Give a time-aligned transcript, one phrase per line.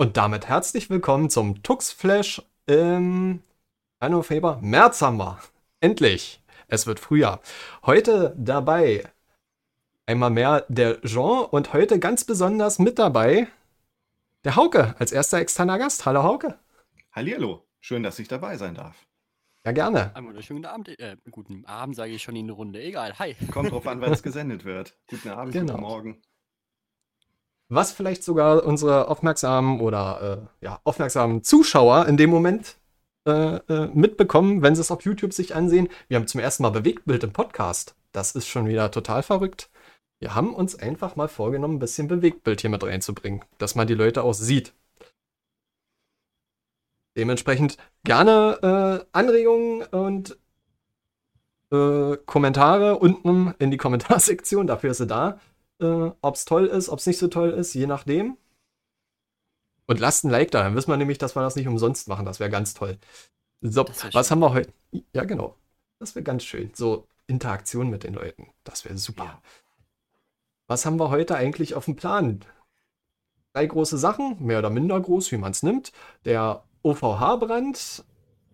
[0.00, 3.42] Und damit herzlich willkommen zum Tux Flash im
[4.00, 5.40] Januar, Februar, März haben wir.
[5.80, 6.40] Endlich.
[6.68, 7.40] Es wird Frühjahr.
[7.84, 9.10] Heute dabei
[10.06, 13.48] einmal mehr der Jean und heute ganz besonders mit dabei
[14.44, 16.06] der Hauke als erster externer Gast.
[16.06, 16.56] Hallo Hauke.
[17.10, 17.66] Hallihallo.
[17.80, 19.04] Schön, dass ich dabei sein darf.
[19.64, 20.14] Ja, gerne.
[20.14, 20.88] Einen wunderschönen Abend.
[21.00, 22.80] Äh, guten Abend sage ich schon in die Runde.
[22.80, 23.18] Egal.
[23.18, 23.34] Hi.
[23.50, 24.96] Kommt drauf an, wann es gesendet wird.
[25.08, 25.72] Guten Abend, Genau.
[25.72, 26.22] guten Morgen.
[27.68, 32.78] Was vielleicht sogar unsere aufmerksamen oder äh, ja, aufmerksamen Zuschauer in dem Moment
[33.26, 35.88] äh, äh, mitbekommen, wenn sie es auf YouTube sich ansehen.
[36.08, 37.94] Wir haben zum ersten Mal Bewegtbild im Podcast.
[38.12, 39.70] Das ist schon wieder total verrückt.
[40.18, 43.94] Wir haben uns einfach mal vorgenommen, ein bisschen Bewegtbild hier mit reinzubringen, dass man die
[43.94, 44.72] Leute auch sieht.
[47.18, 50.38] Dementsprechend gerne äh, Anregungen und
[51.70, 55.38] äh, Kommentare unten in die Kommentarsektion, dafür ist sie da.
[55.80, 58.36] Äh, ob es toll ist, ob es nicht so toll ist, je nachdem.
[59.86, 62.26] Und lasst ein Like da, dann wissen wir nämlich, dass wir das nicht umsonst machen.
[62.26, 62.98] Das wäre ganz toll.
[63.60, 64.30] So, was schön.
[64.30, 64.72] haben wir heute?
[65.14, 65.56] Ja, genau.
[65.98, 66.70] Das wäre ganz schön.
[66.74, 68.48] So, Interaktion mit den Leuten.
[68.64, 69.24] Das wäre super.
[69.24, 69.42] Ja.
[70.66, 72.40] Was haben wir heute eigentlich auf dem Plan?
[73.54, 75.92] Drei große Sachen, mehr oder minder groß, wie man es nimmt.
[76.24, 78.04] Der OVH-Brand,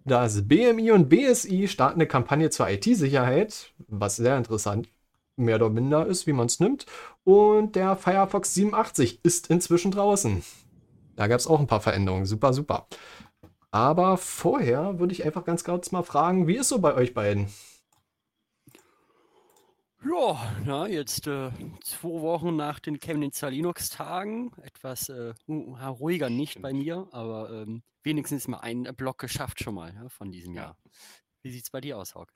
[0.05, 4.89] das BMI und BSI starten eine Kampagne zur IT-Sicherheit, was sehr interessant
[5.36, 6.86] mehr oder minder ist, wie man es nimmt.
[7.24, 10.42] Und der Firefox 87 ist inzwischen draußen.
[11.16, 12.27] Da gab es auch ein paar Veränderungen.
[12.27, 12.86] Super, super.
[13.70, 17.48] Aber vorher würde ich einfach ganz kurz mal fragen, wie ist so bei euch beiden?
[20.05, 21.50] Ja, na, jetzt äh,
[21.82, 24.52] zwei Wochen nach den Chemnitzer Linux-Tagen.
[24.62, 29.77] Etwas äh, ja, ruhiger nicht bei mir, aber ähm, wenigstens mal einen Block geschafft schon
[29.77, 30.77] mal ja, von diesem Jahr.
[31.42, 32.34] Wie sieht's bei dir aus, Hauke?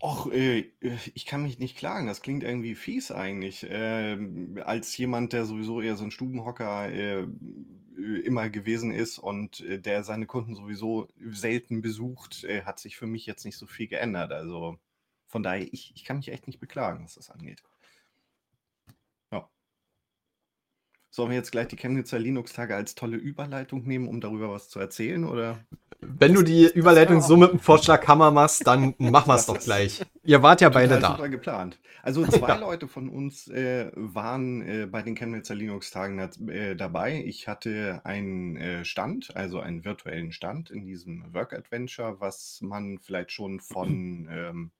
[0.00, 0.70] Och, äh,
[1.14, 2.06] ich kann mich nicht klagen.
[2.06, 3.66] Das klingt irgendwie fies eigentlich.
[3.68, 7.26] Ähm, als jemand, der sowieso eher so ein Stubenhocker äh,
[8.24, 13.06] immer gewesen ist und äh, der seine Kunden sowieso selten besucht, äh, hat sich für
[13.06, 14.32] mich jetzt nicht so viel geändert.
[14.32, 14.78] Also
[15.26, 17.62] von daher, ich, ich kann mich echt nicht beklagen, was das angeht.
[19.30, 19.48] Ja.
[21.14, 24.80] Sollen wir jetzt gleich die Chemnitzer Linux-Tage als tolle Überleitung nehmen, um darüber was zu
[24.80, 25.24] erzählen?
[25.24, 25.60] Oder?
[26.00, 30.04] Wenn du die Überleitung so mit dem Vorschlaghammer machst, dann machen wir es doch gleich.
[30.24, 31.12] Ihr wart ja beide da.
[31.12, 31.78] super geplant.
[32.02, 32.56] Also zwei Ja.
[32.56, 37.22] Leute von uns äh, waren äh, bei den Chemnitzer Linux-Tagen äh, dabei.
[37.24, 42.98] Ich hatte einen äh, Stand, also einen virtuellen Stand in diesem Work Adventure, was man
[42.98, 44.72] vielleicht schon von ähm,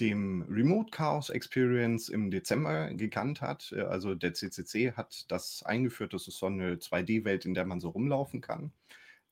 [0.00, 3.72] dem Remote Chaos Experience im Dezember gekannt hat.
[3.76, 6.14] Äh, Also der CCC hat das eingeführt.
[6.14, 8.72] Das ist so eine 2D-Welt, in der man so rumlaufen kann.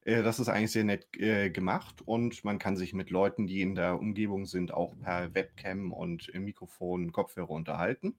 [0.02, 3.62] Äh, Das ist eigentlich sehr nett äh, gemacht und man kann sich mit Leuten, die
[3.62, 8.16] in der Umgebung sind, auch per Webcam und Mikrofon, Kopfhörer unterhalten,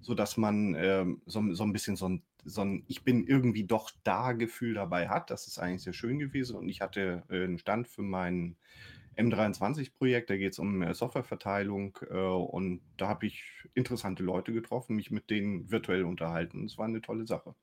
[0.00, 3.90] sodass man ähm, so, so ein bisschen so ein, so ein Ich bin irgendwie doch
[4.04, 5.30] da Gefühl dabei hat.
[5.30, 8.56] Das ist eigentlich sehr schön gewesen und ich hatte einen Stand für mein
[9.20, 10.30] M23-Projekt.
[10.30, 13.44] Da geht es um äh, Softwareverteilung äh, und da habe ich
[13.74, 16.64] interessante Leute getroffen, mich mit denen virtuell unterhalten.
[16.64, 17.54] Es war eine tolle Sache.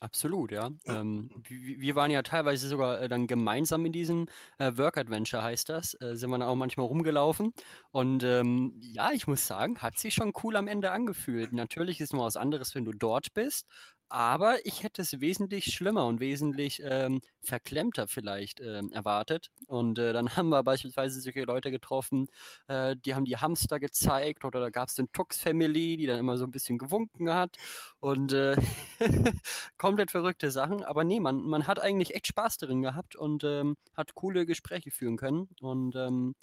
[0.00, 0.70] Absolut, ja.
[0.86, 4.26] Ähm, wir, waren ja teilweise sogar äh, dann gemeinsam in diesem
[4.58, 5.94] äh, Work Adventure, heißt das.
[6.00, 7.52] Äh, sind wir dann auch manchmal rumgelaufen.
[7.90, 11.52] Und ähm, ja, ich muss sagen, hat sich schon cool am Ende angefühlt.
[11.52, 13.66] Natürlich ist noch was anderes, wenn du dort bist.
[14.10, 19.50] Aber ich hätte es wesentlich schlimmer und wesentlich ähm, verklemmter vielleicht ähm, erwartet.
[19.66, 22.28] Und äh, dann haben wir beispielsweise solche Leute getroffen,
[22.68, 26.18] äh, die haben die Hamster gezeigt oder da gab es den Tux Family, die dann
[26.18, 27.56] immer so ein bisschen gewunken hat.
[28.00, 28.56] Und äh,
[29.76, 30.84] komplett verrückte Sachen.
[30.84, 34.90] Aber nee, man, man hat eigentlich echt Spaß darin gehabt und ähm, hat coole Gespräche
[34.90, 35.48] führen können.
[35.60, 36.34] Und ähm,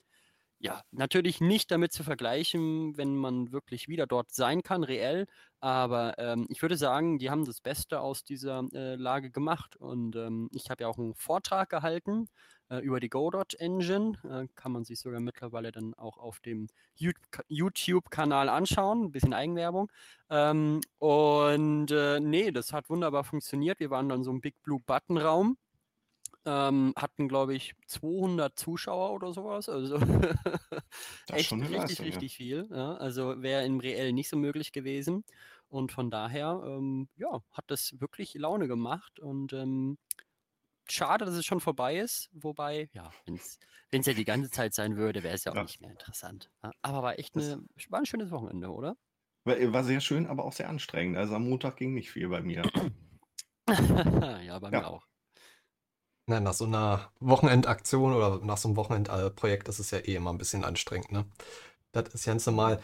[0.66, 5.28] ja, natürlich nicht damit zu vergleichen, wenn man wirklich wieder dort sein kann, reell.
[5.60, 9.76] Aber ähm, ich würde sagen, die haben das Beste aus dieser äh, Lage gemacht.
[9.76, 12.30] Und ähm, ich habe ja auch einen Vortrag gehalten
[12.70, 14.14] äh, über die Godot Engine.
[14.24, 16.68] Äh, kann man sich sogar mittlerweile dann auch auf dem
[17.00, 19.04] Yout- YouTube-Kanal anschauen.
[19.04, 19.92] Ein bisschen Eigenwerbung.
[20.32, 23.80] Ähm, und äh, nee, das hat wunderbar funktioniert.
[23.80, 25.58] Wir waren dann so im Big Blue Button Raum.
[26.46, 29.68] Ähm, hatten, glaube ich, 200 Zuschauer oder sowas.
[29.68, 29.98] Also
[31.32, 32.12] echt richtig, Leistung, ja.
[32.18, 32.68] richtig viel.
[32.72, 32.96] Ja.
[32.96, 35.24] Also wäre im Reell nicht so möglich gewesen.
[35.70, 39.20] Und von daher, ähm, ja, hat das wirklich Laune gemacht.
[39.20, 39.98] Und ähm,
[40.90, 42.30] schade, dass es schon vorbei ist.
[42.34, 43.36] Wobei, ja, wenn
[44.02, 45.64] es ja die ganze Zeit sein würde, wäre es ja auch Ja.
[45.64, 46.52] nicht mehr interessant.
[46.64, 46.72] Ja.
[46.82, 48.96] Aber war echt eine, war ein schönes Wochenende, oder?
[49.46, 51.18] War, sehr schön, aber auch sehr anstrengend.
[51.18, 52.64] Also am Montag ging nicht viel bei mir.
[54.44, 54.88] ja, bei mir Ja.
[54.88, 55.08] auch.
[56.28, 60.32] Na, nach so einer Wochenendaktion oder nach so einem Wochenendprojekt ist es ja eh immer
[60.34, 61.26] ein bisschen anstrengend, ne?
[61.92, 62.82] Das ist ganz normal.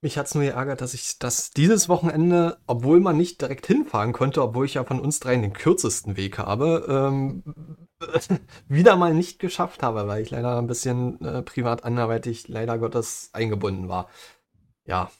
[0.00, 4.12] Mich hat es nur geärgert, dass ich das dieses Wochenende, obwohl man nicht direkt hinfahren
[4.12, 7.88] konnte, obwohl ich ja von uns dreien den kürzesten Weg habe, ähm,
[8.68, 13.30] wieder mal nicht geschafft habe, weil ich leider ein bisschen äh, privat anderweitig leider Gottes
[13.32, 14.08] eingebunden war.
[14.86, 15.10] Ja,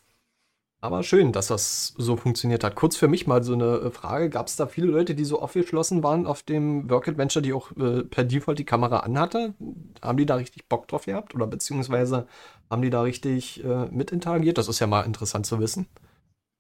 [0.81, 2.77] aber schön, dass das so funktioniert hat.
[2.77, 4.31] Kurz für mich mal so eine äh, Frage.
[4.31, 7.77] Gab es da viele Leute, die so aufgeschlossen waren auf dem Work Adventure, die auch
[7.77, 9.55] äh, per Default die Kamera anhatte?
[10.03, 11.35] Haben die da richtig Bock drauf gehabt?
[11.35, 12.29] Oder beziehungsweise
[12.71, 14.57] haben die da richtig äh, mit interagiert?
[14.57, 15.89] Das ist ja mal interessant zu wissen.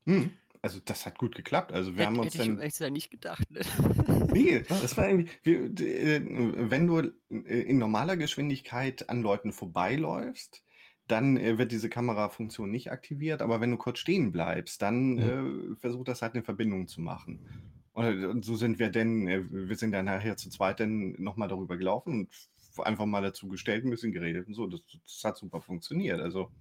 [0.06, 0.30] Hm.
[0.62, 1.72] Also das hat gut geklappt.
[1.72, 2.58] Also wir Hätt, haben uns hätte dann...
[2.58, 3.50] ich echt nicht gedacht.
[3.50, 3.60] Ne?
[4.30, 6.20] Nee, das war irgendwie, äh,
[6.70, 10.62] wenn du äh, in normaler Geschwindigkeit an Leuten vorbeiläufst,
[11.10, 15.38] dann äh, wird diese Kamerafunktion nicht aktiviert, aber wenn du kurz stehen bleibst, dann Ja.
[15.72, 17.42] äh, versucht das halt eine Verbindung zu machen.
[17.92, 21.12] Und, äh, und so sind wir denn, äh, wir sind dann nachher zu zweit dann
[21.20, 22.12] nochmal darüber gelaufen
[22.78, 24.66] und einfach mal dazu gestellt, ein bisschen geredet und so.
[24.68, 26.20] Das, das hat super funktioniert.
[26.20, 26.52] Also,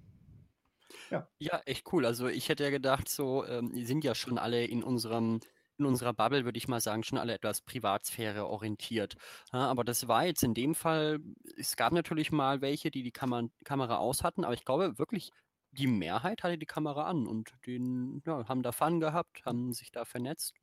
[1.09, 1.29] ja.
[1.39, 2.05] Ja, echt cool.
[2.05, 5.39] Also ich hätte ja gedacht, so, ähm, die sind ja schon alle in unserem,
[5.79, 9.15] in unserer Bubble, würde ich mal sagen, schon alle etwas Privatsphäre orientiert.
[9.53, 11.19] Ja, aber das war jetzt in dem Fall,
[11.57, 15.31] es gab natürlich mal welche, die die Kamera, Kamera aus hatten, aber ich glaube wirklich,
[15.71, 19.91] die Mehrheit hatte die Kamera an und den, ja, haben da Fun gehabt, haben sich
[19.91, 20.55] da vernetzt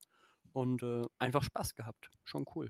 [0.52, 2.11] und äh, einfach Spaß gehabt.
[2.25, 2.69] Schon cool.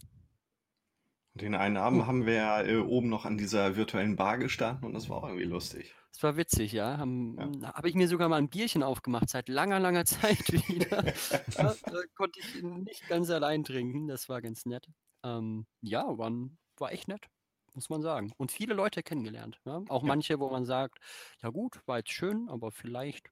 [1.35, 4.93] Den einen Abend haben wir ja äh, oben noch an dieser virtuellen Bar gestanden und
[4.95, 5.93] das war auch irgendwie lustig.
[6.13, 6.97] Das war witzig, ja.
[6.99, 7.73] Haben, Ja.
[7.75, 10.05] Habe ich mir sogar mal ein Bierchen aufgemacht, seit langer, langer
[10.39, 11.03] Zeit wieder.
[11.59, 14.87] Ja, da konnte ich nicht ganz allein trinken, das war ganz nett.
[15.25, 16.31] Ähm, ja, war,
[16.79, 17.27] war echt nett,
[17.75, 18.33] muss man sagen.
[18.37, 19.61] Und viele Leute kennengelernt.
[19.65, 19.83] Ja?
[19.89, 20.09] Auch Ja.
[20.09, 20.99] manche, wo man sagt,
[21.43, 23.31] ja gut, war jetzt schön, aber vielleicht,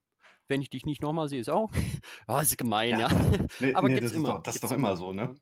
[0.49, 1.71] wenn ich dich nicht nochmal sehe, ist auch.
[2.27, 3.07] Ja, ist gemein, Ja.
[3.07, 3.09] ja.
[3.61, 4.33] Nee, Aber nee, gibt's das ist immer.
[4.33, 5.33] doch, das ist doch immer so, ne?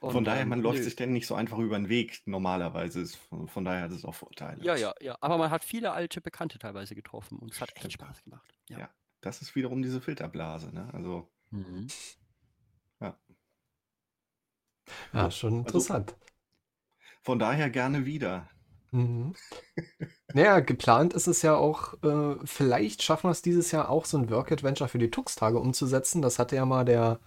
[0.00, 0.84] Und, Von daher, ähm, man läuft nö.
[0.84, 3.00] sich denn nicht so einfach über den Weg normalerweise.
[3.00, 4.62] Ist, von, von daher hat es auch Vorteile.
[4.62, 5.16] Ja, ja, ja.
[5.20, 7.92] Aber man hat viele alte Bekannte teilweise getroffen und es hat echt.
[7.92, 8.58] Spaß gemacht.
[8.68, 8.78] Ja.
[8.80, 8.90] Ja.
[9.22, 10.88] Das ist wiederum diese Filterblase, ne?
[10.92, 11.86] Also, Mhm.
[13.00, 13.16] ja.
[15.12, 16.14] Ja, schon also- interessant.
[17.22, 18.48] Von daher gerne wieder.
[18.92, 19.34] Mhm.
[20.34, 24.18] Naja, geplant ist es ja auch, äh, vielleicht schaffen wir es dieses Jahr auch, so
[24.18, 26.20] ein Work-Adventure für die Tux-Tage umzusetzen.
[26.20, 27.20] Das hatte ja mal der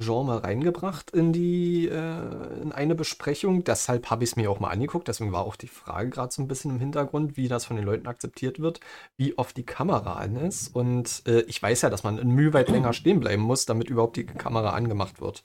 [0.00, 3.64] Mal reingebracht in die, äh, in eine Besprechung.
[3.64, 5.08] Deshalb habe ich es mir auch mal angeguckt.
[5.08, 7.84] Deswegen war auch die Frage gerade so ein bisschen im Hintergrund, wie das von den
[7.84, 8.80] Leuten akzeptiert wird,
[9.16, 10.74] wie oft die Kamera an ist.
[10.74, 13.90] Und äh, ich weiß ja, dass man in Mühe weit länger stehen bleiben muss, damit
[13.90, 15.42] überhaupt die Kamera angemacht wird.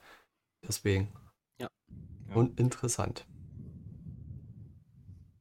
[0.68, 1.10] Deswegen.
[1.60, 1.68] Ja.
[2.30, 2.36] Ja.
[2.36, 3.26] Und interessant.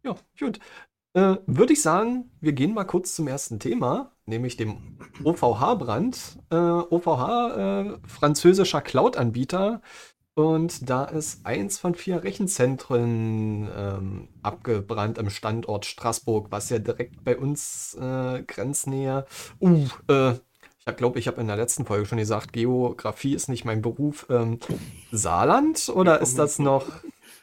[0.05, 0.59] Ja, gut.
[1.15, 6.39] Äh, Würde ich sagen, wir gehen mal kurz zum ersten Thema, nämlich dem OVH-Brand.
[6.51, 9.83] Äh, OVH, äh, französischer Cloud-Anbieter.
[10.35, 17.23] Und da ist eins von vier Rechenzentren ähm, abgebrannt im Standort Straßburg, was ja direkt
[17.23, 19.27] bei uns äh, Grenznähe.
[19.61, 20.33] Uh, äh,
[20.87, 24.27] ich glaube, ich habe in der letzten Folge schon gesagt, Geografie ist nicht mein Beruf.
[24.31, 24.59] Ähm,
[25.13, 26.87] Saarland oder ist das noch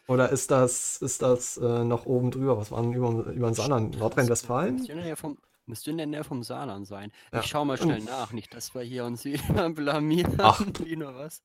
[0.10, 2.58] oder ist das, ist das äh, noch oben drüber?
[2.58, 3.98] Was war denn über, über den Saarland?
[3.98, 4.76] Nordrhein-Westfalen?
[4.76, 7.12] Müsste in der Nähe vom, müsste in der Nähe vom Saarland sein.
[7.32, 7.40] Ja.
[7.40, 10.34] Ich schau mal schnell nach, nicht, dass wir hier uns wieder blamieren.
[10.40, 10.62] Ach.
[10.84, 11.42] wie nur was.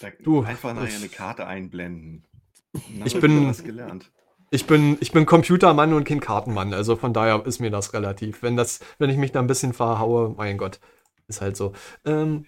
[0.00, 2.24] Da, Du, einfach nachher ich- eine Karte einblenden.
[2.74, 4.10] Dann Ich bin- wieder was gelernt.
[4.50, 8.42] Ich bin, ich bin Computermann und kein Kartenmann, also von daher ist mir das relativ.
[8.42, 10.80] Wenn das, wenn ich mich da ein bisschen verhaue, mein Gott,
[11.26, 11.74] ist halt so.
[12.06, 12.46] Ähm,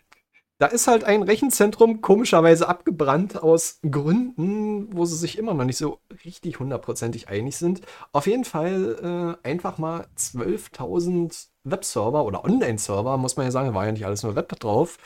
[0.61, 5.79] da ist halt ein Rechenzentrum komischerweise abgebrannt aus Gründen, wo sie sich immer noch nicht
[5.79, 7.81] so richtig hundertprozentig einig sind.
[8.13, 13.87] Auf jeden Fall äh, einfach mal 12.000 Webserver oder Online-Server, muss man ja sagen, war
[13.87, 14.99] ja nicht alles nur Web drauf,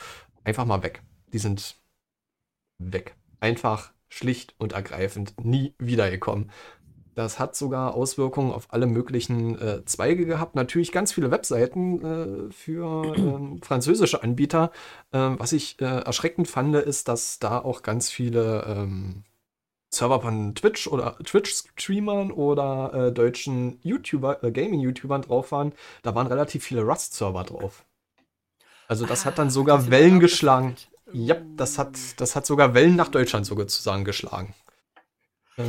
[0.43, 1.01] einfach mal weg.
[1.31, 1.77] Die sind
[2.77, 3.15] weg.
[3.39, 6.51] Einfach schlicht und ergreifend nie wiedergekommen.
[7.15, 10.55] Das hat sogar Auswirkungen auf alle möglichen äh, Zweige gehabt.
[10.55, 14.71] Natürlich ganz viele Webseiten äh, für ähm, französische Anbieter.
[15.13, 19.23] Ähm, was ich äh, erschreckend fand, ist, dass da auch ganz viele ähm,
[19.89, 25.71] Server von Twitch oder Twitch-Streamern oder äh, deutschen YouTuber, äh, Gaming-YouTubern drauf waren.
[26.03, 27.85] Da waren relativ viele Rust-Server drauf.
[28.89, 30.75] Also das hat dann Ah, sogar Wellen geschlagen.
[31.13, 34.53] Ja, das hat, das hat sogar Wellen nach Deutschland sozusagen geschlagen.
[35.57, 35.63] Äh,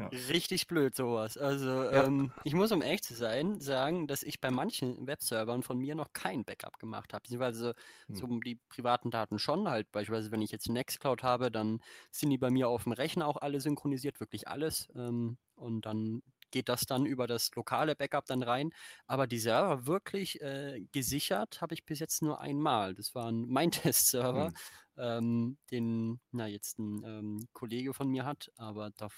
[0.00, 0.12] ja.
[0.12, 1.36] Richtig blöd sowas.
[1.36, 2.06] Also Ja.
[2.06, 5.94] ähm, ich muss, um ehrlich zu sein, sagen, dass ich bei manchen Webservern von mir
[5.94, 7.22] noch kein Backup gemacht habe.
[7.22, 7.74] Beziehungsweise
[8.08, 8.20] Hm.
[8.20, 9.92] so die privaten Daten schon halt.
[9.92, 11.78] Beispielsweise, wenn ich jetzt Nextcloud habe, dann
[12.10, 14.88] sind die bei mir auf dem Rechner auch alle synchronisiert, wirklich alles.
[14.96, 18.70] Ähm, und dann geht das dann über das lokale Backup dann rein.
[19.06, 22.94] Aber die Server wirklich äh, gesichert habe ich bis jetzt nur einmal.
[22.94, 24.54] Das war ein mein Testserver, Hm.
[24.96, 29.08] ähm, den na jetzt ein ähm, Kollege von mir hat, aber da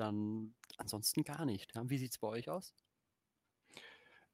[0.00, 1.72] dann ansonsten gar nicht.
[1.84, 2.74] Wie sieht es bei euch aus?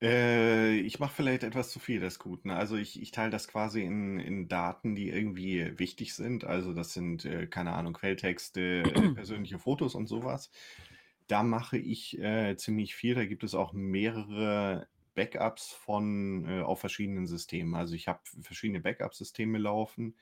[0.02, 2.50] Äh, ich mache vielleicht etwas zu viel des Guten.
[2.50, 6.44] Also ich, ich teile das quasi in, in Daten, die irgendwie wichtig sind.
[6.44, 8.82] Also das sind, äh, keine Ahnung, Quelltexte, äh,
[9.14, 10.50] persönliche Fotos und sowas.
[11.28, 13.14] Da mache ich äh, ziemlich viel.
[13.14, 17.74] Da gibt es auch mehrere Backups von äh, auf verschiedenen Systemen.
[17.74, 20.14] Also ich habe verschiedene Backup-Systeme laufen.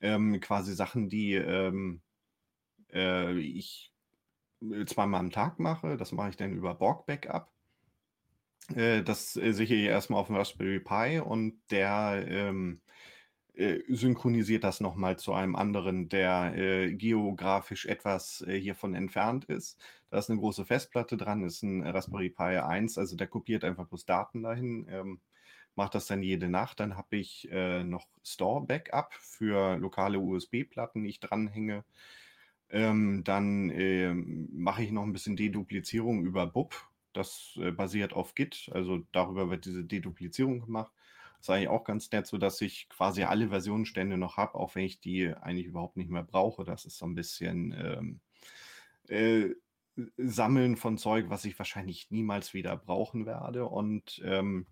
[0.00, 2.02] Ähm, quasi Sachen, die ähm,
[2.92, 3.91] äh, ich
[4.86, 5.96] zweimal am Tag mache.
[5.96, 7.50] Das mache ich dann über Borg Backup.
[8.74, 12.80] Äh, das äh, sichere ich erstmal auf dem Raspberry Pi und der ähm,
[13.54, 19.78] äh, synchronisiert das nochmal zu einem anderen, der äh, geografisch etwas äh, hiervon entfernt ist.
[20.10, 23.86] Da ist eine große Festplatte dran, ist ein Raspberry Pi 1, also der kopiert einfach
[23.86, 25.20] bloß Daten dahin, ähm,
[25.74, 26.80] macht das dann jede Nacht.
[26.80, 31.84] Dann habe ich äh, noch Store Backup für lokale USB-Platten, die ich dranhänge.
[32.72, 36.74] Ähm, dann ähm, mache ich noch ein bisschen Deduplizierung über BUP.
[37.12, 40.90] Das äh, basiert auf Git, also darüber wird diese Deduplizierung gemacht.
[41.36, 44.84] Das ist eigentlich auch ganz nett, sodass ich quasi alle Versionsstände noch habe, auch wenn
[44.84, 46.64] ich die eigentlich überhaupt nicht mehr brauche.
[46.64, 48.20] Das ist so ein bisschen ähm,
[49.08, 49.54] äh,
[50.16, 53.66] Sammeln von Zeug, was ich wahrscheinlich niemals wieder brauchen werde.
[53.66, 54.66] Und ähm,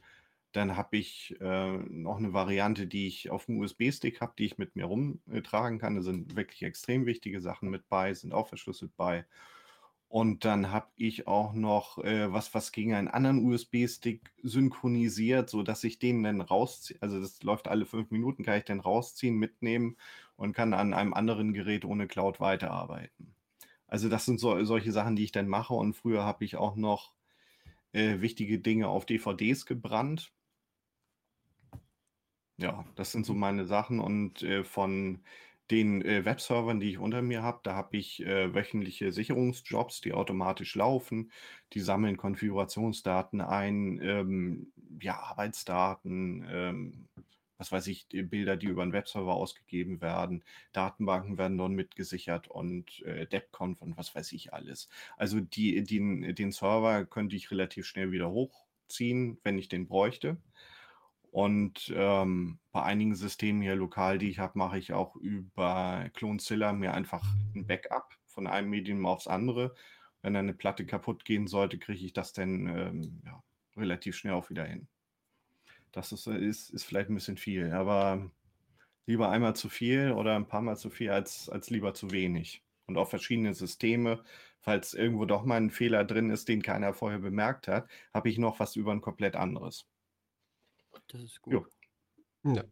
[0.53, 4.59] dann habe ich äh, noch eine Variante, die ich auf dem USB-Stick habe, die ich
[4.59, 5.97] mit mir rumtragen kann.
[5.97, 9.25] Da sind wirklich extrem wichtige Sachen mit bei, sind auch verschlüsselt bei.
[10.09, 15.85] Und dann habe ich auch noch äh, was, was gegen einen anderen USB-Stick synchronisiert, sodass
[15.85, 16.99] ich den dann rausziehe.
[17.01, 19.97] Also das läuft alle fünf Minuten, kann ich den rausziehen, mitnehmen
[20.35, 23.37] und kann an einem anderen Gerät ohne Cloud weiterarbeiten.
[23.87, 25.75] Also das sind so, solche Sachen, die ich dann mache.
[25.75, 27.13] Und früher habe ich auch noch
[27.93, 30.33] äh, wichtige Dinge auf DVDs gebrannt.
[32.61, 35.21] Ja, das sind so meine Sachen und äh, von
[35.71, 40.13] den äh, Webservern, die ich unter mir habe, da habe ich äh, wöchentliche Sicherungsjobs, die
[40.13, 41.31] automatisch laufen.
[41.73, 47.09] Die sammeln Konfigurationsdaten ein, ähm, ja, Arbeitsdaten, ähm,
[47.57, 50.45] was weiß ich, Bilder, die über einen Webserver ausgegeben werden.
[50.73, 54.89] Datenbanken werden dort mitgesichert und äh, DevConf und was weiß ich alles.
[55.17, 60.39] Also die, den, den Server könnte ich relativ schnell wieder hochziehen, wenn ich den bräuchte.
[61.31, 66.73] Und ähm, bei einigen Systemen hier lokal, die ich habe, mache ich auch über Clonezilla
[66.73, 69.75] mir einfach ein Backup von einem Medium aufs andere.
[70.23, 73.43] Wenn eine Platte kaputt gehen sollte, kriege ich das dann ähm, ja,
[73.77, 74.89] relativ schnell auch wieder hin.
[75.93, 78.31] Das ist, ist, ist vielleicht ein bisschen viel, aber
[79.07, 82.63] lieber einmal zu viel oder ein paar Mal zu viel als, als lieber zu wenig.
[82.87, 84.25] Und auch verschiedene Systeme,
[84.61, 88.39] falls irgendwo doch mal ein Fehler drin ist, den keiner vorher bemerkt hat, habe ich
[88.39, 89.90] noch was über ein komplett anderes.
[91.13, 91.67] Das ist gut.
[92.45, 92.65] Ja.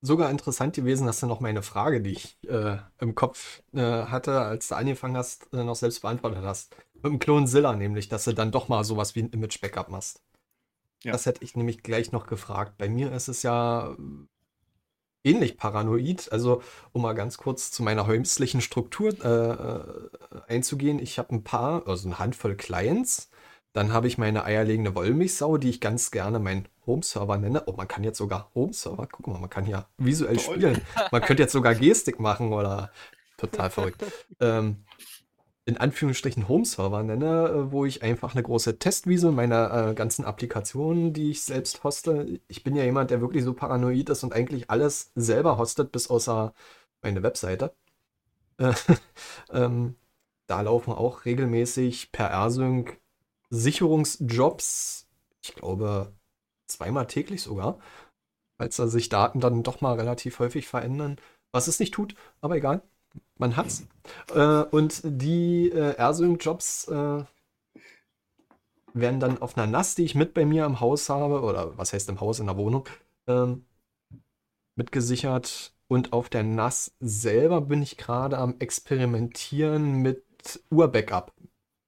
[0.00, 4.40] Sogar interessant gewesen, dass du noch meine Frage, die ich äh, im Kopf äh, hatte,
[4.40, 6.74] als du angefangen hast, äh, noch selbst beantwortet hast.
[6.94, 10.20] Mit dem Klon Zilla nämlich, dass du dann doch mal sowas wie ein Image-Backup machst.
[11.04, 11.12] Ja.
[11.12, 12.78] Das hätte ich nämlich gleich noch gefragt.
[12.78, 13.96] Bei mir ist es ja
[15.24, 16.30] ähnlich paranoid.
[16.32, 16.62] Also,
[16.92, 20.98] um mal ganz kurz zu meiner häuslichen Struktur äh, äh, einzugehen.
[20.98, 23.30] Ich habe ein paar, also eine Handvoll Clients.
[23.72, 27.62] Dann habe ich meine eierlegende Wollmilchsau, die ich ganz gerne meinen Home-Server nenne.
[27.66, 30.56] Oh, man kann jetzt sogar Home-Server, guck mal, man kann hier visuell Toll.
[30.56, 30.80] spielen.
[31.10, 32.90] Man könnte jetzt sogar Gestik machen oder
[33.38, 34.04] total verrückt.
[34.40, 34.84] ähm,
[35.64, 41.12] in Anführungsstrichen Home-Server nenne, äh, wo ich einfach eine große Testwiese meiner äh, ganzen Applikationen,
[41.12, 42.40] die ich selbst hoste.
[42.48, 46.10] Ich bin ja jemand, der wirklich so paranoid ist und eigentlich alles selber hostet, bis
[46.10, 46.52] außer
[47.00, 47.72] meine Webseite.
[48.58, 48.72] Äh,
[49.52, 49.94] ähm,
[50.46, 52.98] da laufen auch regelmäßig per AirSync
[53.52, 55.06] Sicherungsjobs,
[55.42, 56.12] ich glaube
[56.66, 57.78] zweimal täglich sogar,
[58.58, 61.16] als da sich Daten dann doch mal relativ häufig verändern,
[61.52, 62.82] was es nicht tut, aber egal
[63.36, 63.86] man hat's.
[64.34, 67.24] Äh, und die äh, AirSync-Jobs äh,
[68.94, 71.92] werden dann auf einer NAS, die ich mit bei mir im Haus habe, oder was
[71.92, 72.88] heißt im Haus, in der Wohnung,
[73.26, 73.64] ähm,
[74.76, 75.74] mitgesichert.
[75.88, 80.24] Und auf der NAS selber bin ich gerade am Experimentieren mit
[80.70, 81.34] Urbackup,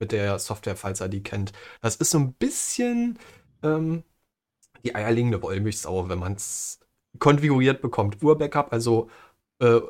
[0.04, 1.52] mit der Software, falls er die kennt.
[1.80, 3.18] Das ist so ein bisschen
[3.62, 4.04] ähm,
[4.84, 6.80] die eierlegende Wollmilchsau, wenn man es
[7.18, 8.22] konfiguriert bekommt.
[8.22, 9.08] Urbackup, also
[9.60, 9.80] äh,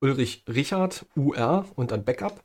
[0.00, 2.42] Ulrich Richard, UR und dann Backup.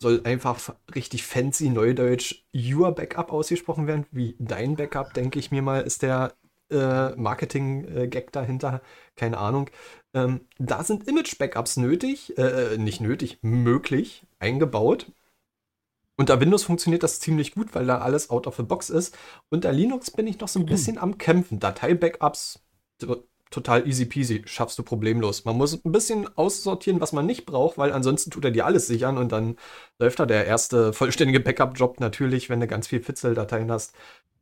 [0.00, 5.62] Soll einfach richtig fancy Neudeutsch Your Backup ausgesprochen werden, wie dein Backup, denke ich mir
[5.62, 6.34] mal, ist der
[6.72, 8.82] äh, Marketing-Gag dahinter.
[9.14, 9.70] Keine Ahnung.
[10.12, 15.12] Ähm, da sind Image-Backups nötig, äh, nicht nötig, möglich, eingebaut.
[16.22, 19.18] Unter Windows funktioniert das ziemlich gut, weil da alles out of the box ist.
[19.50, 21.58] Unter Linux bin ich noch so ein bisschen am Kämpfen.
[21.58, 22.60] Datei-Backups
[23.50, 25.44] total easy peasy, schaffst du problemlos.
[25.44, 28.86] Man muss ein bisschen aussortieren, was man nicht braucht, weil ansonsten tut er dir alles
[28.86, 29.56] sichern und dann
[29.98, 33.92] läuft da der erste vollständige Backup-Job natürlich, wenn du ganz viel Fitzel-Dateien hast.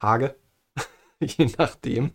[0.03, 0.37] Hage,
[1.19, 2.13] je nachdem.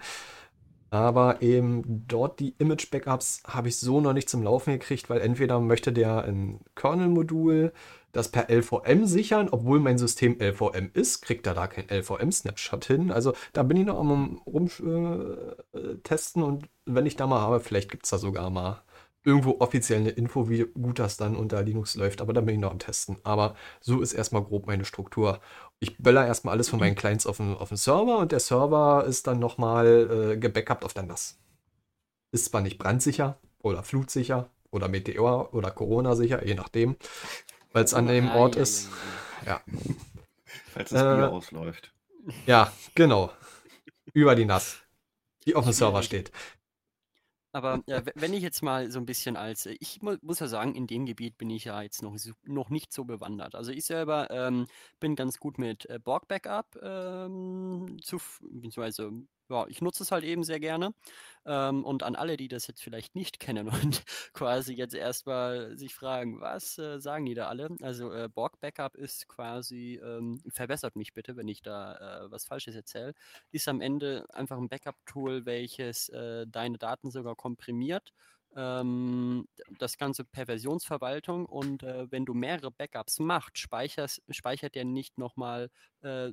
[0.91, 5.59] Aber eben dort die Image-Backups habe ich so noch nicht zum Laufen gekriegt, weil entweder
[5.59, 7.73] möchte der ein Kernel-Modul
[8.15, 13.11] das per LVM sichern, obwohl mein System LVM ist, kriegt er da kein LVM-Snapshot hin.
[13.11, 17.91] Also da bin ich noch am rumtesten äh, und wenn ich da mal habe, vielleicht
[17.91, 18.81] gibt es da sogar mal
[19.25, 22.61] irgendwo offiziell eine Info, wie gut das dann unter Linux läuft, aber da bin ich
[22.61, 23.17] noch am Testen.
[23.23, 25.39] Aber so ist erstmal grob meine Struktur.
[25.79, 29.03] Ich böller erstmal alles von meinen Clients auf den, auf den Server und der Server
[29.05, 31.39] ist dann nochmal äh, gebackupt auf der NAS.
[32.31, 36.95] Ist zwar nicht brandsicher oder flutsicher oder Meteor oder Corona-sicher, je nachdem,
[37.75, 38.89] weil es an dem Ort ist.
[39.45, 39.61] Ja.
[40.71, 41.93] Falls das Bier äh, ausläuft.
[42.45, 43.33] Ja, genau.
[44.13, 44.79] Über die NAS,
[45.45, 46.31] die auf dem Server steht.
[47.51, 50.47] Aber äh, wenn ich jetzt mal so ein bisschen als, äh, ich mu muss ja
[50.47, 52.15] sagen, in dem Gebiet bin ich ja jetzt noch,
[52.45, 53.55] noch nicht so bewandert.
[53.55, 54.67] Also ich selber ähm,
[55.01, 59.11] bin ganz gut mit äh, Borg Backup ähm, zu, beziehungsweise
[59.49, 60.93] ja, ich nutze es halt eben sehr gerne.
[61.45, 65.93] Ähm, und an alle, die das jetzt vielleicht nicht kennen und quasi jetzt erstmal sich
[65.93, 67.69] fragen, was äh, sagen die da alle?
[67.81, 72.45] Also äh, Borg Backup ist quasi, ähm, verbessert mich bitte, wenn ich da äh, was
[72.45, 73.13] Falsches erzähle,
[73.51, 78.13] ist am Ende einfach ein Backup-Tool, welches äh, deine Daten sogar komprimiert
[78.55, 79.47] ähm,
[79.79, 85.69] das Ganze per Versionsverwaltung und äh, wenn du mehrere Backups machst, speichert der nicht nochmal
[86.01, 86.31] äh,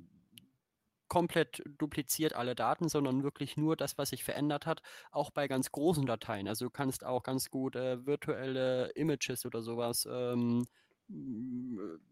[1.12, 5.71] komplett dupliziert alle Daten, sondern wirklich nur das, was sich verändert hat, auch bei ganz
[5.71, 6.49] großen Dateien.
[6.49, 10.64] Also du kannst auch ganz gut äh, virtuelle Images oder sowas ähm,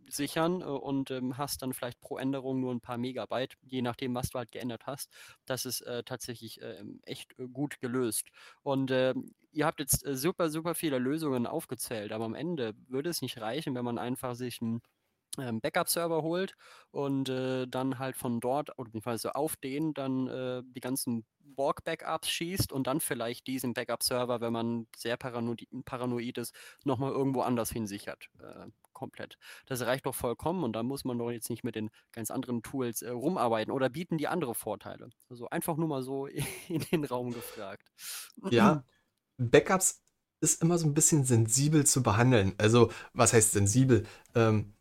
[0.07, 4.15] sichern äh, und ähm, hast dann vielleicht pro Änderung nur ein paar Megabyte, je nachdem,
[4.15, 5.11] was du halt geändert hast.
[5.47, 8.29] Das ist äh, tatsächlich äh, echt äh, gut gelöst.
[8.63, 13.09] Und ähm, ihr habt jetzt äh, super, super viele Lösungen aufgezählt, aber am Ende würde
[13.09, 14.83] es nicht reichen, wenn man einfach sich ein
[15.39, 16.55] ähm, Backup-Server holt
[16.91, 22.29] und äh, dann halt von dort, oder beziehungsweise auf den dann äh, die ganzen Borg-Backups
[22.29, 27.71] schießt und dann vielleicht diesen Backup-Server, wenn man sehr paranoid, paranoid ist, nochmal irgendwo anders
[27.71, 28.29] hinsichert.
[28.41, 29.39] Äh, komplett.
[29.67, 32.63] Das reicht doch vollkommen und da muss man doch jetzt nicht mit den ganz anderen
[32.63, 35.09] Tools äh, rumarbeiten oder bieten die andere Vorteile.
[35.31, 36.27] Also einfach nur mal so
[36.69, 37.91] in den Raum gefragt.
[38.51, 38.85] Ja,
[39.39, 40.03] Backups
[40.43, 42.55] ist immer so ein bisschen sensibel zu behandeln.
[42.59, 44.07] Also, was heißt sensibel?
[44.35, 44.75] Ähm,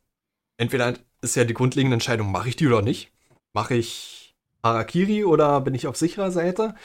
[0.60, 3.12] entweder ist ja die grundlegende Entscheidung, mache ich die oder nicht?
[3.54, 6.76] Mache ich Harakiri oder bin ich auf sicherer Seite?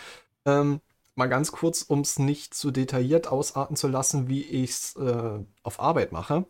[0.46, 0.80] Ähm,
[1.16, 5.44] mal ganz kurz, um es nicht zu detailliert ausarten zu lassen, wie ich es äh,
[5.62, 6.46] auf Arbeit mache.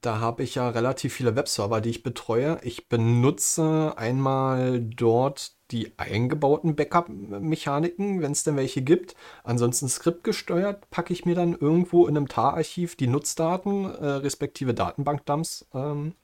[0.00, 2.58] Da habe ich ja relativ viele Webserver, die ich betreue.
[2.62, 9.14] Ich benutze einmal dort die eingebauten Backup-Mechaniken, wenn es denn welche gibt.
[9.44, 15.68] Ansonsten skriptgesteuert packe ich mir dann irgendwo in einem TAR-Archiv die Nutzdaten äh, respektive Datenbankdumps
[15.72, 16.14] ähm,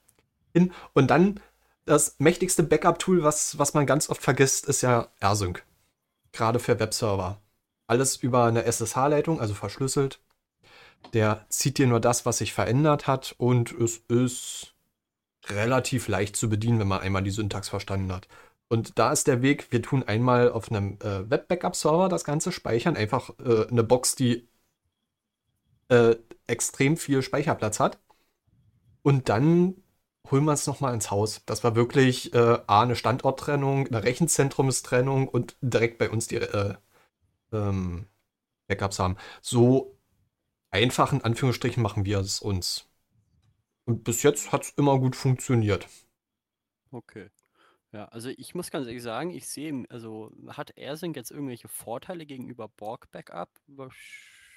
[0.59, 0.73] hin.
[0.93, 1.39] Und dann
[1.85, 5.63] das mächtigste Backup-Tool, was, was man ganz oft vergisst, ist ja AirSync.
[6.31, 7.41] Gerade für Webserver.
[7.87, 10.19] Alles über eine SSH-Leitung, also verschlüsselt.
[11.13, 14.75] Der zieht dir nur das, was sich verändert hat und es ist
[15.47, 18.27] relativ leicht zu bedienen, wenn man einmal die Syntax verstanden hat.
[18.67, 22.95] Und da ist der Weg, wir tun einmal auf einem äh, Web-Backup-Server das Ganze speichern,
[22.95, 24.47] einfach äh, eine Box, die
[25.87, 27.99] äh, extrem viel Speicherplatz hat.
[29.01, 29.75] Und dann
[30.29, 31.41] holen wir es nochmal ins Haus.
[31.45, 36.75] Das war wirklich äh, A, eine Standorttrennung, eine Rechenzentrumstrennung und direkt bei uns die äh,
[37.51, 38.07] ähm,
[38.67, 39.17] Backups haben.
[39.41, 39.97] So
[40.71, 42.89] einfach in Anführungsstrichen machen wir es uns.
[43.85, 45.87] Und bis jetzt hat es immer gut funktioniert.
[46.91, 47.29] Okay.
[47.91, 52.27] Ja, also ich muss ganz ehrlich sagen, ich sehe, also hat AirSync jetzt irgendwelche Vorteile
[52.27, 53.49] gegenüber Borg Backup?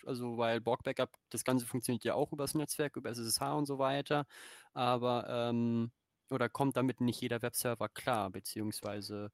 [0.07, 3.79] Also, weil Borg Backup, das Ganze funktioniert ja auch übers Netzwerk, über SSH und so
[3.79, 4.27] weiter.
[4.75, 5.93] Aber, ähm,
[6.31, 9.31] oder kommt damit nicht jeder Webserver klar, beziehungsweise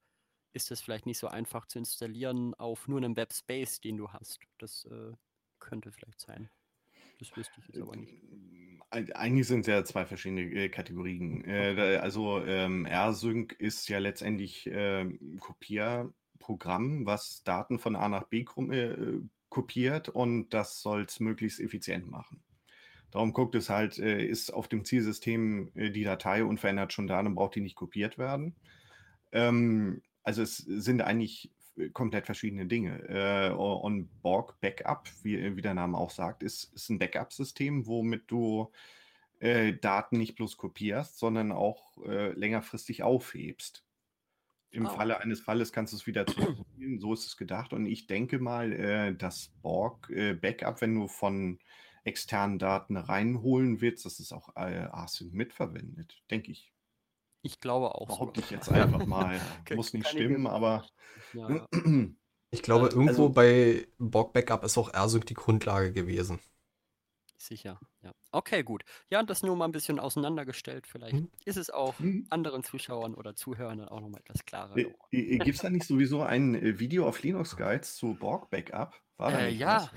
[0.53, 4.39] ist das vielleicht nicht so einfach zu installieren auf nur einem Webspace, den du hast?
[4.57, 5.13] Das äh,
[5.59, 6.49] könnte vielleicht sein.
[7.19, 8.13] Das wüsste ich jetzt aber nicht.
[8.91, 11.43] Eigentlich sind es ja zwei verschiedene äh, Kategorien.
[11.45, 15.05] Äh, also ähm, RSync ist ja letztendlich äh,
[15.39, 22.09] Kopierprogramm, was Daten von A nach B äh, kopiert und das soll es möglichst effizient
[22.09, 22.41] machen.
[23.11, 27.21] Darum guckt es halt, äh, ist auf dem Zielsystem äh, die Datei unverändert schon da,
[27.21, 28.55] dann braucht die nicht kopiert werden.
[29.31, 31.51] Ähm, also es sind eigentlich
[31.93, 32.99] komplett verschiedene Dinge.
[33.07, 38.23] Äh, und Borg Backup, wie, wie, der Name auch sagt, ist, ist ein Backup-System, womit
[38.27, 38.71] du
[39.39, 43.85] äh, Daten nicht bloß kopierst, sondern auch äh, längerfristig aufhebst.
[44.71, 44.89] Im oh.
[44.89, 46.99] Falle eines Falles kannst du es wieder zurückziehen.
[46.99, 47.73] So ist es gedacht.
[47.73, 51.59] Und ich denke mal, äh, das Borg äh, Backup, wenn du von
[52.03, 56.71] externen Daten reinholen willst, dass es auch äh, Async mitverwendet, denke ich.
[57.41, 58.07] Ich glaube auch.
[58.07, 59.39] Behaupte ich jetzt einfach mal.
[59.75, 60.85] Muss nicht stimmen, aber.
[61.33, 61.67] Ja.
[62.51, 66.39] Ich glaube, äh, irgendwo also, bei Borg Backup ist auch RSync die Grundlage gewesen.
[67.37, 68.11] Sicher, ja.
[68.31, 68.83] Okay, gut.
[69.09, 70.85] Ja, das nur mal ein bisschen auseinandergestellt.
[70.87, 71.29] Vielleicht hm.
[71.45, 72.27] ist es auch hm.
[72.29, 74.77] anderen Zuschauern oder Zuhörern dann auch nochmal etwas klarer.
[74.77, 78.49] Äh, äh, Gibt es da nicht sowieso ein äh, Video auf Linux Guides zu Borg
[78.49, 78.95] Backup?
[79.17, 79.89] War da äh, ja,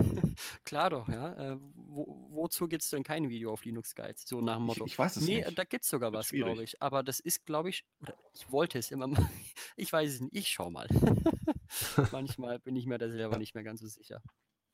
[0.64, 1.52] klar doch, ja.
[1.52, 4.26] Äh, wo, wozu gibt es denn kein Video auf Linux Guides?
[4.26, 4.86] So nach dem Motto.
[4.86, 5.48] Ich, ich weiß es nee, nicht.
[5.48, 6.80] Nee, da gibt es sogar was, glaube ich.
[6.80, 9.28] Aber das ist, glaube ich, oder ich wollte es immer mal.
[9.76, 10.88] Ich weiß es nicht, ich schau mal.
[12.12, 14.22] Manchmal bin ich mir da selber nicht mehr ganz so sicher.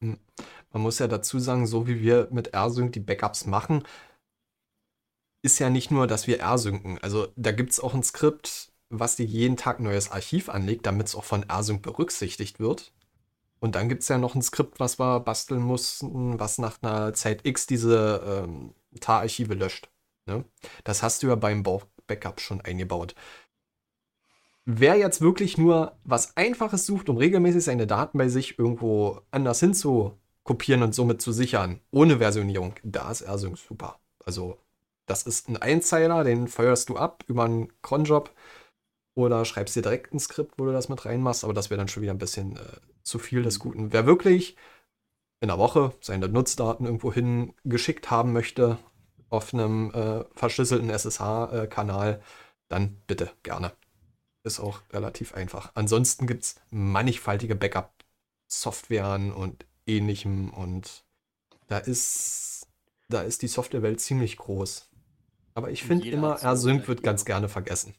[0.00, 0.18] Hm.
[0.72, 3.85] Man muss ja dazu sagen, so wie wir mit RSync die Backups machen,
[5.42, 6.98] ist ja nicht nur, dass wir RSynken.
[6.98, 11.09] Also da gibt es auch ein Skript, was dir jeden Tag neues Archiv anlegt, damit
[11.09, 12.92] es auch von RSync berücksichtigt wird.
[13.61, 17.12] Und dann gibt es ja noch ein Skript, was wir basteln mussten, was nach einer
[17.14, 19.88] Zeit X diese ähm, TAR-Archive löscht.
[20.26, 20.44] Ne?
[20.85, 21.62] Das hast du ja beim
[22.06, 23.14] Backup schon eingebaut.
[24.64, 29.61] Wer jetzt wirklich nur was Einfaches sucht, um regelmäßig seine Daten bei sich irgendwo anders
[29.61, 34.00] hin zu kopieren und somit zu sichern, ohne Versionierung, da ist AirSync super.
[34.24, 34.59] Also,
[35.07, 38.33] das ist ein Einzeiler, den feuerst du ab über einen Cronjob
[39.14, 41.88] oder schreibst dir direkt ein Skript, wo du das mit reinmachst, aber das wäre dann
[41.88, 43.92] schon wieder ein bisschen äh, zu viel des Guten.
[43.92, 44.57] Wer wirklich
[45.40, 48.79] in der Woche seine Nutzdaten irgendwo hin geschickt haben möchte,
[49.31, 52.20] auf einem äh, verschlüsselten SSH-Kanal,
[52.68, 53.72] dann bitte gerne.
[54.42, 55.72] Ist auch relativ einfach.
[55.74, 61.04] Ansonsten gibt es mannigfaltige Backup-Softwaren und ähnlichem und
[61.66, 62.66] da ist,
[63.08, 64.90] da ist die Softwarewelt ziemlich groß.
[65.54, 67.94] Aber ich finde immer, RSync wird ganz gerne vergessen.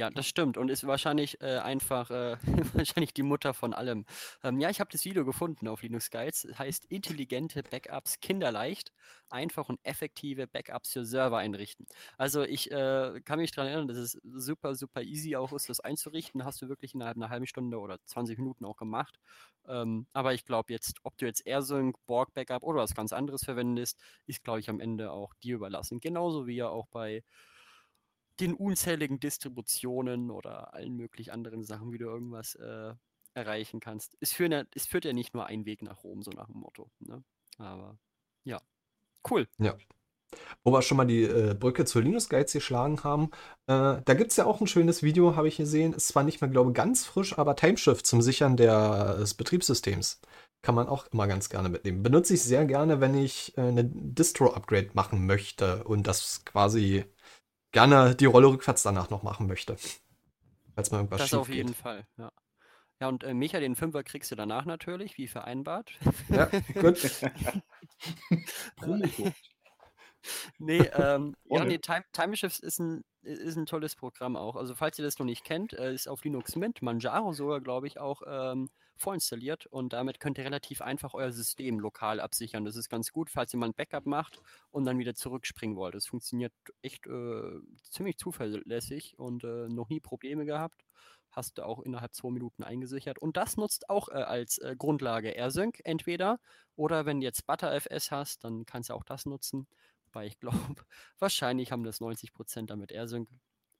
[0.00, 2.38] Ja, das stimmt und ist wahrscheinlich äh, einfach äh,
[2.72, 4.06] wahrscheinlich die Mutter von allem.
[4.42, 6.48] Ähm, ja, ich habe das Video gefunden auf Linux Guides.
[6.58, 8.94] Heißt intelligente Backups kinderleicht,
[9.28, 11.84] einfach und effektive Backups für Server einrichten.
[12.16, 15.80] Also ich äh, kann mich daran erinnern, dass es super, super easy auch ist, das
[15.80, 16.46] einzurichten.
[16.46, 19.18] Hast du wirklich innerhalb einer halben Stunde oder 20 Minuten auch gemacht.
[19.68, 23.44] Ähm, aber ich glaube jetzt, ob du jetzt AirSync, Borg Backup oder was ganz anderes
[23.44, 26.00] verwendest, ist glaube ich am Ende auch dir überlassen.
[26.00, 27.22] Genauso wie ja auch bei
[28.40, 32.94] den unzähligen Distributionen oder allen möglichen anderen Sachen, wie du irgendwas äh,
[33.34, 34.16] erreichen kannst.
[34.20, 36.60] Es führt, ja, es führt ja nicht nur ein Weg nach Rom, so nach dem
[36.60, 36.90] Motto.
[37.00, 37.22] Ne?
[37.58, 37.98] Aber
[38.44, 38.60] ja,
[39.30, 39.46] cool.
[39.58, 39.76] Ja.
[40.62, 43.30] Wo wir schon mal die äh, Brücke zur Linux Guides geschlagen haben,
[43.66, 45.92] äh, da gibt es ja auch ein schönes Video, habe ich gesehen.
[45.92, 50.20] Ist zwar nicht mehr, glaube ich, ganz frisch, aber Timeshift zum Sichern der, des Betriebssystems
[50.62, 52.02] kann man auch immer ganz gerne mitnehmen.
[52.02, 57.04] Benutze ich sehr gerne, wenn ich äh, eine Distro-Upgrade machen möchte und das quasi
[57.72, 59.76] gerne die Rolle rückwärts danach noch machen möchte.
[60.74, 61.76] Falls mal irgendwas Das auf jeden geht.
[61.76, 62.32] Fall, ja.
[63.00, 65.90] Ja, und äh, Micha, den Fünfer kriegst du danach natürlich, wie vereinbart.
[66.28, 67.00] Ja, gut.
[70.58, 74.54] nee, ähm, ja, nee, Time, Time Shifts ist ein, ist ein tolles Programm auch.
[74.54, 77.86] Also, falls ihr das noch nicht kennt, äh, ist auf Linux Mint, Manjaro sogar, glaube
[77.86, 78.68] ich, auch ähm,
[79.00, 82.64] vorinstalliert und damit könnt ihr relativ einfach euer System lokal absichern.
[82.64, 85.94] Das ist ganz gut, falls ihr mal ein Backup macht und dann wieder zurückspringen wollt.
[85.94, 87.60] Das funktioniert echt äh,
[87.90, 90.84] ziemlich zuverlässig und äh, noch nie Probleme gehabt.
[91.30, 93.18] Hast du auch innerhalb zwei Minuten eingesichert.
[93.18, 96.38] Und das nutzt auch äh, als äh, Grundlage AirSync entweder
[96.76, 99.66] oder wenn du jetzt ButterFS hast, dann kannst du auch das nutzen.
[100.12, 100.58] Weil ich glaube,
[101.18, 103.28] wahrscheinlich haben das 90% damit AirSync.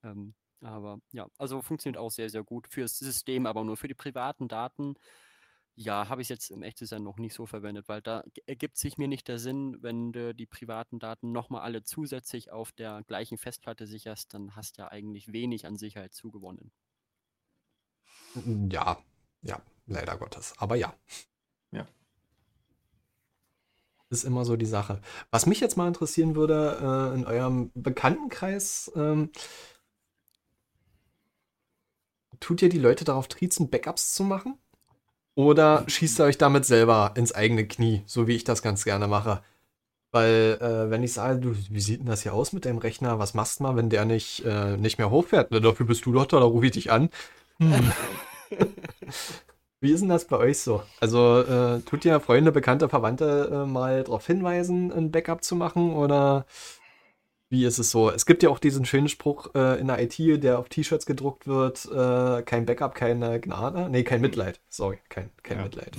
[0.04, 3.94] Ähm, aber ja, also funktioniert auch sehr, sehr gut fürs System, aber nur für die
[3.94, 4.94] privaten Daten.
[5.76, 8.98] Ja, habe ich jetzt im echten Sein noch nicht so verwendet, weil da ergibt sich
[8.98, 13.38] mir nicht der Sinn, wenn du die privaten Daten nochmal alle zusätzlich auf der gleichen
[13.38, 16.70] Festplatte sicherst, dann hast du ja eigentlich wenig an Sicherheit zugewonnen.
[18.70, 18.98] Ja,
[19.42, 20.54] ja, leider Gottes.
[20.58, 20.94] Aber ja.
[21.72, 21.86] Ja.
[24.10, 25.00] Ist immer so die Sache.
[25.30, 29.30] Was mich jetzt mal interessieren würde, äh, in eurem Bekanntenkreis, ähm,
[32.40, 34.59] tut ihr die Leute darauf triezen, Backups zu machen?
[35.35, 39.07] Oder schießt ihr euch damit selber ins eigene Knie, so wie ich das ganz gerne
[39.07, 39.42] mache?
[40.12, 43.20] Weil, äh, wenn ich sage, du, wie sieht denn das hier aus mit deinem Rechner?
[43.20, 45.48] Was machst du mal, wenn der nicht, äh, nicht mehr hochfährt?
[45.53, 47.11] Na, dafür bist du doch da, da rufe ich dich an.
[47.59, 47.92] Hm.
[49.81, 50.83] wie ist denn das bei euch so?
[50.98, 55.94] Also, äh, tut ihr Freunde, Bekannte, Verwandte äh, mal darauf hinweisen, ein Backup zu machen?
[55.94, 56.44] Oder
[57.50, 58.10] wie ist es so?
[58.10, 61.48] Es gibt ja auch diesen schönen Spruch äh, in der IT, der auf T-Shirts gedruckt
[61.48, 63.90] wird: äh, kein Backup, keine Gnade.
[63.90, 64.60] Nee, kein Mitleid.
[64.68, 65.64] Sorry, kein, kein ja.
[65.64, 65.96] Mitleid.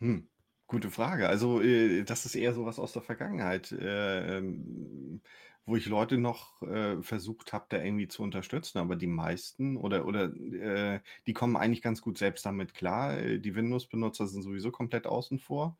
[0.00, 0.28] Hm.
[0.66, 1.28] Gute Frage.
[1.28, 5.22] Also, äh, das ist eher sowas aus der Vergangenheit, äh, ähm,
[5.64, 8.78] wo ich Leute noch äh, versucht habe, da irgendwie zu unterstützen.
[8.78, 13.16] Aber die meisten oder, oder äh, die kommen eigentlich ganz gut selbst damit klar.
[13.22, 15.78] Die Windows-Benutzer sind sowieso komplett außen vor.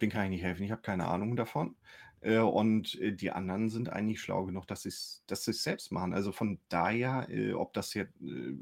[0.00, 1.76] Den kann ich nicht helfen, ich habe keine Ahnung davon.
[2.20, 6.14] Äh, und äh, die anderen sind eigentlich schlau genug, dass sie es dass selbst machen.
[6.14, 8.54] Also von daher, äh, ob das jetzt, äh,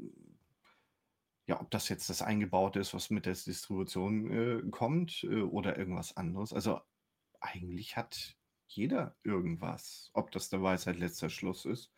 [1.47, 5.77] ja, ob das jetzt das Eingebaute ist, was mit der Distribution äh, kommt äh, oder
[5.77, 6.53] irgendwas anderes.
[6.53, 6.79] Also
[7.41, 8.35] eigentlich hat
[8.67, 10.11] jeder irgendwas.
[10.13, 11.91] Ob das der Weisheit letzter Schluss ist,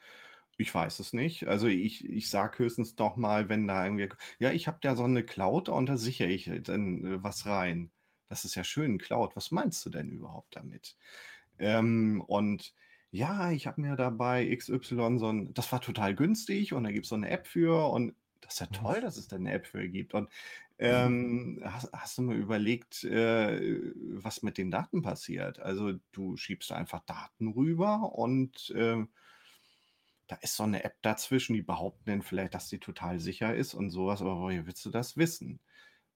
[0.58, 1.48] ich weiß es nicht.
[1.48, 5.04] Also ich, ich sage höchstens doch mal, wenn da irgendwie, ja, ich habe da so
[5.04, 7.92] eine Cloud und da sichere ich dann was rein.
[8.32, 9.36] Das ist ja schön, Cloud.
[9.36, 10.96] Was meinst du denn überhaupt damit?
[11.60, 12.74] Ähm, und
[13.12, 17.04] ja, ich habe mir dabei XY so ein, das war total günstig und da gibt
[17.06, 19.68] es so eine App für und das ist ja toll, dass es da eine App
[19.68, 20.14] für gibt.
[20.14, 20.30] Und
[20.80, 25.60] ähm, hast, hast du mal überlegt, äh, was mit den Daten passiert?
[25.60, 29.04] Also du schiebst einfach Daten rüber und äh,
[30.28, 33.74] da ist so eine App dazwischen, die behaupten dann vielleicht, dass sie total sicher ist
[33.74, 35.60] und sowas, aber woher willst du das wissen?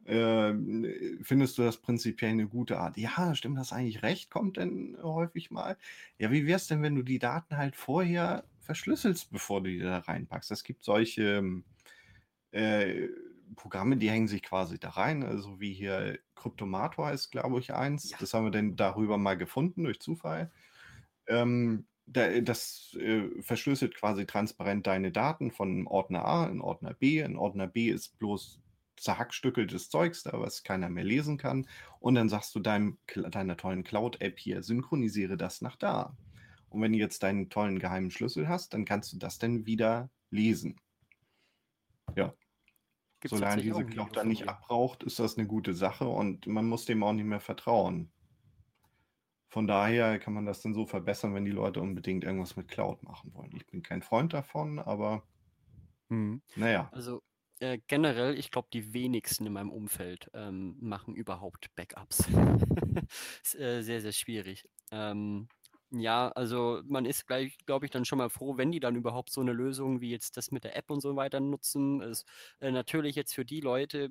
[0.07, 0.85] Ähm,
[1.23, 2.97] findest du das prinzipiell eine gute Art?
[2.97, 4.29] Ja, stimmt das eigentlich recht?
[4.29, 5.77] Kommt denn häufig mal?
[6.19, 9.79] Ja, wie wäre es denn, wenn du die Daten halt vorher verschlüsselst, bevor du die
[9.79, 10.51] da reinpackst?
[10.51, 11.63] Es gibt solche ähm,
[12.51, 13.07] äh,
[13.55, 18.11] Programme, die hängen sich quasi da rein, also wie hier Kryptomator ist, glaube ich, eins.
[18.11, 18.17] Ja.
[18.19, 20.51] Das haben wir dann darüber mal gefunden durch Zufall.
[21.27, 27.21] Ähm, da, das äh, verschlüsselt quasi transparent deine Daten von Ordner A in Ordner B.
[27.21, 28.61] In Ordner B ist bloß
[28.97, 31.67] zerhackstückeltes Zeugs da, was keiner mehr lesen kann.
[31.99, 36.17] Und dann sagst du deinem, deiner tollen Cloud-App hier, synchronisiere das nach da.
[36.69, 40.10] Und wenn du jetzt deinen tollen geheimen Schlüssel hast, dann kannst du das dann wieder
[40.29, 40.79] lesen.
[42.15, 42.34] Ja.
[43.19, 46.86] Gibt's Solange diese Cloud dann nicht abbraucht, ist das eine gute Sache und man muss
[46.86, 48.12] dem auch nicht mehr vertrauen.
[49.49, 53.03] Von daher kann man das dann so verbessern, wenn die Leute unbedingt irgendwas mit Cloud
[53.03, 53.55] machen wollen.
[53.55, 55.23] Ich bin kein Freund davon, aber
[56.10, 56.41] Mhm.
[56.55, 56.89] naja.
[56.91, 57.21] Also
[57.65, 62.28] äh, generell, ich glaube, die wenigsten in meinem Umfeld ähm, machen überhaupt Backups.
[63.43, 64.67] ist äh, sehr, sehr schwierig.
[64.91, 65.47] Ähm,
[65.91, 69.32] ja, also man ist gleich, glaube ich, dann schon mal froh, wenn die dann überhaupt
[69.32, 72.01] so eine Lösung wie jetzt das mit der App und so weiter nutzen.
[72.01, 72.25] Ist
[72.60, 74.10] äh, natürlich jetzt für die Leute,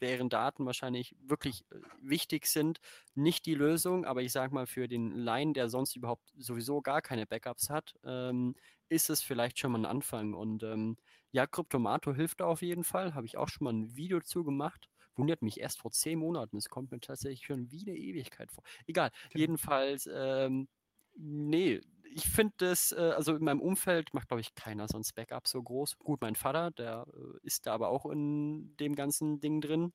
[0.00, 2.80] deren Daten wahrscheinlich wirklich äh, wichtig sind,
[3.14, 7.02] nicht die Lösung, aber ich sage mal für den Laien, der sonst überhaupt sowieso gar
[7.02, 8.54] keine Backups hat, ähm,
[8.88, 10.34] ist es vielleicht schon mal ein Anfang.
[10.34, 10.96] Und ähm,
[11.36, 13.14] ja, Kryptomato hilft da auf jeden Fall.
[13.14, 14.88] Habe ich auch schon mal ein Video zu gemacht.
[15.16, 16.56] Wundert mich erst vor zehn Monaten.
[16.56, 18.64] Es kommt mir tatsächlich schon wie eine Ewigkeit vor.
[18.86, 19.10] Egal.
[19.28, 19.40] Genau.
[19.42, 20.66] Jedenfalls, ähm,
[21.14, 25.46] nee, ich finde das, äh, also in meinem Umfeld macht, glaube ich, keiner sonst Backup
[25.46, 25.98] so groß.
[25.98, 29.92] Gut, mein Vater, der äh, ist da aber auch in dem ganzen Ding drin.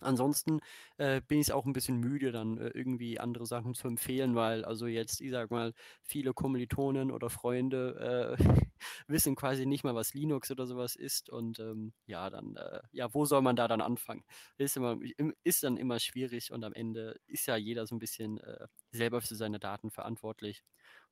[0.00, 0.60] Ansonsten
[0.96, 4.64] äh, bin ich auch ein bisschen müde, dann äh, irgendwie andere Sachen zu empfehlen, weil
[4.64, 8.44] also jetzt, ich sag mal, viele Kommilitonen oder Freunde äh,
[9.06, 11.30] wissen quasi nicht mal, was Linux oder sowas ist.
[11.30, 14.24] Und ähm, ja, dann, äh, ja, wo soll man da dann anfangen?
[14.56, 18.00] Ist, immer, im- ist dann immer schwierig und am Ende ist ja jeder so ein
[18.00, 20.64] bisschen äh, selber für seine Daten verantwortlich.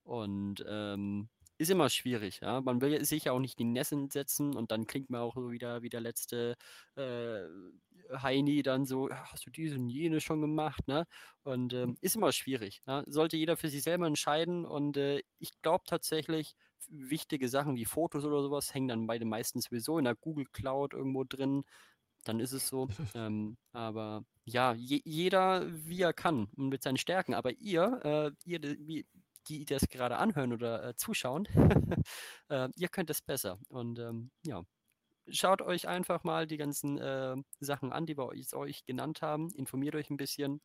[0.02, 1.28] Und ähm,
[1.60, 2.60] ist immer schwierig, ja.
[2.60, 5.34] Man will sich ja auch nicht in die Nessen setzen und dann klingt man auch
[5.36, 6.56] so wieder wie der letzte
[6.96, 7.42] äh,
[8.12, 11.06] Heini dann so, "Ah, hast du diese und jene schon gemacht, ne?
[11.42, 12.82] Und ähm, ist immer schwierig.
[12.86, 13.04] Ja?
[13.06, 16.54] Sollte jeder für sich selber entscheiden und äh, ich glaube tatsächlich,
[16.88, 20.46] wichtige Sachen wie Fotos oder sowas hängen dann bei den meisten sowieso in der Google
[20.52, 21.62] Cloud irgendwo drin.
[22.24, 22.88] Dann ist es so.
[23.14, 27.34] ähm, aber ja, je, jeder wie er kann und mit seinen Stärken.
[27.34, 29.06] Aber ihr, äh, ihr, wie,
[29.58, 31.46] die das gerade anhören oder äh, zuschauen,
[32.48, 33.58] äh, ihr könnt es besser.
[33.68, 34.62] Und ähm, ja,
[35.28, 39.50] schaut euch einfach mal die ganzen äh, Sachen an, die wir euch, euch genannt haben.
[39.54, 40.60] Informiert euch ein bisschen.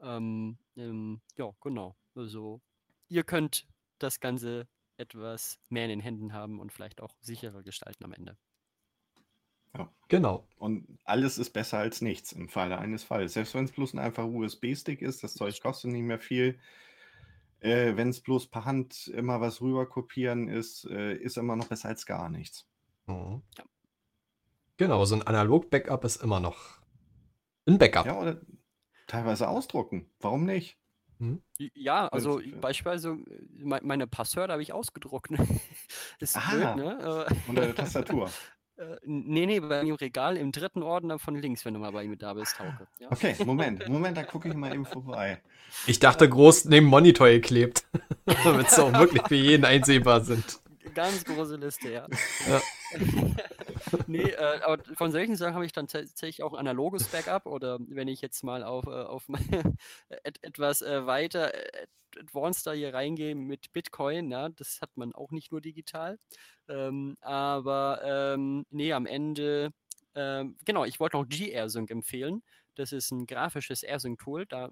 [0.00, 1.96] Ähm, ähm, ja, genau.
[2.14, 2.60] Also
[3.08, 3.66] ihr könnt
[3.98, 8.36] das Ganze etwas mehr in den Händen haben und vielleicht auch sicherer gestalten am Ende.
[10.08, 10.46] Genau.
[10.58, 13.32] Und alles ist besser als nichts im Falle eines Falles.
[13.32, 16.58] Selbst wenn es bloß ein einfacher USB-Stick ist, das Zeug kostet nicht mehr viel.
[17.64, 21.66] Äh, wenn es bloß per Hand immer was rüber kopieren ist, äh, ist immer noch
[21.68, 22.66] besser als gar nichts.
[23.06, 23.40] Mhm.
[24.76, 26.58] Genau, so ein Analog-Backup ist immer noch
[27.66, 28.04] ein Backup.
[28.06, 28.40] Ja, oder
[29.06, 30.10] teilweise ausdrucken.
[30.20, 30.78] Warum nicht?
[31.58, 35.30] I- Ja, also Wenn's- beispielsweise äh, me- meine Passwörter habe ich ausgedruckt.
[35.30, 35.38] Ne?
[36.18, 36.74] Ist Aha.
[36.74, 37.26] blöd, ne?
[37.30, 38.30] Äh, Unter der Tastatur.
[38.76, 41.92] äh, nee, nee, bei mir im Regal im dritten Ordner von links, wenn du mal
[41.92, 42.86] bei mir da bist, Hauke.
[42.98, 43.10] Ja?
[43.10, 45.40] Okay, Moment, Moment, da gucke ich mal eben vorbei.
[45.86, 47.84] Ich dachte, groß neben Monitor geklebt.
[48.44, 50.60] Damit sie auch wirklich für jeden einsehbar sind.
[50.94, 52.06] Ganz große Liste, ja.
[52.48, 52.60] Ja.
[54.06, 57.78] Nee, äh, aber von solchen Sachen habe ich dann tatsächlich auch ein analoges Backup oder
[57.80, 59.76] wenn ich jetzt mal auf, äh, auf meine,
[60.24, 61.86] et, etwas äh, weiter äh,
[62.18, 66.18] advanced da hier reingehe mit Bitcoin, ja, das hat man auch nicht nur digital.
[66.68, 69.72] Ähm, aber ähm, nee, am Ende,
[70.14, 72.42] ähm, genau, ich wollte noch G-AirSync empfehlen.
[72.76, 74.46] Das ist ein grafisches AirSync-Tool.
[74.46, 74.70] Da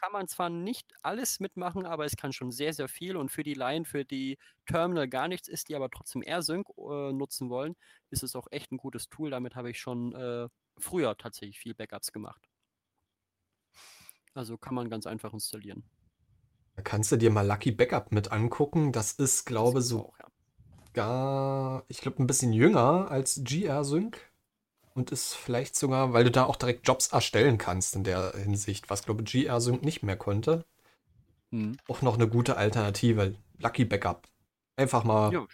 [0.00, 3.16] kann man zwar nicht alles mitmachen, aber es kann schon sehr, sehr viel.
[3.16, 7.12] Und für die Line, für die Terminal gar nichts ist, die aber trotzdem AirSync äh,
[7.12, 7.76] nutzen wollen,
[8.10, 9.30] ist es auch echt ein gutes Tool.
[9.30, 12.48] Damit habe ich schon äh, früher tatsächlich viel Backups gemacht.
[14.32, 15.84] Also kann man ganz einfach installieren.
[16.76, 18.92] Da kannst du dir mal Lucky Backup mit angucken.
[18.92, 20.14] Das ist, glaube ich, so
[20.96, 21.84] ja.
[21.88, 24.29] ich glaube, ein bisschen jünger als GR Sync
[24.94, 28.90] und ist vielleicht sogar, weil du da auch direkt Jobs erstellen kannst in der Hinsicht,
[28.90, 30.64] was glaube ich GR Sync nicht mehr konnte.
[31.50, 31.76] Hm.
[31.88, 33.34] Auch noch eine gute Alternative.
[33.58, 34.28] Lucky Backup.
[34.76, 35.46] Einfach mal ja,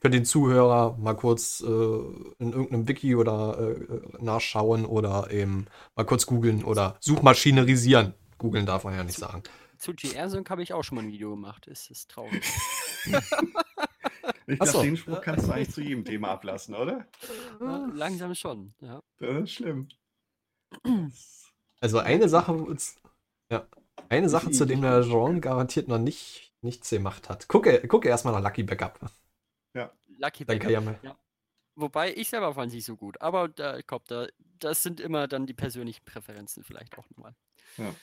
[0.00, 6.04] für den Zuhörer mal kurz äh, in irgendeinem Wiki oder äh, nachschauen oder eben mal
[6.04, 8.14] kurz googeln oder Suchmaschinenisieren.
[8.38, 9.42] Googeln darf man ja nicht sagen.
[9.78, 11.66] Zu GR Sync habe ich auch schon mal ein Video gemacht.
[11.68, 12.42] Es ist traurig.
[14.46, 14.82] Ich glaube, so.
[14.82, 17.06] den Spruch kannst du eigentlich zu jedem Thema ablassen, oder?
[17.60, 19.02] Ja, langsam schon, ja.
[19.18, 19.88] Das ist schlimm.
[21.80, 22.76] Also eine Sache,
[23.50, 23.66] ja,
[24.08, 27.48] eine Sache, zu dem der Jean garantiert noch nicht, nichts gemacht hat.
[27.48, 28.98] Gucke, gucke erstmal nach Lucky Backup.
[29.74, 29.92] Ja.
[30.18, 30.70] Lucky Backup.
[30.70, 31.16] Ja ja.
[31.76, 33.20] Wobei ich selber fand sie so gut.
[33.20, 34.26] Aber da, glaube, da,
[34.58, 37.34] das sind immer dann die persönlichen Präferenzen vielleicht auch nochmal.
[37.76, 37.94] Ja.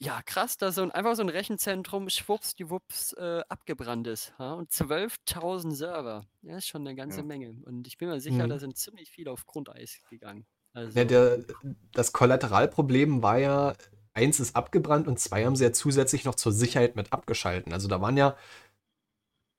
[0.00, 4.32] Ja, krass, dass so ein, einfach so ein Rechenzentrum schwuppsdiwupps äh, abgebrannt ist.
[4.38, 4.52] Ja?
[4.52, 6.24] Und 12.000 Server.
[6.42, 7.24] Ja, ist schon eine ganze ja.
[7.24, 7.56] Menge.
[7.64, 8.48] Und ich bin mir sicher, mhm.
[8.48, 10.46] da sind ziemlich viele auf Grundeis gegangen.
[10.72, 11.44] Also, ja, der,
[11.92, 13.74] das Kollateralproblem war ja,
[14.14, 17.72] eins ist abgebrannt und zwei haben sie ja zusätzlich noch zur Sicherheit mit abgeschalten.
[17.72, 18.36] Also da waren ja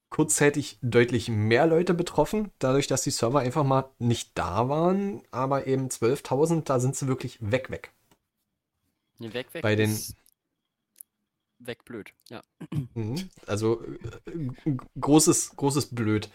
[0.09, 5.21] kurzzeitig deutlich mehr Leute betroffen, dadurch, dass die Server einfach mal nicht da waren.
[5.31, 7.91] Aber eben 12.000, da sind sie wirklich weg, weg.
[9.19, 9.61] Nee, weg, weg.
[9.61, 9.97] Bei den,
[11.59, 12.41] weg blöd, ja.
[12.93, 13.29] Mhm.
[13.45, 13.81] Also
[14.25, 16.29] äh, großes, großes Blöd.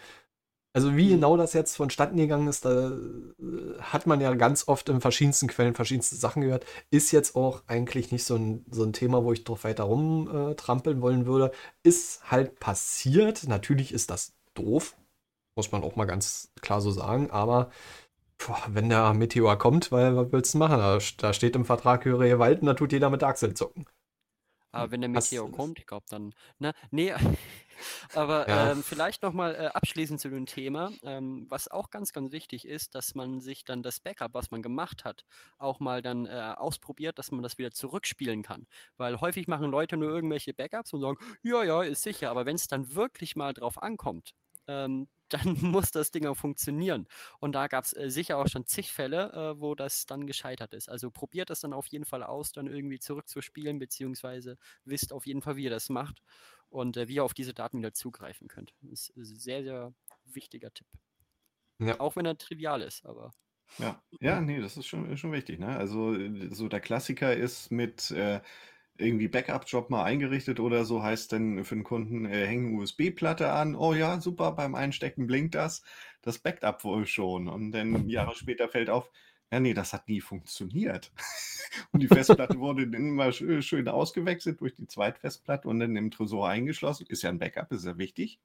[0.75, 1.11] Also wie mhm.
[1.11, 5.47] genau das jetzt vonstatten gegangen ist, da äh, hat man ja ganz oft in verschiedensten
[5.47, 6.65] Quellen verschiedenste Sachen gehört.
[6.89, 10.97] Ist jetzt auch eigentlich nicht so ein, so ein Thema, wo ich drauf weiter rumtrampeln
[10.97, 11.51] äh, wollen würde.
[11.81, 13.47] Ist halt passiert.
[13.47, 14.97] Natürlich ist das doof.
[15.55, 17.31] Muss man auch mal ganz klar so sagen.
[17.31, 17.69] Aber
[18.37, 20.77] boah, wenn der Meteor kommt, weil was willst du machen?
[20.77, 23.85] Da, da steht im Vertrag höhere Gewalt und da tut jeder mit der Achsel zucken.
[24.75, 27.13] Aber wenn der Meteor kommt, ich glaube dann, na, nee,
[28.13, 28.71] aber ja.
[28.71, 32.95] ähm, vielleicht nochmal äh, abschließend zu dem Thema, ähm, was auch ganz, ganz wichtig ist,
[32.95, 35.25] dass man sich dann das Backup, was man gemacht hat,
[35.57, 38.67] auch mal dann äh, ausprobiert, dass man das wieder zurückspielen kann.
[38.97, 42.55] Weil häufig machen Leute nur irgendwelche Backups und sagen, ja, ja, ist sicher, aber wenn
[42.55, 44.33] es dann wirklich mal drauf ankommt,
[44.67, 47.07] ähm, dann muss das Ding auch funktionieren.
[47.39, 50.73] Und da gab es äh, sicher auch schon zig Fälle, äh, wo das dann gescheitert
[50.73, 50.89] ist.
[50.89, 55.41] Also probiert das dann auf jeden Fall aus, dann irgendwie zurückzuspielen, beziehungsweise wisst auf jeden
[55.41, 56.21] Fall, wie ihr das macht
[56.69, 58.73] und äh, wie ihr auf diese Daten wieder zugreifen könnt.
[58.81, 59.93] Das ist ein sehr, sehr
[60.25, 60.87] wichtiger Tipp.
[61.79, 61.99] Ja.
[61.99, 63.31] Auch wenn er trivial ist, aber.
[63.77, 65.59] Ja, ja, nee, das ist schon, schon wichtig.
[65.59, 65.75] Ne?
[65.75, 68.11] Also, äh, so der Klassiker ist mit.
[68.97, 73.75] Irgendwie Backup-Job mal eingerichtet oder so, heißt denn für den Kunden, äh, hängen USB-Platte an,
[73.75, 75.83] oh ja, super, beim Einstecken blinkt das,
[76.21, 77.49] das Backup wohl schon.
[77.49, 79.11] Und dann Jahre später fällt auf,
[79.51, 81.11] ja, nee, das hat nie funktioniert.
[81.91, 86.49] und die Festplatte wurde dann immer schön ausgewechselt durch die Zweitfestplatte und dann im Tresor
[86.49, 87.05] eingeschlossen.
[87.07, 88.39] Ist ja ein Backup, ist ja wichtig.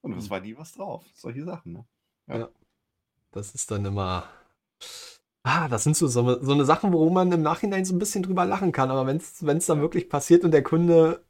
[0.00, 0.30] Und es mhm.
[0.30, 1.04] war nie was drauf.
[1.14, 1.86] Solche Sachen, ne?
[2.28, 2.38] Ja.
[2.38, 2.48] ja.
[3.32, 4.28] Das ist dann immer
[5.42, 8.22] Ah, das sind so, so, so eine Sachen, wo man im Nachhinein so ein bisschen
[8.22, 8.90] drüber lachen kann.
[8.90, 11.24] Aber wenn es dann wirklich passiert und der Kunde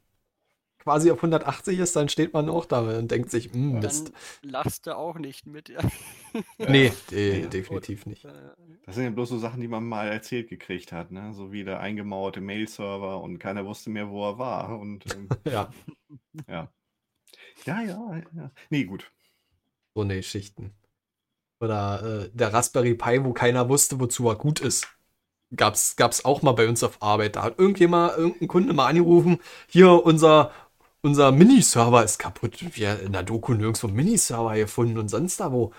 [0.81, 4.13] quasi auf 180 ist, dann steht man auch da und denkt sich, hm, Mist.
[4.43, 5.69] Dann lachst du auch nicht mit.
[5.69, 5.81] Ja.
[6.59, 8.27] nee, de definitiv nicht.
[8.85, 11.33] Das sind ja bloß so Sachen, die man mal erzählt gekriegt hat, ne?
[11.35, 14.79] So wie der eingemauerte Mail-Server und keiner wusste mehr, wo er war.
[14.79, 15.71] Und ähm, ja.
[16.49, 16.73] ja.
[17.67, 18.51] Ja, ja, ja.
[18.71, 19.13] Nee, gut.
[19.95, 20.73] So eine Geschichten.
[21.61, 24.89] Oder äh, der Raspberry Pi, wo keiner wusste, wozu er gut ist.
[25.55, 27.37] Gab's, gab's auch mal bei uns auf Arbeit.
[27.37, 30.53] Da hat irgendjemand, irgendein Kunde mal angerufen, hier unser,
[31.03, 32.65] unser Miniserver ist kaputt.
[32.77, 35.73] Wir in der Doku nirgendwo Miniserver gefunden und sonst da wo.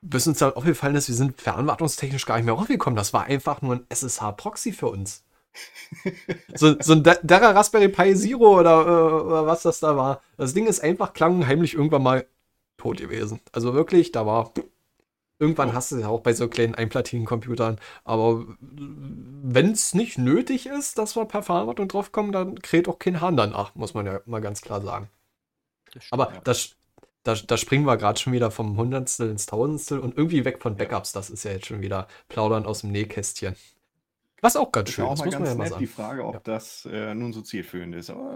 [0.00, 2.96] Bis uns dann aufgefallen ist, wir sind verantwortungstechnisch gar nicht mehr rausgekommen.
[2.96, 5.24] Das war einfach nur ein SSH-Proxy für uns.
[6.54, 10.20] so, so ein Derra Raspberry Pi Zero oder, äh, oder was das da war.
[10.36, 12.26] Das Ding ist einfach klangheimlich irgendwann mal
[12.76, 13.40] tot gewesen.
[13.50, 14.52] Also wirklich, da war
[15.38, 17.78] Irgendwann hast du es ja auch bei so kleinen Einplatinen-Computern.
[18.04, 23.20] Aber wenn es nicht nötig ist, dass wir per Verarbeitung draufkommen, dann kräht auch kein
[23.20, 25.08] Hahn danach, muss man ja mal ganz klar sagen.
[25.92, 26.40] Das stimmt, aber ja.
[26.42, 26.76] das,
[27.22, 30.76] da, da springen wir gerade schon wieder vom Hundertstel ins Tausendstel und irgendwie weg von
[30.76, 31.12] Backups.
[31.12, 33.54] Das ist ja jetzt schon wieder Plaudern aus dem Nähkästchen.
[34.40, 35.10] Was auch ganz schön ist.
[35.10, 36.40] Auch mal ganz nett ja die Frage, ob ja.
[36.44, 38.10] das äh, nun so zielführend ist.
[38.10, 38.34] Aber,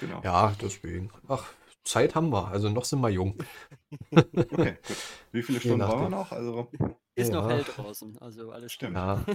[0.00, 0.20] genau.
[0.22, 1.10] Ja, deswegen.
[1.26, 1.44] Ach,
[1.84, 3.34] Zeit haben wir, also noch sind wir jung.
[4.12, 4.76] Okay,
[5.32, 6.32] Wie viele Stunden brauchen wir noch?
[6.32, 6.68] Also,
[7.14, 7.40] ist ja.
[7.40, 8.96] noch hell draußen, also alles stimmt.
[8.96, 9.24] Ja.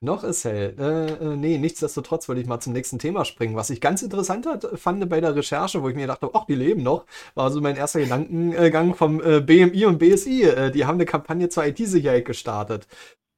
[0.00, 0.74] Noch ist hell.
[0.78, 3.56] Äh, äh, nee, nichtsdestotrotz wollte ich mal zum nächsten Thema springen.
[3.56, 6.54] Was ich ganz interessant hat, fand bei der Recherche, wo ich mir dachte, ach, die
[6.54, 10.42] leben noch, war so mein erster Gedankengang vom äh, BMI und BSI.
[10.42, 12.86] Äh, die haben eine Kampagne zur IT-Sicherheit gestartet.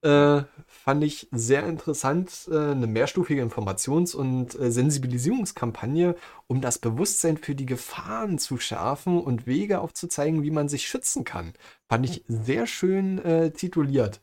[0.03, 0.43] Äh,
[0.85, 6.16] fand ich sehr interessant, äh, eine mehrstufige Informations- und äh, Sensibilisierungskampagne,
[6.49, 11.24] um das Bewusstsein für die Gefahren zu schärfen und Wege aufzuzeigen, wie man sich schützen
[11.24, 11.53] kann.
[11.89, 14.20] Fand ich sehr schön äh, tituliert.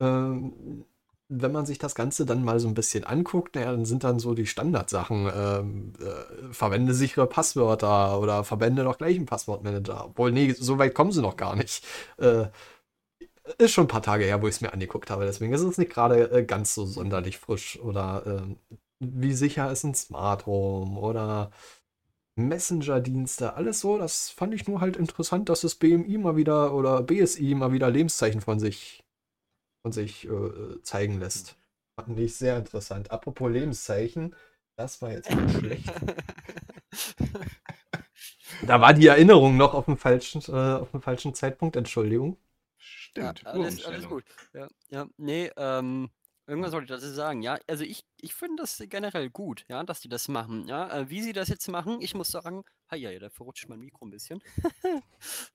[0.00, 0.84] Ähm,
[1.28, 4.18] wenn man sich das Ganze dann mal so ein bisschen anguckt, naja, dann sind dann
[4.18, 10.06] so die Standardsachen, ähm, äh, verwende sichere Passwörter oder verwende doch gleich einen Passwortmanager.
[10.06, 11.84] Obwohl, nee, so weit kommen sie noch gar nicht.
[12.18, 12.46] Äh,
[13.58, 15.24] ist schon ein paar Tage her, wo ich es mir angeguckt habe.
[15.26, 17.78] Deswegen ist es nicht gerade äh, ganz so sonderlich frisch.
[17.80, 18.56] Oder ähm,
[19.00, 21.50] wie sicher ist ein Smart Home oder
[22.36, 23.98] Messenger-Dienste, alles so.
[23.98, 27.90] Das fand ich nur halt interessant, dass das BMI mal wieder oder BSI mal wieder
[27.90, 29.04] Lebenszeichen von sich,
[29.82, 31.56] von sich äh, zeigen lässt.
[31.96, 33.10] Fand ich sehr interessant.
[33.12, 34.34] Apropos Lebenszeichen,
[34.76, 35.92] das war jetzt mal schlecht.
[38.66, 42.36] da war die Erinnerung noch auf dem falschen, äh, auf dem falschen Zeitpunkt, Entschuldigung.
[43.14, 44.24] Stimmt, ja, alles, alles gut.
[44.52, 46.10] Ja, ja, nee, ähm,
[46.48, 47.42] irgendwas wollte ich dazu sagen.
[47.42, 50.66] Ja, also ich, ich finde das generell gut, ja, dass die das machen.
[50.66, 53.78] Ja, äh, wie sie das jetzt machen, ich muss sagen, ja, ja, da verrutscht mein
[53.78, 54.42] Mikro ein bisschen.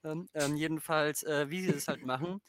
[0.05, 2.39] ähm, ähm, jedenfalls, äh, wie sie das halt machen,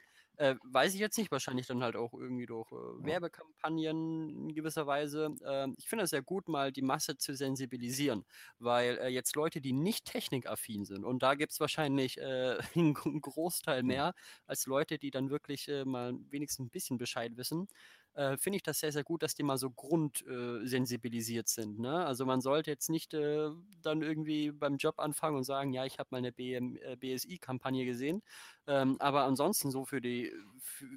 [0.41, 2.75] äh, weiß ich jetzt nicht, wahrscheinlich dann halt auch irgendwie durch äh,
[3.05, 5.35] Werbekampagnen in gewisser Weise.
[5.45, 8.25] Äh, ich finde es sehr gut, mal die Masse zu sensibilisieren,
[8.59, 12.95] weil äh, jetzt Leute, die nicht technikaffin sind, und da gibt es wahrscheinlich äh, einen
[12.95, 14.15] Großteil mehr
[14.47, 17.69] als Leute, die dann wirklich äh, mal wenigstens ein bisschen Bescheid wissen,
[18.15, 21.79] äh, finde ich das sehr, sehr gut, dass die mal so grundsensibilisiert äh, sind.
[21.79, 22.05] Ne?
[22.05, 23.51] Also man sollte jetzt nicht äh,
[23.83, 28.23] dann irgendwie beim Job anfangen und sagen, ja, ich habe mal eine äh, BSI-Kampagne gesehen,
[28.67, 30.89] ähm, aber ansonsten so für die für,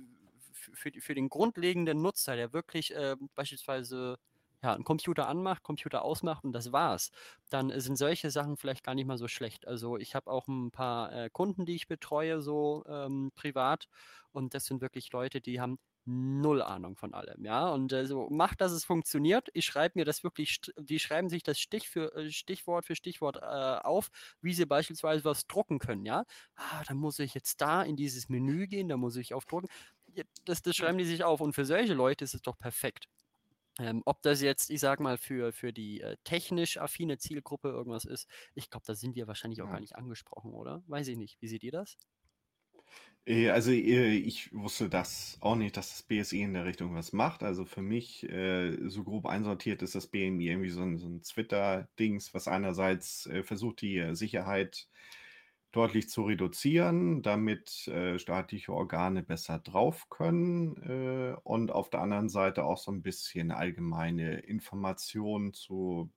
[0.74, 4.18] für, für, den grundlegenden Nutzer, der wirklich äh, beispielsweise
[4.64, 7.12] ja, einen Computer anmacht, Computer ausmacht und das war's,
[7.50, 9.68] dann sind solche Sachen vielleicht gar nicht mal so schlecht.
[9.68, 13.88] Also ich habe auch ein paar äh, Kunden, die ich betreue, so ähm, privat
[14.32, 17.70] und das sind wirklich Leute, die haben null Ahnung von allem, ja.
[17.70, 19.50] Und äh, so macht, dass es funktioniert.
[19.54, 23.38] Ich schreibe mir das wirklich, die schreiben sich das Stich für, äh, Stichwort für Stichwort
[23.38, 24.10] äh, auf,
[24.42, 26.26] wie sie beispielsweise was drucken können, ja.
[26.56, 29.68] Ah, dann muss ich jetzt da in dieses Menü gehen, da muss ich auf drucken.
[30.46, 31.42] Das, das schreiben die sich auf.
[31.42, 33.08] Und für solche Leute ist es doch perfekt.
[33.80, 38.06] Ähm, ob das jetzt, ich sag mal, für, für die äh, technisch affine Zielgruppe irgendwas
[38.06, 39.74] ist, ich glaube, da sind wir wahrscheinlich auch ja.
[39.74, 40.84] gar nicht angesprochen, oder?
[40.88, 41.42] Weiß ich nicht.
[41.42, 41.98] Wie seht ihr das?
[43.26, 47.14] Äh, also äh, ich wusste das auch nicht, dass das BSI in der Richtung was
[47.14, 47.44] macht.
[47.44, 51.22] Also für mich, äh, so grob einsortiert ist das BMI irgendwie so ein, so ein
[51.22, 54.88] Twitter-Dings, was einerseits versucht, die Sicherheit
[55.72, 62.78] deutlich zu reduzieren, damit staatliche Organe besser drauf können und auf der anderen Seite auch
[62.78, 66.12] so ein bisschen allgemeine Informationen zu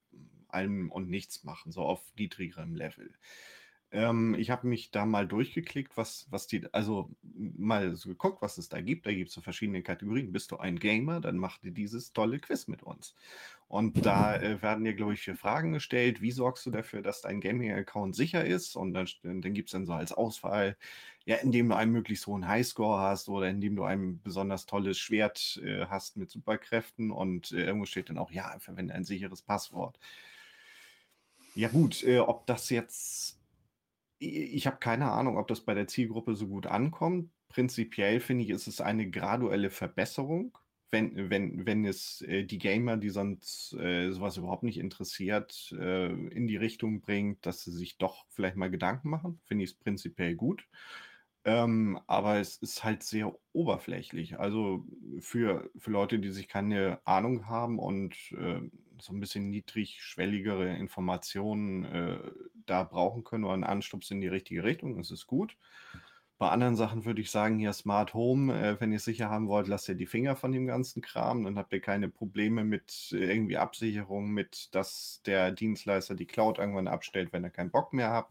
[0.48, 3.14] allem und nichts machen, so auf niedrigerem Level.
[3.96, 8.58] Ähm, ich habe mich da mal durchgeklickt, was, was die, also mal so geguckt, was
[8.58, 9.06] es da gibt.
[9.06, 10.32] Da gibt es so verschiedene Kategorien.
[10.32, 13.14] Bist du ein Gamer, dann mach dir dieses tolle Quiz mit uns.
[13.68, 16.20] Und da äh, werden dir, glaube ich, vier Fragen gestellt.
[16.20, 18.76] Wie sorgst du dafür, dass dein Gaming-Account sicher ist?
[18.76, 20.76] Und dann, dann gibt es dann so als Auswahl,
[21.24, 25.58] ja, indem du einen möglichst hohen Highscore hast oder indem du ein besonders tolles Schwert
[25.64, 27.10] äh, hast mit Superkräften.
[27.10, 29.98] Und äh, irgendwo steht dann auch, ja, verwende ein sicheres Passwort.
[31.54, 33.38] Ja, gut, äh, ob das jetzt
[34.18, 37.30] ich habe keine Ahnung, ob das bei der Zielgruppe so gut ankommt.
[37.48, 40.58] Prinzipiell finde ich, ist es eine graduelle Verbesserung,
[40.90, 46.12] wenn, wenn, wenn es äh, die Gamer, die sonst äh, sowas überhaupt nicht interessiert, äh,
[46.12, 49.40] in die Richtung bringt, dass sie sich doch vielleicht mal Gedanken machen.
[49.44, 50.66] Finde ich es prinzipiell gut.
[51.44, 54.38] Ähm, aber es ist halt sehr oberflächlich.
[54.38, 54.84] Also
[55.20, 58.60] für, für Leute, die sich keine Ahnung haben und äh,
[58.98, 62.18] so ein bisschen niedrigschwelligere Informationen äh,
[62.66, 65.56] da brauchen können oder einen Anstups in die richtige Richtung, das ist gut.
[66.38, 69.48] Bei anderen Sachen würde ich sagen, hier Smart Home, äh, wenn ihr es sicher haben
[69.48, 73.08] wollt, lasst ihr die Finger von dem ganzen Kram, dann habt ihr keine Probleme mit
[73.12, 77.94] äh, irgendwie Absicherung, mit dass der Dienstleister die Cloud irgendwann abstellt, wenn er keinen Bock
[77.94, 78.28] mehr hat.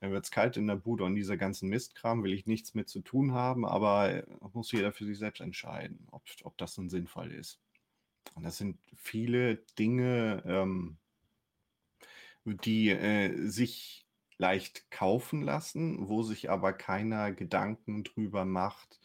[0.00, 2.88] Dann wird es kalt in der Bude und dieser ganzen Mistkram will ich nichts mit
[2.90, 6.90] zu tun haben, aber äh, muss jeder für sich selbst entscheiden, ob, ob das ein
[6.90, 7.60] sinnvoll ist.
[8.34, 10.98] Und das sind viele Dinge, ähm,
[12.44, 14.06] die äh, sich
[14.38, 19.00] leicht kaufen lassen, wo sich aber keiner Gedanken drüber macht,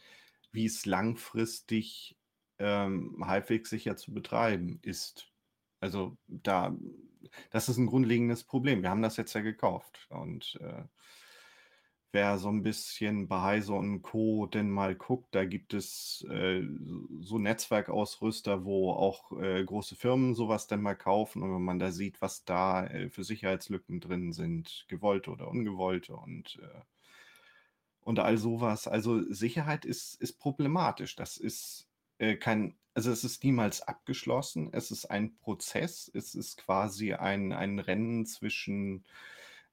[0.52, 2.16] wie es langfristig
[2.58, 5.32] ähm, halbwegs sicher zu betreiben ist.
[5.80, 6.74] Also da,
[7.50, 8.82] das ist ein grundlegendes Problem.
[8.82, 10.84] Wir haben das jetzt ja gekauft und äh,
[12.14, 14.46] wer so ein bisschen bei Heise und Co.
[14.46, 16.62] denn mal guckt, da gibt es äh,
[17.20, 21.42] so Netzwerkausrüster, wo auch äh, große Firmen sowas denn mal kaufen.
[21.42, 26.14] Und wenn man da sieht, was da äh, für Sicherheitslücken drin sind, gewollte oder ungewollte
[26.14, 26.80] und, äh,
[28.00, 28.86] und all sowas.
[28.86, 31.16] Also Sicherheit ist, ist problematisch.
[31.16, 31.88] Das ist
[32.18, 34.68] äh, kein, also es ist niemals abgeschlossen.
[34.72, 36.08] Es ist ein Prozess.
[36.14, 39.04] Es ist quasi ein, ein Rennen zwischen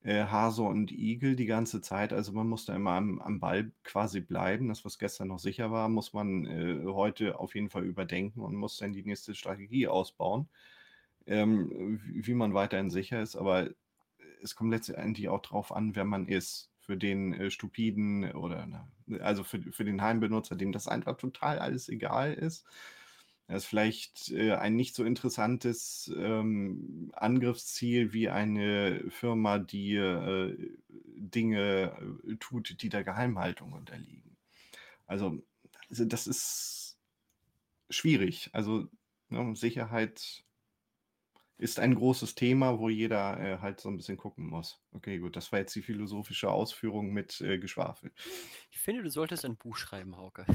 [0.03, 2.13] äh, Hase und Igel die ganze Zeit.
[2.13, 4.67] Also man muss da immer am, am Ball quasi bleiben.
[4.69, 8.55] Das, was gestern noch sicher war, muss man äh, heute auf jeden Fall überdenken und
[8.55, 10.47] muss dann die nächste Strategie ausbauen,
[11.27, 13.35] ähm, wie, man weiterhin sicher ist.
[13.35, 13.69] Aber
[14.41, 16.69] es kommt letztendlich auch darauf an, wer man ist.
[16.79, 18.67] Für den äh, stupiden oder
[19.19, 22.65] also für, für den Heimbenutzer, dem das einfach total alles egal ist
[23.51, 30.57] das ist vielleicht äh, ein nicht so interessantes ähm, Angriffsziel wie eine Firma, die äh,
[30.87, 31.91] Dinge
[32.25, 34.37] äh, tut, die der Geheimhaltung unterliegen.
[35.05, 35.43] Also,
[35.89, 36.97] also das ist
[37.89, 38.49] schwierig.
[38.53, 38.87] Also
[39.27, 40.45] ne, Sicherheit
[41.57, 44.81] ist ein großes Thema, wo jeder äh, halt so ein bisschen gucken muss.
[44.93, 48.13] Okay, gut, das war jetzt die philosophische Ausführung mit äh, Geschwafel.
[48.71, 50.45] Ich finde, du solltest ein Buch schreiben, Hauke.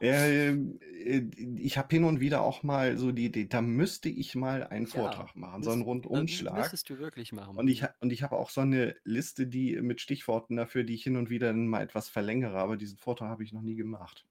[0.00, 1.22] Ähm, äh,
[1.58, 4.86] ich habe hin und wieder auch mal so die Idee, da müsste ich mal einen
[4.92, 6.50] Ja, Vortrag machen, so einen äh, Rundumschlag.
[6.50, 7.56] müsstest du wirklich machen.
[7.56, 11.02] Und ich, und ich habe auch so eine Liste, die mit Stichworten dafür, die ich
[11.04, 14.26] hin und wieder dann mal etwas verlängere, aber diesen Vortrag habe ich noch nie gemacht.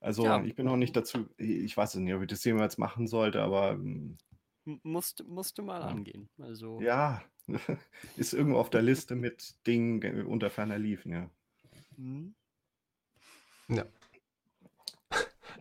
[0.00, 2.78] Also Ja, ich bin noch nicht dazu, ich weiß es nicht, ob ich das jemals
[2.78, 4.18] machen sollte, aber mm,
[4.66, 6.30] m- musst, musst du mal ja, angehen.
[6.38, 7.22] Also, ja,
[8.16, 11.30] ist irgendwo auf der Liste mit Dingen äh, unter ferner liefen, ja.
[11.96, 12.30] hm,
[13.68, 13.86] Ja.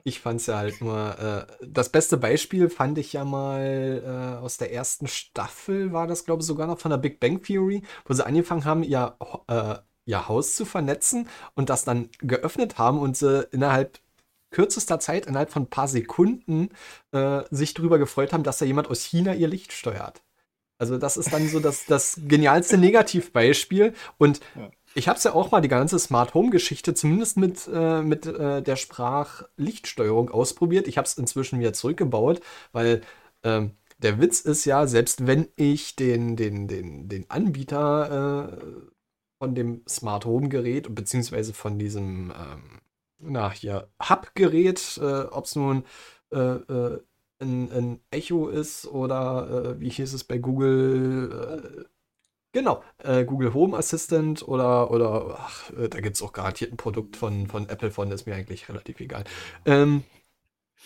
[0.08, 4.42] Ich fand es ja halt nur, äh, das beste Beispiel fand ich ja mal äh,
[4.42, 7.84] aus der ersten Staffel, war das, glaube ich, sogar noch von der Big Bang Theory,
[8.06, 9.18] wo sie angefangen haben, ihr,
[9.50, 14.00] äh, ihr Haus zu vernetzen und das dann geöffnet haben und sie innerhalb
[14.50, 16.70] kürzester Zeit, innerhalb von ein paar Sekunden,
[17.12, 20.24] äh, sich darüber gefreut haben, dass da jemand aus China ihr Licht steuert.
[20.78, 23.94] Also das ist dann so das, das genialste Negativbeispiel.
[24.18, 24.70] Und Ja.
[24.96, 28.26] Ich habe es ja auch mal die ganze Smart Home Geschichte zumindest mit, äh, mit
[28.26, 30.88] äh, der Sprachlichtsteuerung ausprobiert.
[30.88, 33.02] Ich habe es inzwischen wieder zurückgebaut, weil
[33.44, 38.58] ähm, der Witz ist ja, selbst wenn ich den, den, den, den Anbieter äh,
[39.40, 42.80] von dem Smart Home Gerät beziehungsweise von diesem ähm,
[43.20, 45.84] na hier Hub-Gerät, äh, ob es nun
[46.32, 47.02] äh, äh,
[47.40, 51.88] ein, ein Echo ist oder wie hieß es bei Google,
[52.58, 56.78] genau, äh, Google Home Assistant oder, oder ach, äh, da gibt es auch garantiert ein
[56.78, 59.26] Produkt von, von Apple von, ist mir eigentlich relativ egal.
[59.66, 60.04] Ähm,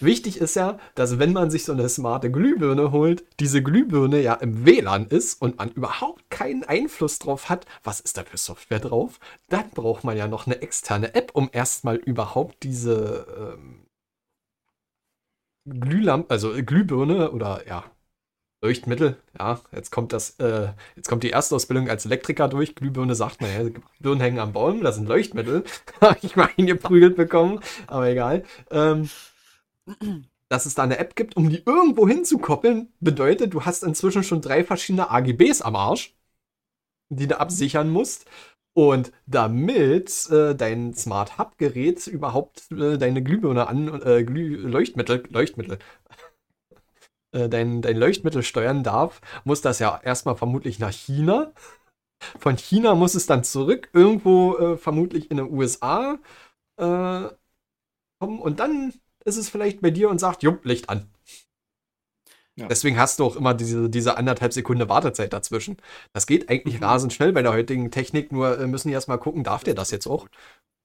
[0.02, 4.34] wichtig ist ja, dass wenn man sich so eine smarte Glühbirne holt, diese Glühbirne ja
[4.34, 8.82] im WLAN ist und man überhaupt keinen Einfluss drauf hat, was ist da für Software
[8.82, 13.86] drauf, dann braucht man ja noch eine externe App, um erstmal überhaupt diese ähm,
[15.66, 17.86] Glühlampe, also Glühbirne oder ja,
[18.64, 22.76] Leuchtmittel, ja, jetzt kommt das, äh, jetzt kommt die Erstausbildung als Elektriker durch.
[22.76, 25.64] Glühbirne sagt, naja, Birnen hängen am Baum, das sind Leuchtmittel.
[26.02, 28.44] Habe ich mal hingeprügelt bekommen, aber egal.
[28.70, 29.10] Ähm,
[30.48, 34.42] dass es da eine App gibt, um die irgendwo hinzukoppeln, bedeutet, du hast inzwischen schon
[34.42, 36.16] drei verschiedene AGBs am Arsch,
[37.10, 38.26] die du absichern musst.
[38.74, 45.24] Und damit äh, dein Smart Hub Gerät überhaupt äh, deine Glühbirne an äh, Glüh Leuchtmittel
[45.30, 45.78] Leuchtmittel
[47.32, 51.52] äh, dein, dein Leuchtmittel steuern darf, muss das ja erstmal vermutlich nach China.
[52.40, 56.20] Von China muss es dann zurück, irgendwo äh, vermutlich in den USA
[56.78, 57.30] äh,
[58.20, 58.94] kommen und dann
[59.26, 61.10] ist es vielleicht bei dir und sagt, jupp, Licht an.
[62.58, 62.68] Ja.
[62.68, 65.78] Deswegen hast du auch immer diese, diese anderthalb Sekunde Wartezeit dazwischen.
[66.14, 66.84] Das geht eigentlich Mhm.
[66.84, 69.90] rasend schnell bei der heutigen Technik, nur äh, müssen die erstmal gucken, darf der das
[69.92, 70.28] jetzt auch?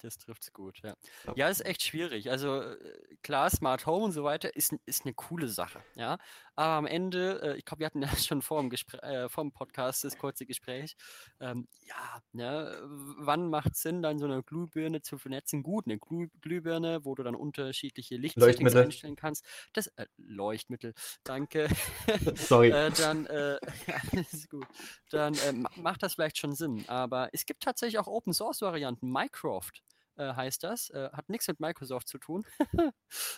[0.03, 0.95] Das trifft's gut, ja.
[1.37, 1.49] Ja.
[1.49, 2.31] Ist echt schwierig.
[2.31, 2.77] Also äh,
[3.23, 6.19] klar, Smart Home und so weiter ist, ist eine coole Sache, ja.
[6.55, 8.71] Aber am Ende, äh, ich glaube, wir hatten ja schon vor dem,
[9.03, 10.97] äh, vor dem Podcast das kurze Gespräch.
[11.41, 12.79] Ähm, ja, ne,
[13.19, 15.63] wann macht es Sinn, dann so eine Glühbirne zu vernetzen?
[15.63, 19.45] Gut, eine Glüh Glühbirne, wo du dann unterschiedliche Lichtsettings einstellen kannst.
[19.73, 20.95] Das äh, Leuchtmittel,
[21.25, 21.69] danke.
[22.37, 22.71] Sorry.
[22.71, 23.97] äh, dann, äh, ja,
[24.33, 24.67] ist gut.
[25.11, 26.85] Dann äh, ma- macht das vielleicht schon Sinn.
[26.89, 29.11] Aber es gibt tatsächlich auch Open Source Varianten.
[29.11, 29.83] Mycroft
[30.17, 30.91] äh, heißt das.
[30.91, 32.45] Äh, hat nichts mit Microsoft zu tun.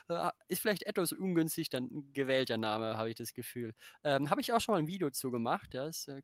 [0.08, 3.74] äh, ist vielleicht etwas ungünstig dann gewählter Name, habe ich das Gefühl.
[4.04, 5.74] Ähm, habe ich auch schon mal ein Video zu gemacht.
[5.74, 6.22] Ja, es, äh,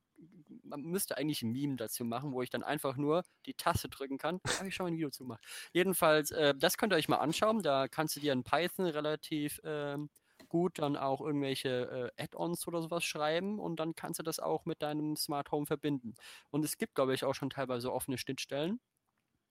[0.62, 4.18] man müsste eigentlich ein Meme dazu machen, wo ich dann einfach nur die Taste drücken
[4.18, 4.40] kann.
[4.58, 5.44] Habe ich schon mal ein Video zu gemacht.
[5.72, 7.62] Jedenfalls, äh, das könnt ihr euch mal anschauen.
[7.62, 10.10] Da kannst du dir in Python relativ ähm,
[10.48, 14.64] gut dann auch irgendwelche äh, Add-ons oder sowas schreiben und dann kannst du das auch
[14.66, 16.14] mit deinem Smart Home verbinden.
[16.50, 18.80] Und es gibt, glaube ich, auch schon teilweise offene Schnittstellen.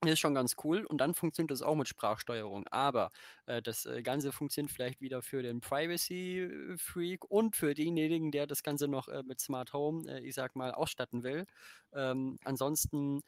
[0.06, 2.66] Ist schon ganz cool und dann funktioniert das auch mit Sprachsteuerung.
[2.68, 3.10] Aber
[3.46, 8.62] äh, das äh, Ganze funktioniert vielleicht wieder für den Privacy-Freak und für denjenigen, der das
[8.62, 11.46] Ganze noch äh, mit Smart Home, äh, ich sag mal, ausstatten will.
[11.92, 13.22] Ähm, ansonsten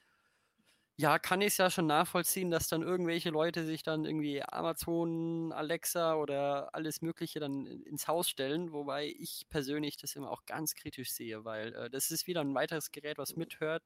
[0.98, 5.52] ja, kann ich es ja schon nachvollziehen, dass dann irgendwelche Leute sich dann irgendwie Amazon,
[5.52, 10.74] Alexa oder alles Mögliche dann ins Haus stellen, wobei ich persönlich das immer auch ganz
[10.74, 13.82] kritisch sehe, weil äh, das ist wieder ein weiteres Gerät, was mithört.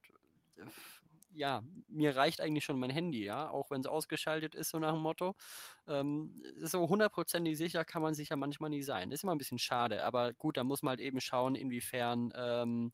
[1.33, 4.91] Ja, mir reicht eigentlich schon mein Handy, ja, auch wenn es ausgeschaltet ist, so nach
[4.93, 5.35] dem Motto.
[5.87, 9.09] Ähm, so hundertprozentig sicher kann man sich ja manchmal nie sein.
[9.09, 12.33] Das ist immer ein bisschen schade, aber gut, da muss man halt eben schauen, inwiefern
[12.35, 12.91] ähm,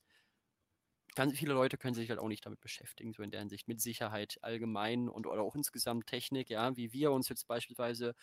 [1.15, 3.81] ganz viele Leute können sich halt auch nicht damit beschäftigen, so in der Hinsicht mit
[3.81, 8.13] Sicherheit allgemein und oder auch insgesamt Technik, ja, wie wir uns jetzt beispielsweise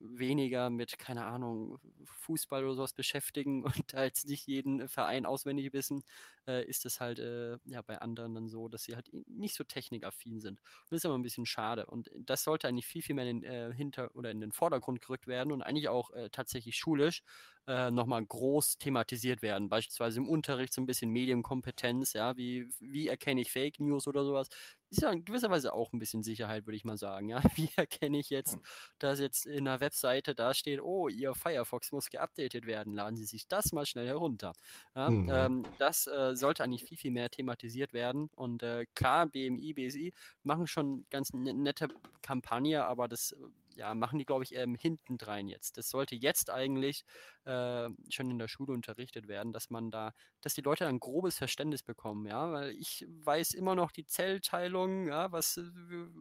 [0.00, 6.02] weniger mit, keine Ahnung, Fußball oder sowas beschäftigen und als nicht jeden Verein auswendig wissen,
[6.46, 9.64] äh, ist es halt äh, ja bei anderen dann so, dass sie halt nicht so
[9.64, 10.60] technikaffin sind.
[10.60, 11.86] Und das ist aber ein bisschen schade.
[11.86, 15.00] Und das sollte eigentlich viel, viel mehr in den äh, Hinter- oder in den Vordergrund
[15.00, 17.22] gerückt werden und eigentlich auch äh, tatsächlich schulisch
[17.68, 19.68] äh, nochmal groß thematisiert werden.
[19.68, 24.24] Beispielsweise im Unterricht so ein bisschen Medienkompetenz, ja, wie, wie erkenne ich Fake News oder
[24.24, 24.48] sowas.
[24.90, 27.28] Ist ja in gewisser Weise auch ein bisschen Sicherheit, würde ich mal sagen.
[27.28, 27.42] Ja?
[27.56, 28.56] Wie erkenne ich jetzt,
[28.98, 33.26] dass jetzt in einer Webseite da steht, oh, Ihr Firefox muss geupdatet werden, laden Sie
[33.26, 34.54] sich das mal schnell herunter.
[34.96, 35.10] Ja?
[35.10, 35.30] Mhm.
[35.30, 38.30] Ähm, das äh, sollte eigentlich viel, viel mehr thematisiert werden.
[38.34, 41.88] Und äh, klar, BMI, BSI machen schon ganz ne-, nette
[42.22, 43.36] Kampagne, aber das
[43.78, 45.78] ja, machen die, glaube ich, eher im Hintendrein jetzt.
[45.78, 47.04] Das sollte jetzt eigentlich
[47.44, 51.38] äh, schon in der Schule unterrichtet werden, dass man da, dass die Leute ein grobes
[51.38, 55.60] Verständnis bekommen, ja, weil ich weiß immer noch die Zellteilung, ja, was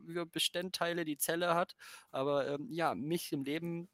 [0.06, 1.76] für Bestandteile die Zelle hat,
[2.12, 3.90] aber ähm, ja, mich im Leben,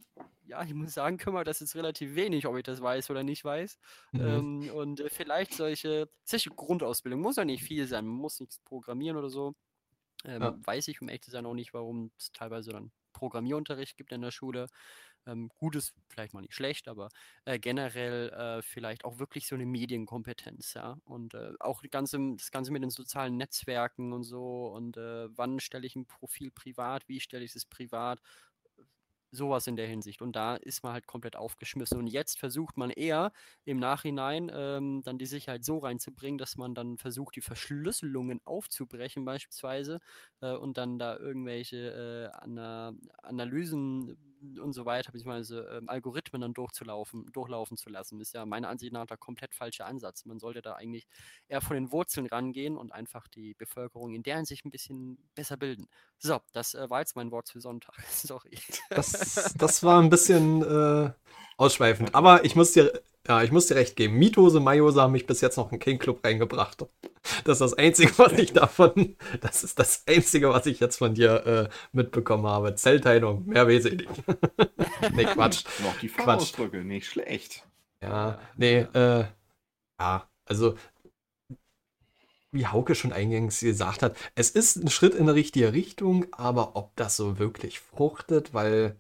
[0.45, 3.45] ja, ich muss sagen, kümmert das jetzt relativ wenig, ob ich das weiß oder nicht
[3.45, 3.79] weiß.
[4.11, 4.21] Mhm.
[4.21, 8.59] Ähm, und äh, vielleicht solche, solche Grundausbildung muss ja nicht viel sein, man muss nichts
[8.59, 9.55] programmieren oder so.
[10.25, 10.57] Ähm, ja.
[10.65, 14.21] Weiß ich, um echt zu sein, auch nicht, warum es teilweise dann Programmierunterricht gibt in
[14.21, 14.67] der Schule.
[15.25, 15.77] Ähm, gut
[16.09, 17.09] vielleicht mal nicht schlecht, aber
[17.45, 20.97] äh, generell äh, vielleicht auch wirklich so eine Medienkompetenz, ja.
[21.05, 25.29] Und äh, auch das Ganze, das Ganze mit den sozialen Netzwerken und so und äh,
[25.37, 28.19] wann stelle ich ein Profil privat, wie stelle ich es privat,
[29.33, 30.21] sowas in der Hinsicht.
[30.21, 31.97] Und da ist man halt komplett aufgeschmissen.
[31.97, 33.31] Und jetzt versucht man eher
[33.65, 39.25] im Nachhinein ähm, dann die Sicherheit so reinzubringen, dass man dann versucht, die Verschlüsselungen aufzubrechen
[39.25, 39.99] beispielsweise
[40.41, 44.17] äh, und dann da irgendwelche äh, Ana Analysen
[44.61, 48.93] und so weiter, beziehungsweise ähm, Algorithmen dann durchzulaufen, durchlaufen zu lassen, ist ja meiner Ansicht
[48.93, 50.25] nach der komplett falsche Ansatz.
[50.25, 51.07] Man sollte da eigentlich
[51.47, 55.57] eher von den Wurzeln rangehen und einfach die Bevölkerung in deren sich ein bisschen besser
[55.57, 55.87] bilden.
[56.17, 57.95] So, das äh, war jetzt mein Wort für Sonntag.
[58.09, 58.57] Sorry.
[58.89, 61.11] Das, das war ein bisschen äh,
[61.57, 64.17] ausschweifend, aber ich muss dir ja, ich muss dir recht geben.
[64.17, 66.85] Mietose, Majose haben mich bis jetzt noch in keinen Club reingebracht.
[67.45, 71.13] Das ist das Einzige, was ich davon, das ist das Einzige, was ich jetzt von
[71.13, 72.75] dir äh, mitbekommen habe.
[72.75, 74.09] Zellteilung, mehr weiß ich nicht.
[75.13, 75.63] nee, Quatsch.
[75.83, 77.65] noch die Fachausdrücke, nicht schlecht.
[78.01, 79.25] Ja, nee, äh,
[79.99, 80.75] ja, also
[82.51, 86.75] wie Hauke schon eingangs gesagt hat, es ist ein Schritt in die richtige Richtung, aber
[86.75, 88.95] ob das so wirklich fruchtet, weil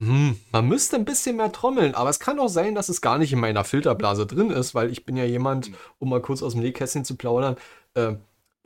[0.00, 3.18] hm, man müsste ein bisschen mehr trommeln, aber es kann auch sein, dass es gar
[3.18, 5.74] nicht in meiner Filterblase drin ist, weil ich bin ja jemand, hm.
[5.98, 7.56] um mal kurz aus dem Nähkästchen zu plaudern,
[7.94, 8.14] äh,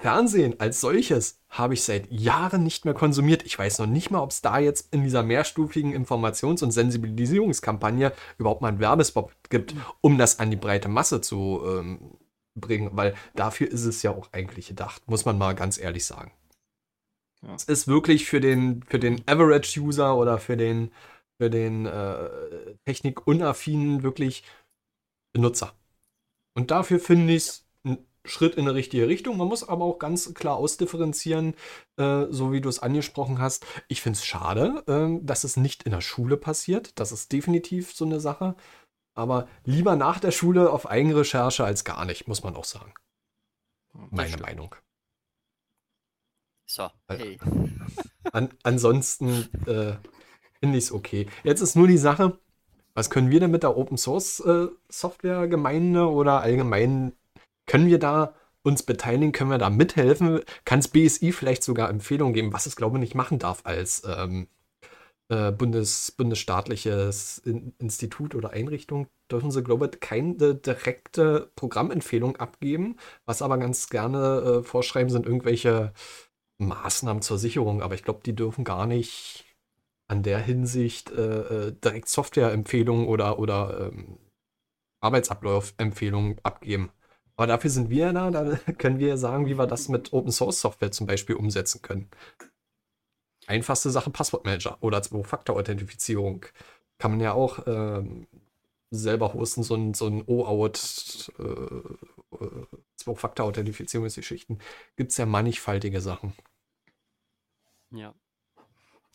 [0.01, 3.43] Fernsehen als solches habe ich seit Jahren nicht mehr konsumiert.
[3.45, 8.12] Ich weiß noch nicht mal, ob es da jetzt in dieser mehrstufigen Informations- und Sensibilisierungskampagne
[8.39, 9.83] überhaupt mal einen Werbespot gibt, hm.
[10.01, 11.99] um das an die breite Masse zu ähm,
[12.55, 16.33] bringen, weil dafür ist es ja auch eigentlich gedacht, muss man mal ganz ehrlich sagen.
[17.43, 17.55] Ja.
[17.55, 20.91] Es ist wirklich für den, für den Average-User oder für den
[21.41, 24.43] für den äh, technikunaffinen wirklich
[25.32, 25.72] Benutzer.
[26.55, 29.38] Und dafür finde ich es ein Schritt in eine richtige Richtung.
[29.38, 31.55] Man muss aber auch ganz klar ausdifferenzieren,
[31.97, 33.64] äh, so wie du es angesprochen hast.
[33.88, 36.99] Ich finde es schade, äh, dass es nicht in der Schule passiert.
[37.01, 38.55] Das ist definitiv so eine Sache.
[39.14, 42.93] Aber lieber nach der Schule auf Eigenrecherche als gar nicht, muss man auch sagen.
[44.11, 44.74] Meine Meinung.
[46.66, 47.38] So, hey.
[48.30, 49.97] An, ansonsten äh,
[50.61, 51.26] finde ich es okay.
[51.42, 52.38] Jetzt ist nur die Sache,
[52.94, 57.12] was können wir denn mit der Open Source äh, Software Gemeinde oder allgemein,
[57.66, 60.40] können wir da uns beteiligen, können wir da mithelfen?
[60.64, 64.02] Kann es BSI vielleicht sogar Empfehlungen geben, was es glaube ich nicht machen darf als
[64.06, 64.48] ähm,
[65.28, 67.38] äh, Bundes, bundesstaatliches
[67.78, 69.06] Institut oder Einrichtung?
[69.30, 72.96] Dürfen sie, glaube ich, keine direkte Programmempfehlung abgeben.
[73.24, 75.92] Was aber ganz gerne äh, vorschreiben, sind irgendwelche
[76.58, 77.82] Maßnahmen zur Sicherung.
[77.82, 79.46] Aber ich glaube, die dürfen gar nicht
[80.11, 84.18] an der Hinsicht äh, äh direkt Softwareempfehlungen oder, oder ähm,
[85.00, 86.90] Arbeitsablaufempfehlungen abgeben.
[87.36, 90.61] Aber dafür sind wir da, da können wir sagen, wie wir das mit Open Source
[90.61, 92.11] Software zum Beispiel umsetzen können.
[93.46, 96.44] Einfachste Sache Passwortmanager oder Zwei-Faktor-Authentifizierung.
[96.98, 98.26] Kann man ja auch ähm,
[98.90, 104.61] selber hosten, so ein, so ein OAuth, äh, äh, Zwei-Faktor-Authentifizierungsgeschichten.
[104.96, 106.34] Gibt es ja mannigfaltige Sachen.
[107.92, 108.14] Ja.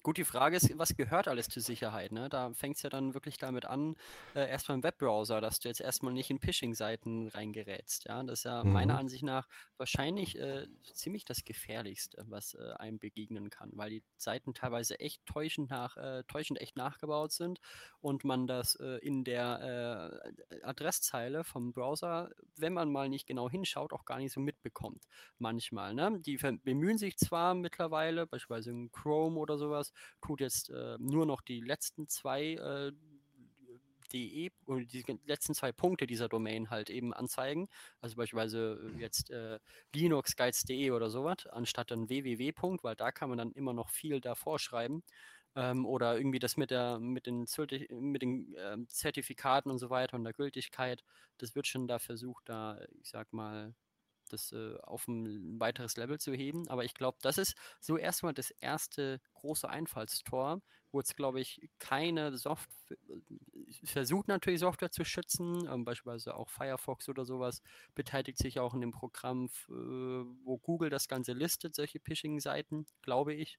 [0.05, 2.11] Gut, die Frage ist, was gehört alles zur Sicherheit?
[2.11, 2.29] Ne?
[2.29, 3.95] Da fängt es ja dann wirklich damit an,
[4.35, 8.05] äh, erstmal im Webbrowser, dass du jetzt erstmal nicht in Phishing-Seiten reingerätst.
[8.05, 8.21] Ja?
[8.21, 8.71] Das ist ja mhm.
[8.71, 9.47] meiner Ansicht nach
[9.77, 15.25] wahrscheinlich äh, ziemlich das Gefährlichste, was äh, einem begegnen kann, weil die Seiten teilweise echt
[15.25, 17.59] täuschend, nach, äh, täuschend echt nachgebaut sind
[17.99, 23.49] und man das äh, in der äh, Adresszeile vom Browser, wenn man mal nicht genau
[23.49, 25.07] hinschaut, auch gar nicht so mitbekommt.
[25.39, 25.95] Manchmal.
[25.95, 26.19] Ne?
[26.19, 31.41] Die bemühen sich zwar mittlerweile, beispielsweise in Chrome oder sowas, tut jetzt äh, nur noch
[31.41, 32.91] die letzten zwei äh,
[34.13, 37.67] DE oder die letzten zwei Punkte dieser Domain halt eben anzeigen.
[38.01, 39.59] Also beispielsweise äh, jetzt äh,
[39.93, 42.53] linuxguides.de oder sowas, anstatt dann www.
[42.81, 45.03] weil da kann man dann immer noch viel davor schreiben.
[45.55, 47.45] Ähm, oder irgendwie das mit, der, mit den,
[47.89, 51.01] mit den äh, Zertifikaten und so weiter und der Gültigkeit,
[51.37, 53.73] das wird schon da versucht, da, ich sag mal,
[54.35, 56.67] das äh, auf ein weiteres Level zu heben.
[56.69, 60.61] Aber ich glaube, das ist so erstmal das erste große Einfallstor,
[60.91, 66.49] wo jetzt, glaube ich, keine Software, äh, versucht natürlich Software zu schützen, ähm, beispielsweise auch
[66.49, 67.61] Firefox oder sowas,
[67.95, 73.33] beteiligt sich auch in dem Programm, äh, wo Google das Ganze listet, solche Phishing-Seiten, glaube
[73.33, 73.57] ich.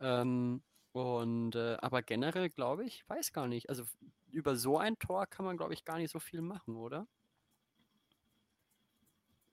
[0.00, 0.62] Ähm,
[0.92, 3.68] und äh, aber generell glaube ich, weiß gar nicht.
[3.68, 3.84] Also
[4.30, 7.06] über so ein Tor kann man, glaube ich, gar nicht so viel machen, oder?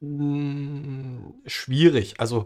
[0.03, 2.19] Hm, schwierig.
[2.19, 2.45] Also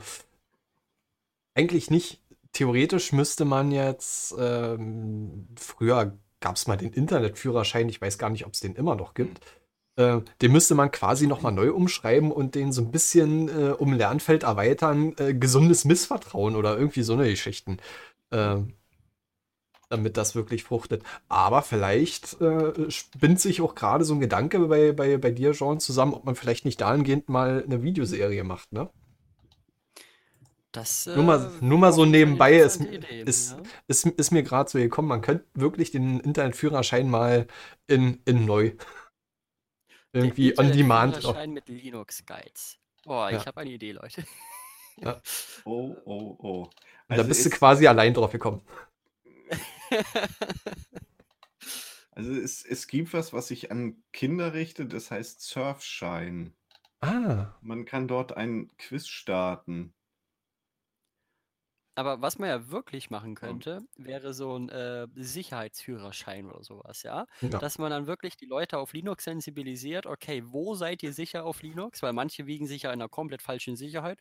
[1.56, 2.22] eigentlich nicht.
[2.54, 8.46] Theoretisch müsste man jetzt, ähm, früher gab es mal den Internetführerschein, ich weiß gar nicht,
[8.46, 9.42] ob es den immer noch gibt.
[9.98, 13.94] Äh, den müsste man quasi nochmal neu umschreiben und den so ein bisschen äh, um
[13.94, 17.78] Lernfeld erweitern, äh, gesundes Missvertrauen oder irgendwie so eine Geschichten.
[18.32, 18.74] Ähm,
[19.90, 21.04] damit das wirklich fruchtet.
[21.30, 25.80] Aber vielleicht äh, spinnt sich auch gerade so ein Gedanke bei, bei, bei dir, Jean,
[25.80, 28.90] zusammen, ob man vielleicht nicht dahingehend mal eine Videoserie macht, ne?
[30.74, 33.58] Das, äh, nur, mal, nur mal so nebenbei ist, Ideen, ist, ja?
[33.88, 37.48] ist, ist, ist, mir gerade so gekommen, man könnte wirklich den Internetführerschein mal
[37.88, 38.74] in, in neu
[40.14, 41.18] irgendwie on demand.
[41.18, 42.78] Führerschein mit Linux Guides.
[43.06, 43.38] Boah, ja.
[43.38, 44.24] ich habe eine Idee, Leute.
[45.02, 45.22] Ja.
[45.64, 46.70] Oh, oh, oh.
[47.08, 48.62] Also da bist du quasi allein drauf gekommen.
[52.18, 56.56] Also es, es gibt was, was sich an Kinder richtet, das heißt Surfschein.
[57.00, 57.54] Ah.
[57.62, 59.94] Man kann dort ein Quiz starten.
[61.98, 67.26] Aber was man ja wirklich machen könnte, wäre so ein äh, Sicherheitsführerschein oder sowas, ja?
[67.42, 67.50] Ja.
[67.50, 70.06] Dass man dann wirklich die Leute auf Linux sensibilisiert.
[70.06, 72.04] Okay, wo seid ihr sicher auf Linux?
[72.04, 74.20] Weil manche wiegen sich ja in einer komplett falschen Sicherheit.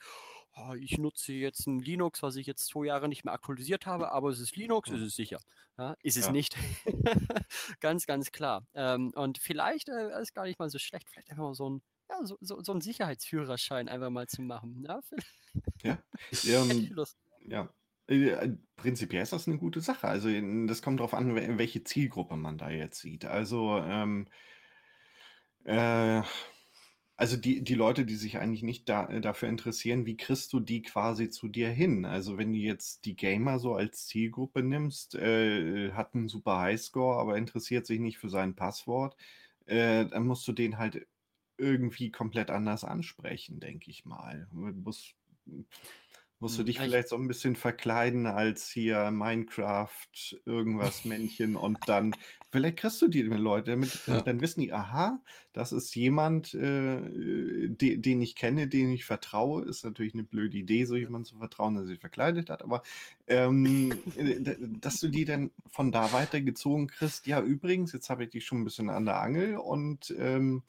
[0.54, 4.10] Oh, ich nutze jetzt ein Linux, was ich jetzt zwei Jahre nicht mehr aktualisiert habe,
[4.10, 5.38] aber es ist Linux, es ist sicher.
[5.76, 6.32] Ja, ist es Ja.
[6.32, 6.56] nicht.
[7.80, 8.66] ganz, ganz klar.
[8.72, 11.82] Ähm, und vielleicht äh, ist gar nicht mal so schlecht, vielleicht einfach mal so ein,
[12.08, 14.86] ja, so, so, so ein Sicherheitsführerschein einfach mal zu machen.
[14.88, 15.00] Ja,
[15.82, 15.98] Ja.
[16.70, 16.96] Ähm.
[17.48, 17.72] Ja.
[18.08, 20.06] Äh, prinzipiell ist das eine gute Sache.
[20.06, 20.28] Also
[20.66, 23.24] das kommt darauf an, welche Zielgruppe man da jetzt sieht.
[23.24, 24.28] Also ähm,
[25.64, 26.22] äh,
[27.18, 30.60] also die, die Leute, die sich eigentlich nicht da, äh, dafür interessieren, wie kriegst du
[30.60, 32.04] die quasi zu dir hin?
[32.04, 37.18] Also wenn du jetzt die Gamer so als Zielgruppe nimmst, äh, hat einen super Highscore,
[37.18, 39.16] aber interessiert sich nicht für sein Passwort,
[39.66, 41.06] äh, dann musst du den halt
[41.58, 44.48] irgendwie komplett anders ansprechen, denke ich mal.
[44.52, 45.14] Du musst,
[46.38, 50.06] Musst du Hm, dich ich vielleicht so ein bisschen verkleiden als hier Minecraft
[50.44, 52.18] irgendwas Männchen und dann
[52.50, 54.26] vielleicht kriegst du die Leute, damit Ja.
[54.26, 55.22] dann wissen die: „Aha,
[55.54, 60.58] das ist jemand, äh, de den ich kenne, dem ich vertraue.“ Ist natürlich eine blöde
[60.58, 62.82] Idee, so jemandem zu vertrauen, der sich verkleidet hat, aber,
[63.26, 64.40] ähm, äh,
[64.78, 68.60] dass du die dann von da weitergezogen kriegst: „Ja, übrigens, jetzt habe ich dich schon
[68.60, 70.64] ein bisschen an der Angel und, ähm,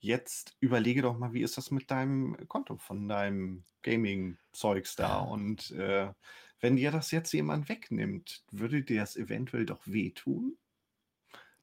[0.00, 5.18] jetzt überlege doch mal, wie ist das mit deinem Konto von deinem Gaming-Zeugs da?
[5.18, 6.12] Und äh,
[6.60, 10.56] wenn dir das jetzt jemand wegnimmt, würde dir das eventuell doch wehtun?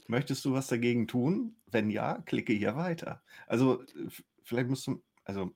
[0.07, 1.57] Möchtest du was dagegen tun?
[1.65, 3.21] Wenn ja, klicke hier weiter.
[3.45, 3.83] Also,
[4.43, 5.53] vielleicht musst du, also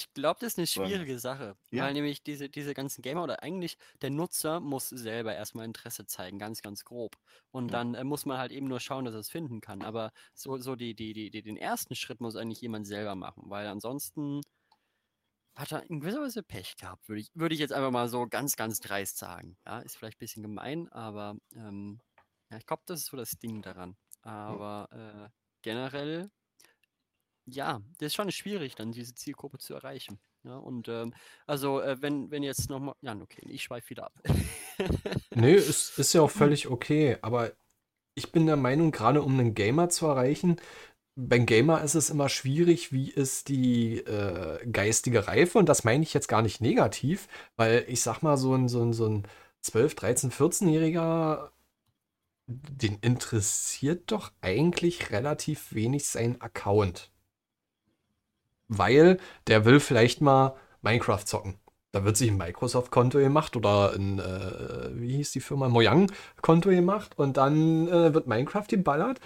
[0.00, 1.86] Ich glaube, das ist eine schwierige Sache, Ja.
[1.86, 6.38] weil nämlich diese, diese ganzen Gamer oder eigentlich der Nutzer muss selber erstmal Interesse zeigen,
[6.38, 7.16] ganz, ganz grob.
[7.50, 7.74] Und Ja.
[7.74, 9.82] dann äh, muss man halt eben nur schauen, dass er es finden kann.
[9.82, 13.44] Aber so, so die, die, die, die, den ersten Schritt muss eigentlich jemand selber machen,
[13.50, 14.40] weil ansonsten
[15.56, 18.26] hat er in gewisser Weise Pech gehabt, würde ich, würde ich jetzt einfach mal so
[18.28, 19.58] ganz, ganz dreist sagen.
[19.66, 22.00] Ja, ist vielleicht ein bisschen gemein, aber ähm,
[22.50, 23.96] ja, ich glaube, das ist so das Ding daran.
[24.22, 25.30] Aber äh,
[25.62, 26.30] generell,
[27.46, 30.18] ja, das ist schon schwierig, dann diese Zielgruppe zu erreichen.
[30.44, 31.12] Ja, und ähm,
[31.46, 34.14] also, äh, wenn, wenn jetzt nochmal, ja, okay, ich schweife wieder ab.
[35.34, 37.52] Nee, ist, ist ja auch völlig okay, aber
[38.14, 40.56] ich bin der Meinung, gerade um einen Gamer zu erreichen,
[41.16, 46.02] beim Gamer ist es immer schwierig, wie ist die äh, geistige Reife und das meine
[46.02, 49.26] ich jetzt gar nicht negativ, weil ich sag mal, so ein, so ein, so ein
[49.60, 51.50] 12, 13, 14-Jähriger,
[52.46, 57.10] den interessiert doch eigentlich relativ wenig sein Account.
[58.70, 59.18] Weil
[59.48, 61.58] der will vielleicht mal Minecraft zocken.
[61.92, 67.18] Da wird sich ein Microsoft-Konto gemacht oder ein, äh, wie hieß die Firma, Mojang-Konto gemacht
[67.18, 69.20] und dann äh, wird Minecraft geballert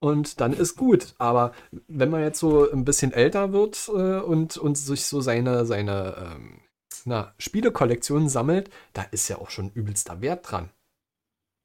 [0.00, 1.14] und dann ist gut.
[1.18, 1.52] Aber
[1.86, 6.16] wenn man jetzt so ein bisschen älter wird äh, und, und sich so seine, seine
[6.18, 6.60] ähm,
[7.04, 10.70] na, Spielekollektion sammelt, da ist ja auch schon übelster Wert dran.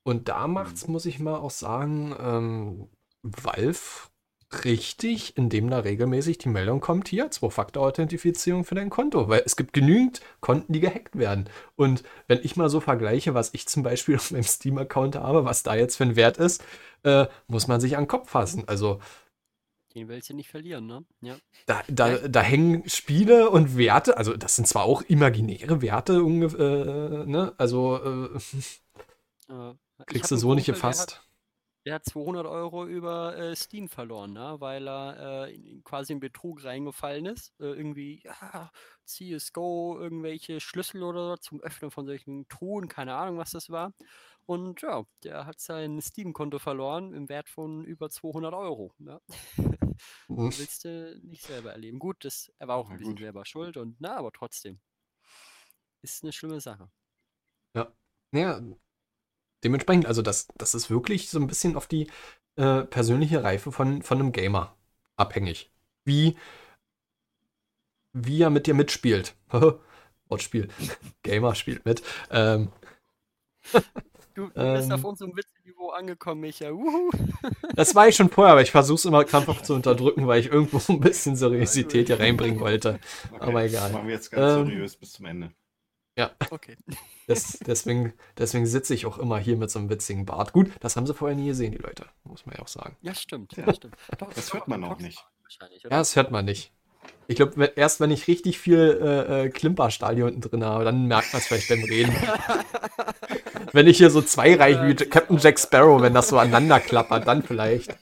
[0.04, 2.90] Und da macht's, muss ich mal auch sagen, ähm,
[3.24, 4.10] Valve
[4.64, 9.74] richtig, indem da regelmäßig die Meldung kommt, hier, Zwei-Faktor-Authentifizierung für dein Konto, weil es gibt
[9.74, 11.50] genügend Konten, die gehackt werden.
[11.76, 15.64] Und wenn ich mal so vergleiche, was ich zum Beispiel auf meinem Steam-Account habe, was
[15.64, 16.64] da jetzt für ein Wert ist,
[17.04, 18.68] äh, muss man sich an den Kopf fassen.
[18.68, 19.00] Also
[19.94, 21.06] Den willst du nicht verlieren, ne?
[21.22, 21.38] Ja.
[21.66, 27.26] da, da, da hängen Spiele und Werte, also das sind zwar auch imaginäre Werte, äh,
[27.26, 27.54] ne?
[27.58, 28.40] Also äh,
[29.50, 29.74] Äh,
[30.06, 31.22] kriegst du so nicht Kumpel, gefasst.
[31.86, 34.56] Der hat 200 Euro über äh, Steam verloren, ne?
[34.60, 37.54] weil er äh, in- quasi in Betrug reingefallen ist.
[37.60, 38.72] Äh, irgendwie, ja,
[39.06, 43.94] CSGO, irgendwelche Schlüssel oder so zum Öffnen von solchen Truhen, keine Ahnung, was das war.
[44.48, 48.94] Und ja, der hat sein Steam-Konto verloren im Wert von über 200 Euro.
[48.98, 49.22] Ne?
[50.30, 52.00] Willst du nicht selber erleben.
[52.00, 54.80] Gut, das, er war auch ein bisschen selber schuld und na, aber trotzdem.
[56.02, 56.90] Ist eine schlimme Sache.
[58.32, 58.62] Naja,
[59.66, 62.10] dementsprechend, also das, das ist wirklich so ein bisschen auf die
[62.58, 64.76] äh, persönliche Reife von, von einem Gamer
[65.18, 65.72] abhängig.
[66.06, 66.38] Wie,
[68.14, 69.36] wie er mit dir mitspielt.
[70.30, 70.70] Wortspiel.
[71.24, 72.02] Gamer spielt mit.
[72.32, 72.70] Ähm,
[74.36, 75.06] Du, du bist auf Ähm.
[75.06, 76.70] unserem Witzniveau angekommen, Micha.
[77.76, 80.48] Das war ich schon vorher, aber ich versuche es immer krampfhaft zu unterdrücken, weil ich
[80.52, 83.00] irgendwo ein bisschen Seriosität hier reinbringen wollte.
[83.30, 83.82] Okay, Aber egal.
[83.82, 85.52] Das machen wir jetzt ganz Ähm, seriös bis zum Ende.
[86.50, 86.76] Okay.
[87.28, 90.54] Das, deswegen deswegen sitze ich auch immer hier mit so einem witzigen Bart.
[90.54, 92.06] Gut, das haben sie vorher nie gesehen, die Leute.
[92.24, 92.96] Muss man ja auch sagen.
[93.02, 93.58] Ja, stimmt.
[93.58, 93.66] Ja.
[93.66, 93.96] Ja, stimmt.
[94.18, 95.26] Doch, Das hört man auch nicht.
[95.42, 96.72] Wahrscheinlich, Ja, das hört man nicht.
[97.28, 101.08] Ich glaube, erst wenn ich richtig viel äh, äh, Klimperstahl hier unten drin habe, dann
[101.08, 102.16] merkt man es vielleicht beim Reden.
[103.74, 107.28] wenn ich hier so zwei reiche wie Captain Jack Sparrow, wenn das so aneinander klappert,
[107.28, 107.96] dann vielleicht.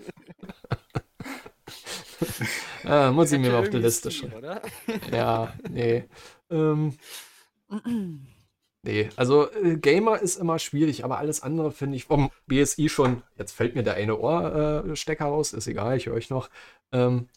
[2.85, 4.33] ah, muss ich mir mal auf die Liste schreiben.
[4.33, 4.61] oder?
[5.11, 6.05] Ja, nee.
[6.51, 6.97] Ähm,
[8.83, 13.23] nee, also äh, Gamer ist immer schwierig, aber alles andere finde ich vom BSI schon.
[13.37, 16.49] Jetzt fällt mir der eine Ohrstecker äh, raus, ist egal, ich höre euch noch.
[16.91, 17.27] Ähm,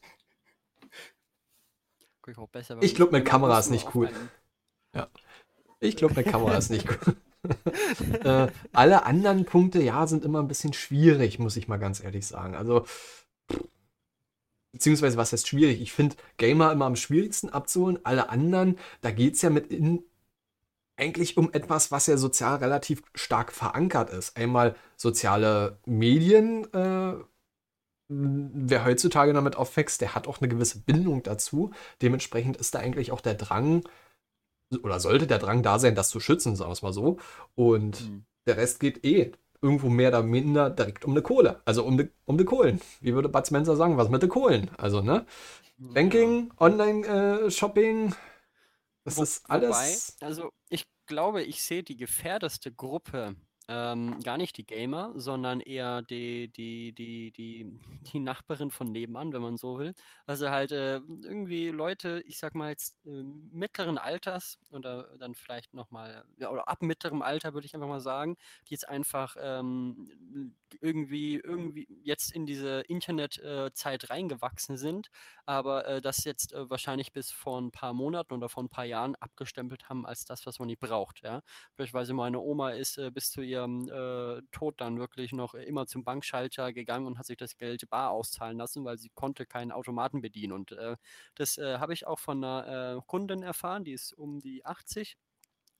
[2.28, 4.08] ich Ich wenn- glaub, mit wenn man Kamera ist nicht cool.
[4.08, 5.06] einen-
[5.80, 7.16] Ich glaube, eine Kamera ist nicht gut.
[8.24, 12.26] äh, alle anderen Punkte, ja, sind immer ein bisschen schwierig, muss ich mal ganz ehrlich
[12.26, 12.56] sagen.
[12.56, 12.84] Also,
[14.72, 15.80] beziehungsweise, was heißt schwierig?
[15.80, 18.00] Ich finde Gamer immer am schwierigsten abzuholen.
[18.04, 20.02] Alle anderen, da geht es ja mit in,
[20.96, 24.36] eigentlich um etwas, was ja sozial relativ stark verankert ist.
[24.36, 26.72] Einmal soziale Medien.
[26.72, 27.14] Äh,
[28.08, 31.72] wer heutzutage damit aufwächst, der hat auch eine gewisse Bindung dazu.
[32.02, 33.82] Dementsprechend ist da eigentlich auch der Drang,
[34.82, 37.18] oder sollte der Drang da sein, das zu schützen, sagen wir es mal so.
[37.54, 38.24] Und Hm.
[38.46, 39.32] der Rest geht eh
[39.62, 41.60] irgendwo mehr oder minder direkt um eine Kohle.
[41.64, 42.80] Also um die, um die Kohlen.
[43.00, 44.70] Wie würde Bud Spencer sagen, was mit den Kohlen?
[44.78, 45.26] Also, ne?
[45.78, 48.14] Banking, Online-Shopping,
[49.06, 49.70] das Wo- ist alles.
[49.70, 53.36] Wobei, also ich glaube, ich sehe die gefährdeste Gruppe
[53.68, 57.78] ähm, gar nicht die Gamer, sondern eher die, die, die, die,
[58.12, 59.94] die Nachbarin von nebenan, wenn man so will.
[60.26, 65.74] Also halt äh, irgendwie Leute, ich sag mal jetzt äh, mittleren Alters oder dann vielleicht
[65.74, 68.36] nochmal, ja, oder ab mittlerem Alter würde ich einfach mal sagen,
[68.68, 75.10] die jetzt einfach ähm, irgendwie, irgendwie jetzt in diese Internetzeit reingewachsen sind
[75.46, 78.84] aber äh, das jetzt äh, wahrscheinlich bis vor ein paar Monaten oder vor ein paar
[78.84, 81.22] Jahren abgestempelt haben als das, was man nicht braucht.
[81.22, 81.42] Ja?
[81.76, 86.04] Beispielsweise meine Oma ist äh, bis zu ihrem äh, Tod dann wirklich noch immer zum
[86.04, 90.20] Bankschalter gegangen und hat sich das Geld bar auszahlen lassen, weil sie konnte keinen Automaten
[90.20, 90.52] bedienen.
[90.52, 90.96] Und äh,
[91.34, 95.16] das äh, habe ich auch von einer äh, Kundin erfahren, die ist um die 80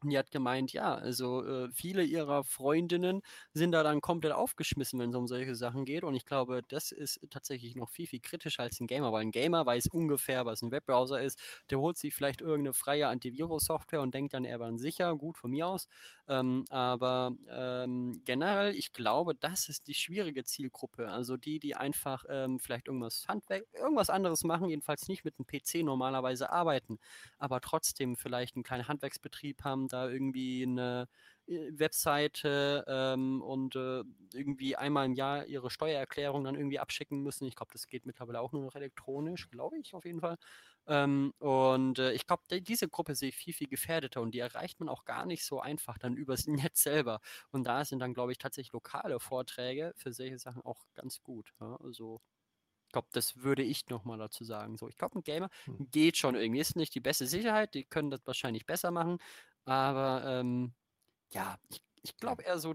[0.03, 3.23] Und die hat gemeint, ja, also äh, viele ihrer Freundinnen
[3.55, 6.05] sind da dann komplett aufgeschmissen, wenn es um solche Sachen geht.
[6.05, 9.31] Und ich glaube, das ist tatsächlich noch viel, viel kritischer als ein Gamer, weil ein
[9.31, 11.39] Gamer weiß ungefähr, was ein Webbrowser ist.
[11.71, 15.51] Der holt sich vielleicht irgendeine freie Antivirus-Software und denkt dann, er war sicher, gut von
[15.51, 15.89] mir aus.
[16.29, 21.09] Ähm, aber ähm, generell, ich glaube, das ist die schwierige Zielgruppe.
[21.09, 25.47] Also die, die einfach ähm, vielleicht irgendwas Handwerk, irgendwas anderes machen, jedenfalls nicht mit einem
[25.47, 26.99] PC normalerweise arbeiten,
[27.39, 31.09] aber trotzdem vielleicht einen kleinen Handwerksbetrieb haben, da irgendwie eine
[31.47, 34.03] äh, Webseite ähm, und äh,
[34.35, 37.47] irgendwie einmal im Jahr ihre Steuererklärung dann irgendwie abschicken müssen.
[37.47, 40.37] Ich glaube, das geht mittlerweile auch nur noch elektronisch, glaube ich auf jeden Fall.
[40.89, 44.79] Ähm, und äh, ich glaube, diese Gruppe sehe ich viel, viel gefährdeter und die erreicht
[44.81, 47.21] man auch gar nicht so einfach dann übers Netz selber.
[47.51, 51.53] Und da sind dann, glaube ich, tatsächlich lokale Vorträge für solche Sachen auch ganz gut.
[51.61, 51.77] Ja?
[51.83, 52.21] Also
[52.87, 54.77] ich glaube, das würde ich nochmal dazu sagen.
[54.79, 55.89] So, ich glaube, ein Gamer hm.
[55.91, 56.61] geht schon irgendwie.
[56.61, 59.19] Ist nicht die beste Sicherheit, die können das wahrscheinlich besser machen.
[59.67, 60.73] Aber ähm,
[61.33, 62.75] ja, ich, ich glaube eher so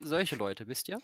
[0.00, 1.00] solche Leute, wisst ihr?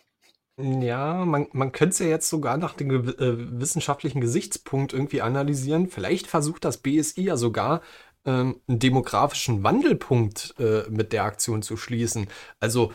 [0.57, 5.89] Ja, man, man könnte es ja jetzt sogar nach dem äh, wissenschaftlichen Gesichtspunkt irgendwie analysieren.
[5.89, 7.81] Vielleicht versucht das BSI ja sogar
[8.25, 12.27] ähm, einen demografischen Wandelpunkt äh, mit der Aktion zu schließen.
[12.59, 12.93] Also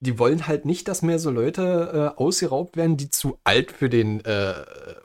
[0.00, 3.90] die wollen halt nicht, dass mehr so Leute äh, ausgeraubt werden, die zu alt für
[3.90, 4.54] den äh,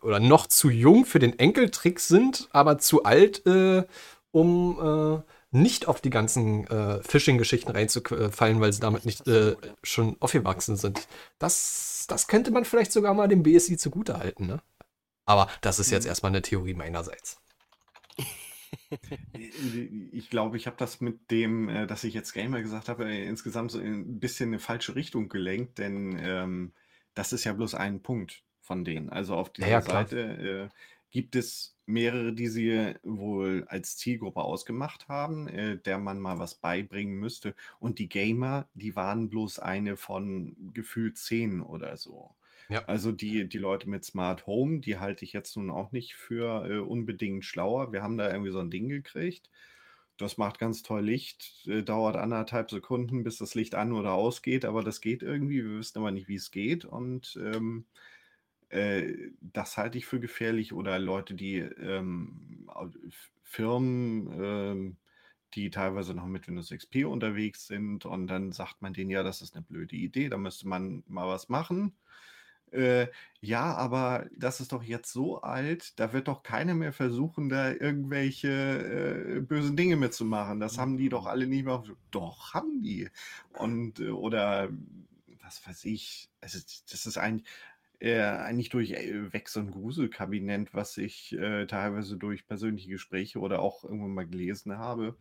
[0.02, 3.84] oder noch zu jung für den Enkeltrick sind, aber zu alt, äh,
[4.36, 10.18] um äh, nicht auf die ganzen äh, Phishing-Geschichten reinzufallen, weil sie damit nicht äh, schon
[10.20, 11.08] aufgewachsen sind.
[11.40, 14.62] Das, das könnte man vielleicht sogar mal dem BSI zugutehalten, ne?
[15.26, 16.10] Aber das ist jetzt mhm.
[16.10, 17.40] erstmal eine Theorie meinerseits.
[20.12, 23.26] Ich glaube, ich habe das mit dem, äh, dass ich jetzt Gamer gesagt habe, äh,
[23.26, 26.74] insgesamt so ein bisschen in eine falsche Richtung gelenkt, denn ähm,
[27.14, 29.10] das ist ja bloß ein Punkt von denen.
[29.10, 30.70] Also auf dieser ja, Seite äh,
[31.16, 36.56] gibt es mehrere, die sie wohl als Zielgruppe ausgemacht haben, äh, der man mal was
[36.56, 37.56] beibringen müsste.
[37.80, 42.36] Und die Gamer, die waren bloß eine von gefühlt zehn oder so.
[42.68, 42.84] Ja.
[42.84, 46.70] Also die, die Leute mit Smart Home, die halte ich jetzt nun auch nicht für
[46.70, 47.94] äh, unbedingt schlauer.
[47.94, 49.50] Wir haben da irgendwie so ein Ding gekriegt.
[50.18, 54.66] Das macht ganz toll Licht, äh, dauert anderthalb Sekunden, bis das Licht an oder ausgeht,
[54.66, 55.64] aber das geht irgendwie.
[55.64, 56.84] Wir wissen aber nicht, wie es geht.
[56.84, 57.86] Und ähm,
[58.70, 60.74] äh, das halte ich für gefährlich.
[60.74, 62.68] Oder Leute, die ähm,
[63.44, 64.98] Firmen, ähm,
[65.54, 69.42] die teilweise noch mit Windows XP unterwegs sind und dann sagt man denen, ja, das
[69.42, 71.96] ist eine blöde Idee, da müsste man mal was machen.
[72.72, 73.08] Äh,
[73.40, 77.72] ja, aber das ist doch jetzt so alt, da wird doch keiner mehr versuchen, da
[77.72, 80.60] irgendwelche äh, bösen Dinge mitzumachen.
[80.60, 81.28] Das haben die doch mhm.
[81.28, 81.84] alle nicht mehr.
[82.12, 83.10] Doch, haben die.
[83.54, 84.70] Und, äh, oder
[85.42, 86.60] was weiß ich, also
[86.90, 87.48] das ist eigentlich,
[88.00, 93.84] äh, eigentlich durchweg so ein Gruselkabinett, was ich äh, teilweise durch persönliche Gespräche oder auch
[93.84, 95.16] irgendwann mal gelesen habe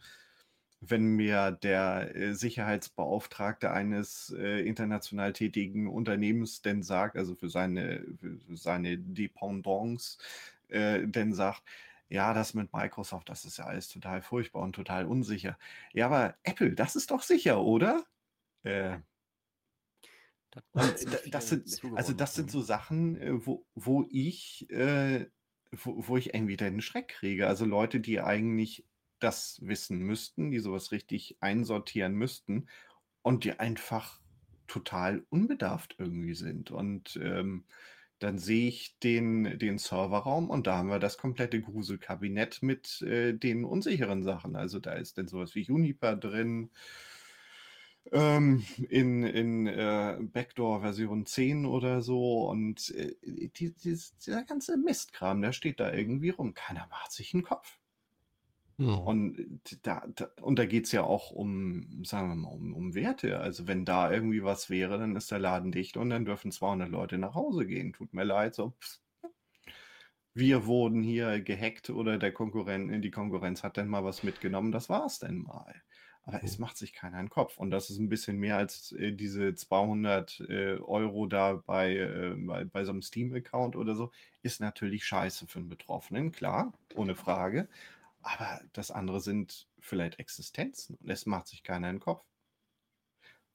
[0.89, 8.05] wenn mir der äh, Sicherheitsbeauftragte eines äh, international tätigen Unternehmens denn sagt, also für seine,
[8.21, 10.19] für seine Dependance,
[10.69, 11.63] äh, denn sagt,
[12.09, 15.59] ja, das mit Microsoft, das ist ja alles total furchtbar und total unsicher.
[15.93, 18.05] Ja, aber Apple, das ist doch sicher, oder?
[18.63, 18.99] Äh,
[20.73, 25.27] das, das sind, also das sind so Sachen, äh, wo, wo ich, äh,
[25.73, 27.47] wo, wo ich irgendwie den Schreck kriege.
[27.47, 28.87] Also Leute, die eigentlich
[29.19, 32.69] das wissen müssten, die sowas richtig einsortieren müssten
[33.23, 34.21] und die einfach
[34.67, 36.71] total unbedarft irgendwie sind.
[36.71, 37.65] Und ähm,
[38.19, 43.35] dann sehe ich den, den Serverraum und da haben wir das komplette Gruselkabinett mit äh,
[43.35, 44.57] den unsicheren Sachen.
[44.57, 46.71] Also da ist dann sowas wie Juniper drin,
[48.13, 54.77] ähm, in, in äh, Backdoor Version 10 oder so und äh, die, die, dieser ganze
[54.77, 56.55] Mistkram, der steht da irgendwie rum.
[56.55, 57.79] Keiner macht sich einen Kopf.
[58.77, 58.95] Ja.
[58.95, 62.95] Und da, da, und da geht es ja auch um, sagen wir mal, um, um
[62.95, 63.39] Werte.
[63.39, 66.89] Also wenn da irgendwie was wäre, dann ist der Laden dicht und dann dürfen 200
[66.89, 67.93] Leute nach Hause gehen.
[67.93, 68.71] Tut mir leid, so.
[68.81, 69.01] Pss.
[70.37, 74.73] Wir wurden hier gehackt oder der Konkurrent, die Konkurrenz hat dann mal was mitgenommen.
[74.73, 75.75] Das war es denn mal.
[76.27, 77.59] Aber es macht sich keiner einen Kopf.
[77.59, 82.35] Und das ist ein bisschen mehr als äh, diese 200 äh, Euro da bei, äh,
[82.37, 84.11] bei, bei so einem Steam-Account oder so.
[84.43, 87.69] Ist natürlich scheiße für einen Betroffenen, klar, ohne Frage.
[88.23, 92.25] Aber das andere sind vielleicht Existenzen und es macht sich keiner einen Kopf.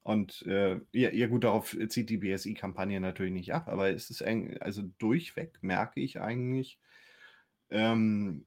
[0.03, 4.21] Und äh, ja, ja, gut, darauf zieht die BSI-Kampagne natürlich nicht ab, aber es ist
[4.21, 6.79] eng, also durchweg merke ich eigentlich
[7.69, 8.45] ähm,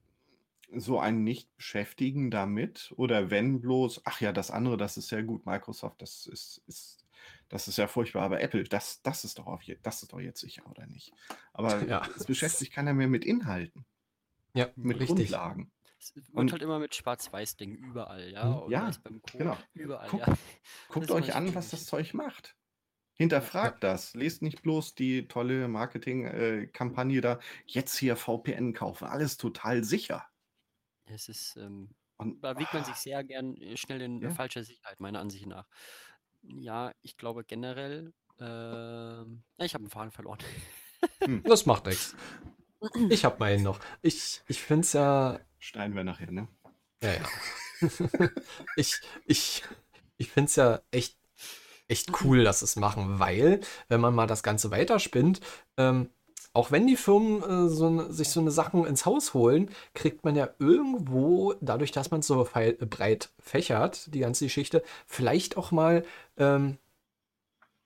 [0.74, 5.46] so ein Nicht-Beschäftigen damit oder wenn bloß, ach ja, das andere, das ist sehr gut,
[5.46, 7.02] Microsoft, das ist, ist
[7.48, 10.40] das ist ja furchtbar, aber Apple, das, das ist doch auf, das ist doch jetzt
[10.40, 11.12] sicher, oder nicht?
[11.52, 12.02] Aber ja.
[12.16, 13.84] es beschäftigt sich keiner mehr mit Inhalten.
[14.54, 15.30] Ja, mit richtig.
[15.30, 15.70] Grundlagen.
[15.98, 18.42] Es wird halt immer mit Schwarz-Weiß-Ding überall, ja.
[18.42, 18.90] Hm, Oder ja,
[19.32, 19.56] genau.
[19.74, 20.34] Überall, Guck- ja.
[20.88, 22.56] Guckt euch an, was das Zeug macht.
[23.14, 24.14] Hinterfragt das.
[24.14, 27.38] Lest nicht bloß die tolle Marketing-Kampagne da.
[27.66, 29.04] Jetzt hier VPN kaufen.
[29.04, 30.26] Alles total sicher.
[31.14, 34.24] Es ist, ähm, Und da wiegt man sich ah, sehr gern äh, schnell in äh,
[34.26, 34.30] Ja.
[34.30, 35.66] falscher Sicherheit, meiner Ansicht nach.
[36.42, 40.38] Ja, ich glaube generell, ähm, ja, ich habe einen Faden verloren.
[41.44, 42.14] Das macht nichts.
[43.08, 43.80] Ich hab meinen noch.
[44.02, 46.46] Ich, ich finde es ja schneiden wir nachher, ne?
[47.02, 47.28] Ja, ja.
[48.76, 49.64] ich ich,
[50.16, 51.18] ich finde es ja echt,
[51.88, 55.40] echt cool, dass es machen, weil, wenn man mal das Ganze weiterspinnt,
[55.76, 56.10] ähm,
[56.54, 60.36] auch wenn die Firmen äh, so, sich so eine Sachen ins Haus holen, kriegt man
[60.36, 66.04] ja irgendwo, dadurch, dass man es so breit fächert, die ganze Geschichte, vielleicht auch mal
[66.36, 66.78] ähm,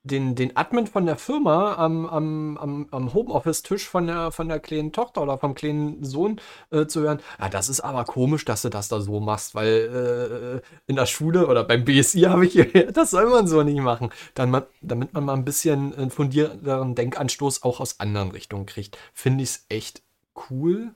[0.06, 4.60] den, den Admin von der Firma am, am, am, am Homeoffice-Tisch von der, von der
[4.60, 6.40] kleinen Tochter oder vom kleinen Sohn
[6.70, 10.62] äh, zu hören, ja, das ist aber komisch, dass du das da so machst, weil
[10.62, 13.80] äh, in der Schule oder beim BSI habe ich gehört, das soll man so nicht
[13.80, 14.10] machen.
[14.34, 18.96] Dann man, damit man mal ein bisschen einen fundierteren Denkanstoß auch aus anderen Richtungen kriegt,
[19.12, 20.02] finde ich es echt
[20.50, 20.94] cool.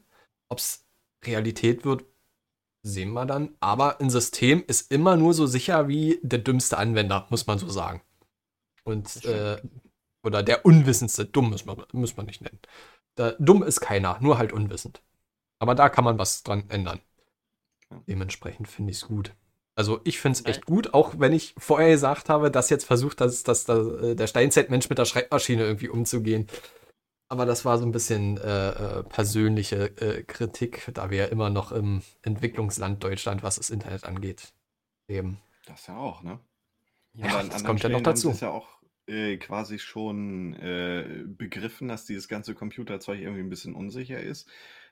[0.49, 0.85] Ob es
[1.25, 2.05] Realität wird,
[2.83, 3.57] sehen wir dann.
[3.61, 7.69] Aber ein System ist immer nur so sicher wie der dümmste Anwender, muss man so
[7.69, 8.03] sagen.
[8.85, 9.61] Und, äh,
[10.22, 11.24] oder der Unwissendste.
[11.24, 12.59] Dumm muss man, muss man nicht nennen.
[13.14, 15.03] Da, dumm ist keiner, nur halt unwissend.
[15.59, 17.01] Aber da kann man was dran ändern.
[18.07, 19.35] Dementsprechend finde ich es gut.
[19.74, 23.20] Also ich finde es echt gut, auch wenn ich vorher gesagt habe, dass jetzt versucht,
[23.20, 26.49] dass, dass, dass äh, der Steinzeitmensch mit der Schreibmaschine irgendwie umzugehen.
[27.28, 31.49] Aber das war so ein bisschen äh, äh, persönliche äh, Kritik, da wir ja immer
[31.49, 34.53] noch im Entwicklungsland Deutschland, was das Internet angeht,
[35.09, 35.41] leben.
[35.66, 36.41] Das ja auch, ne?
[37.15, 38.31] Ja, Ja, das kommt ja noch Stellen haben sie dazu.
[38.31, 43.75] es ja auch äh, quasi schon äh, begriffen, dass dieses ganze Computerzeug irgendwie ein bisschen
[43.75, 44.49] unsicher ist.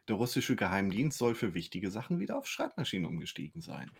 [0.08, 3.90] Der russische Geheimdienst soll für wichtige Sachen wieder auf Schreibmaschinen umgestiegen sein.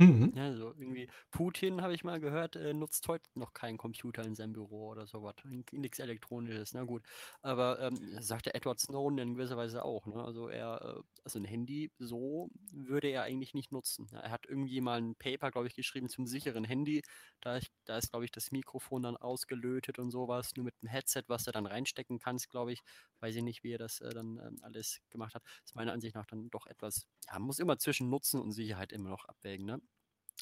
[0.00, 0.32] Mhm.
[0.36, 4.34] Ja, so irgendwie Putin, habe ich mal gehört, äh, nutzt heute noch keinen Computer in
[4.34, 5.36] seinem Büro oder sowas.
[5.70, 7.04] Nichts Elektronisches, na gut.
[7.42, 10.04] Aber ähm, das sagte Edward Snowden in gewisser Weise auch.
[10.06, 10.16] Ne?
[10.24, 14.08] Also er, äh, also ein Handy so würde er eigentlich nicht nutzen.
[14.12, 17.02] Er hat irgendwie mal ein Paper, glaube ich, geschrieben zum sicheren Handy.
[17.40, 20.50] Da, ich, da ist, glaube ich, das Mikrofon dann ausgelötet und sowas.
[20.56, 22.80] Nur mit einem Headset, was du dann reinstecken kannst, glaube ich.
[23.20, 25.44] Weiß ich nicht, wie er das äh, dann ähm, alles gemacht hat.
[25.64, 28.90] Ist meiner Ansicht nach dann doch etwas, ja, man muss immer zwischen Nutzen und Sicherheit
[28.92, 29.80] immer noch abwägen, ne?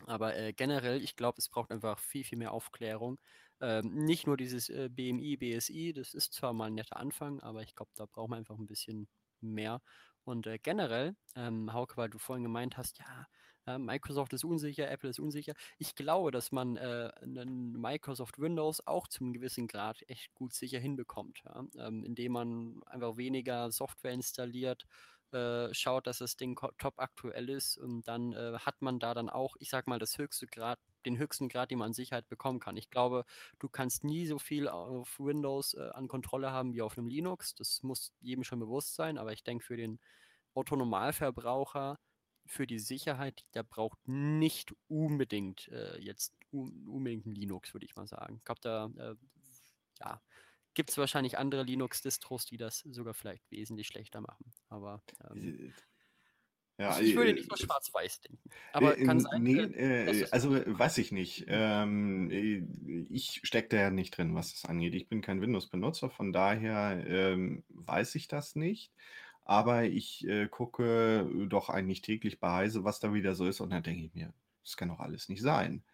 [0.07, 3.21] Aber äh, generell, ich glaube, es braucht einfach viel, viel mehr Aufklärung.
[3.61, 7.63] Ähm, nicht nur dieses äh, BMI, BSI, das ist zwar mal ein netter Anfang, aber
[7.63, 9.09] ich glaube, da braucht man einfach ein bisschen
[9.41, 9.81] mehr.
[10.25, 13.27] Und äh, generell, ähm, Hauke, weil du vorhin gemeint hast, ja,
[13.67, 15.55] äh, Microsoft ist unsicher, Apple ist unsicher.
[15.79, 21.43] Ich glaube, dass man äh, Microsoft Windows auch zum gewissen Grad echt gut sicher hinbekommt,
[21.45, 21.65] ja?
[21.79, 24.87] ähm, indem man einfach weniger Software installiert,
[25.33, 29.29] äh, schaut, dass das Ding top aktuell ist und dann äh, hat man da dann
[29.29, 32.61] auch, ich sag mal, das höchste Grad, den höchsten Grad, den man an Sicherheit bekommen
[32.61, 32.77] kann.
[32.77, 33.25] Ich glaube,
[33.59, 37.55] du kannst nie so viel auf Windows äh, an Kontrolle haben wie auf einem Linux.
[37.55, 40.01] Das muss jedem schon bewusst sein, aber ich denke, für den
[40.55, 41.99] Autonormalverbraucher,
[42.47, 47.97] für die Sicherheit, der braucht nicht unbedingt äh, jetzt un unbedingt ein Linux, würde ich
[47.97, 48.37] mal sagen.
[48.39, 49.15] Ich glaube, da äh,
[50.01, 50.21] ja,
[50.75, 54.53] gibt es wahrscheinlich andere Linux-Distros, die das sogar vielleicht wesentlich schlechter machen.
[54.69, 55.73] Aber ähm, Äh,
[56.79, 58.51] Ja, ich, ich würde äh, nicht so schwarz-weiß denken.
[58.75, 61.45] Aber Äh, kann sein, nee, äh, äh, also äh, weiß ich nicht.
[61.49, 62.65] Ähm, äh,
[63.11, 64.95] ich stecke da ja nicht drin, was das angeht.
[64.95, 68.93] Ich bin kein Windows-Benutzer, von daher ähm, weiß ich das nicht.
[69.45, 73.71] Aber ich äh, gucke doch eigentlich täglich bei Heise, was da wieder so ist, und
[73.71, 74.33] dann denke ich mir,
[74.65, 75.85] das kann doch alles nicht sein.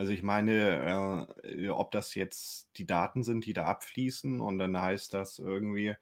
[0.00, 4.80] Also ich meine, äh, ob das jetzt die Daten sind, die da abfließen, und dann
[4.80, 5.94] heißt das irgendwie,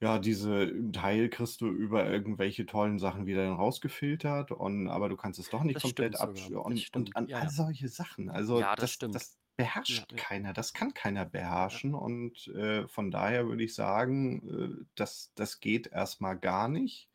[0.00, 5.16] ja, diese Teil kriegst du über irgendwelche tollen Sachen wieder dann rausgefiltert und aber du
[5.16, 6.64] kannst es doch nicht Das komplett stimmt absch sogar.
[6.68, 7.50] Das und an Ja, all ja.
[7.50, 8.30] solche Sachen.
[8.30, 9.10] Also, Ja, das das stimmt.
[9.10, 14.86] das beherrscht keiner, das kann keiner beherrschen und, äh, von daher würde ich sagen, äh,
[14.94, 17.10] das das geht erst mal gar nicht.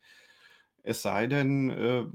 [0.82, 2.06] Es sei denn, äh,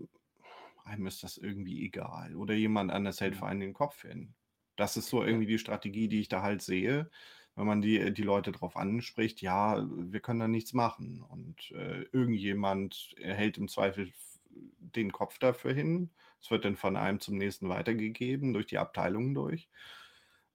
[0.90, 4.36] einem ist das irgendwie egal oder jemand anders hält vor einen den Kopf hin.
[4.76, 7.10] Das ist so irgendwie die Strategie, die ich da halt sehe,
[7.56, 12.03] wenn man die die Leute drauf anspricht: „Ja, wir können da nichts machen.“ Und, äh,
[12.11, 14.11] irgendjemand hält im Zweifel
[14.52, 16.11] den Kopf dafür hin.
[16.41, 19.70] Es wird dann von einem zum nächsten weitergegeben, durch die Abteilungen durch.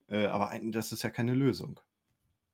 [0.09, 1.81] Äh, aber ein das ist ja keine Lösung.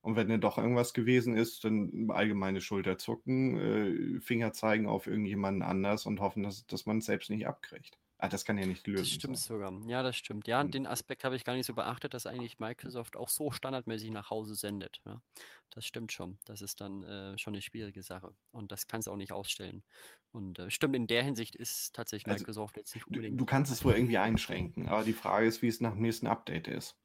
[0.03, 5.63] Und wenn dann doch irgendwas gewesen ist, dann allgemeine Schulterzucken, äh, Finger zeigen auf irgendjemanden
[5.63, 7.99] anders und hoffen, dass dass man's selbst nicht abkriegt.
[8.19, 9.39] Ah, das kann ja nicht Das lösen stimmt sein.
[9.39, 9.73] sogar.
[9.89, 10.47] Ja, das stimmt.
[10.49, 10.75] Ja, und Hm.
[10.75, 14.31] den Aspekt habe ich gar nicht so beachtet, dass eigentlich Microsoft auch so standardmäßig nach
[14.31, 15.01] Hause sendet.
[15.07, 15.23] Ja.
[15.71, 16.39] Das stimmt schon.
[16.45, 18.35] Das ist dann äh, schon eine schwierige Sache.
[18.51, 19.85] Und das kannst du auch nicht ausstellen.
[20.33, 23.39] Und äh, stimmt, in der Hinsicht ist tatsächlich Also, Microsoft jetzt nicht Du, unbedingt.
[23.39, 26.27] du kannst es wohl irgendwie einschränken, aber die Frage ist, wie es nach dem nächsten
[26.29, 26.99] Update ist.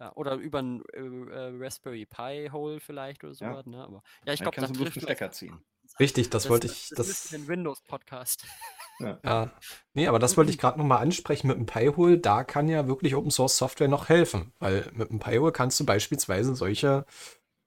[0.00, 3.66] Ja, oder über ein äh, äh, Raspberry Pi Hole vielleicht oder Ja, sowas.
[3.66, 3.84] Ne?
[3.84, 5.58] Aber ja, ich glaube, da kannst du bloß trifft einen Stecker ziehen.
[5.98, 8.46] Richtig, das das, wollte ich, das ist das, ein Windows-Podcast.
[9.00, 9.18] Ja.
[9.24, 9.52] ja,
[9.92, 12.18] nee, aber das wollte ich gerade nochmal ansprechen mit dem Pi-Hole.
[12.18, 15.84] Da kann ja wirklich Open Source Software noch helfen, weil mit dem Pi-Hole kannst du
[15.84, 17.04] beispielsweise solche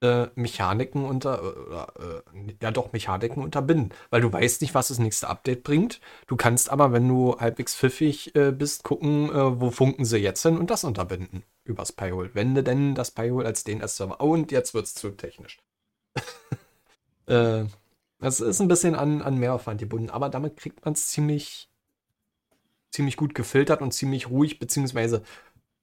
[0.01, 4.88] äh, Mechaniken unter, äh, oder, äh, ja doch, Mechaniken unterbinden, weil du weißt nicht, was
[4.88, 6.01] das nächste Update bringt.
[6.26, 10.41] Du kannst aber, wenn du halbwegs pfiffig äh, bist, gucken, äh, wo funken sie jetzt
[10.41, 12.34] hin und das unterbinden übers Pi-Hole.
[12.35, 14.18] Wende denn das Pi-Hole als DNS-Server.
[14.19, 15.61] Oh, und jetzt wird es zu technisch.
[17.27, 17.65] äh,
[18.19, 21.69] das ist ein bisschen an, an Mehraufwand gebunden, aber damit kriegt man es ziemlich,
[22.91, 25.23] ziemlich gut gefiltert und ziemlich ruhig, beziehungsweise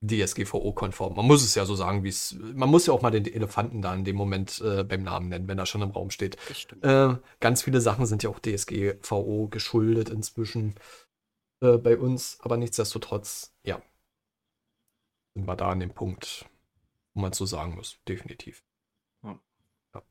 [0.02, 1.14] DSGVO-konform.
[1.14, 2.34] Man muss es ja so sagen, wie es.
[2.54, 5.48] Man muss ja auch mal den Elefanten da in dem Moment äh, beim Namen nennen,
[5.48, 6.38] wenn er schon im Raum steht.
[6.82, 10.76] Äh, ganz viele Sachen sind ja auch DSGVO geschuldet inzwischen
[11.60, 13.82] äh, bei uns, aber nichtsdestotrotz, ja,
[15.34, 16.46] sind wir da an dem Punkt,
[17.14, 18.62] wo man so sagen muss, definitiv.
[19.22, 19.38] Ja.
[19.94, 20.02] Ja.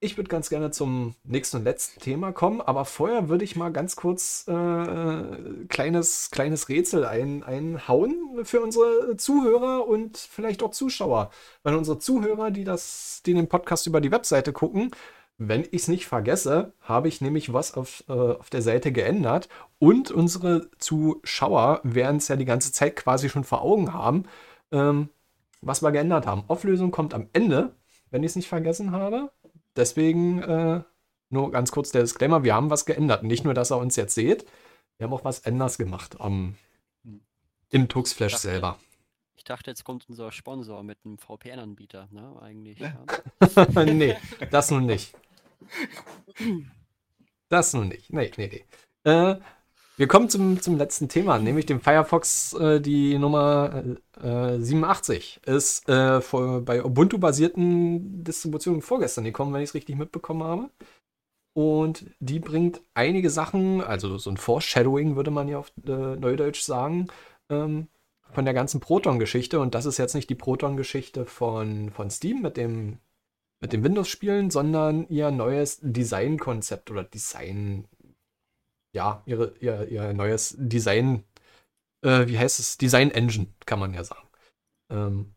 [0.00, 3.72] Ich würde ganz gerne zum nächsten und letzten Thema kommen, aber vorher würde ich mal
[3.72, 11.30] ganz kurz äh, kleines, kleines Rätsel ein, einhauen für unsere Zuhörer und vielleicht auch Zuschauer.
[11.62, 14.92] Weil unsere Zuhörer, die das, die den Podcast über die Webseite gucken,
[15.38, 19.48] wenn ich es nicht vergesse, habe ich nämlich was auf, äh, auf der Seite geändert
[19.78, 24.24] und unsere Zuschauer werden es ja die ganze Zeit quasi schon vor Augen haben,
[24.72, 25.08] ähm,
[25.60, 26.42] was wir geändert haben.
[26.48, 27.74] Auflösung kommt am Ende,
[28.10, 29.30] wenn ich es nicht vergessen habe.
[29.76, 30.82] Deswegen äh,
[31.30, 33.22] nur ganz kurz der Disclaimer, wir haben was geändert.
[33.22, 34.44] Nicht nur, dass ihr uns jetzt seht,
[34.96, 36.56] wir haben auch was anders gemacht am,
[37.70, 38.78] im Tuxflash Dachte- selber.
[39.36, 42.34] Ich dachte, jetzt kommt unser Sponsor mit einem VPN-Anbieter, ne?
[42.42, 42.80] Eigentlich.
[42.80, 43.04] Ja.
[43.54, 43.84] Ja.
[43.84, 44.16] nee,
[44.50, 45.14] das nun nicht.
[47.48, 48.12] Das nun nicht.
[48.12, 48.50] Nee, nee,
[49.04, 49.10] nee.
[49.10, 49.36] Äh,
[49.96, 53.82] wir kommen zum, zum letzten Thema, nämlich dem Firefox, äh, die Nummer
[54.22, 55.40] äh, 87.
[55.44, 60.70] Ist äh, vor, bei Ubuntu-basierten Distributionen vorgestern gekommen, wenn ich es richtig mitbekommen habe.
[61.52, 66.60] Und die bringt einige Sachen, also so ein Foreshadowing würde man ja auf äh, Neudeutsch
[66.60, 67.08] sagen,
[67.50, 67.88] ähm,
[68.30, 69.58] von der ganzen Proton-Geschichte.
[69.58, 72.98] Und das ist jetzt nicht die Proton-Geschichte von, von Steam mit dem,
[73.60, 77.86] mit dem Windows-Spielen, sondern ihr neues Design-Konzept oder Design,
[78.94, 81.24] ja, ihre, ihr, ihr neues Design,
[82.04, 82.78] äh, wie heißt es?
[82.78, 84.28] Design-Engine, kann man ja sagen.
[84.90, 85.34] Ähm,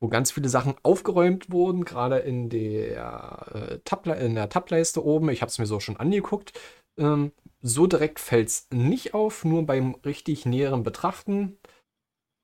[0.00, 5.28] wo ganz viele Sachen aufgeräumt wurden, gerade in der, äh, Tab in der Tableiste oben.
[5.28, 6.58] Ich habe es mir so schon angeguckt.
[6.98, 11.58] Ähm, so direkt fällt es nicht auf, nur beim richtig näheren Betrachten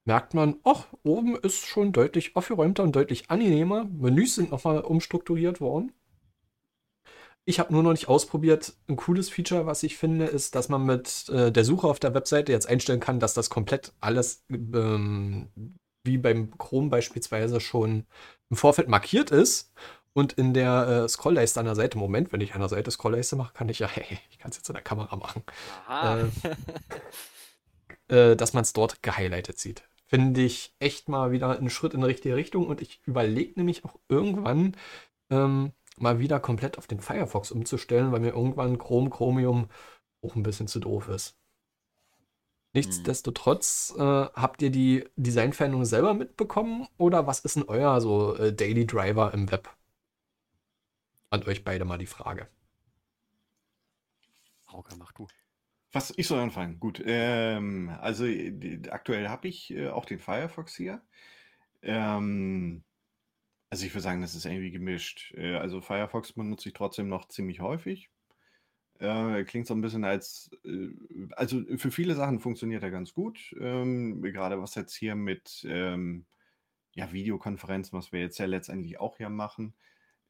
[0.06, 3.84] merkt man, ach, oben ist schon deutlich aufgeräumter und deutlich angenehmer.
[3.84, 5.92] Menüs sind nochmal umstrukturiert worden.
[7.44, 8.74] Ich habe nur noch nicht ausprobiert.
[8.88, 12.14] Ein cooles Feature, was ich finde, ist, dass man mit äh, der Suche auf der
[12.14, 15.48] Webseite jetzt einstellen kann, dass das komplett alles ähm,
[16.02, 18.06] wie beim Chrome beispielsweise schon
[18.50, 19.72] im Vorfeld markiert ist.
[20.12, 23.36] Und in der äh, Scrollleiste an der Seite, Moment, wenn ich an der Seite Scrollleiste
[23.36, 25.42] mache, kann ich ja, hey, ich kann es jetzt in der Kamera machen,
[25.86, 26.28] Aha.
[28.08, 29.84] äh, dass man es dort gehighlightet sieht.
[30.06, 33.84] Finde ich echt mal wieder einen Schritt in die richtige Richtung und ich überlege nämlich
[33.84, 34.76] auch irgendwann
[35.30, 39.68] ähm, mal wieder komplett auf den Firefox umzustellen, weil mir irgendwann Chrome, Chromium
[40.22, 41.36] auch ein bisschen zu doof ist.
[42.72, 48.52] Nichtsdestotrotz, äh, habt ihr die Designveränderung selber mitbekommen oder was ist denn euer so äh,
[48.52, 49.74] Daily Driver im Web?
[51.30, 52.48] An euch beide mal die Frage.
[54.68, 55.26] Hauke, mach du.
[55.96, 56.78] Was, ich soll anfangen.
[56.78, 57.02] Gut.
[57.06, 61.00] Ähm, also die, aktuell habe ich äh, auch den Firefox hier.
[61.80, 62.84] Ähm,
[63.70, 65.32] also ich würde sagen, das ist irgendwie gemischt.
[65.38, 68.10] Äh, also Firefox benutze ich trotzdem noch ziemlich häufig.
[68.98, 70.90] Äh, klingt so ein bisschen als, äh,
[71.30, 73.56] also für viele Sachen funktioniert er ganz gut.
[73.58, 76.26] Ähm, gerade was jetzt hier mit ähm,
[76.94, 79.72] ja, Videokonferenzen, was wir jetzt ja letztendlich auch hier machen,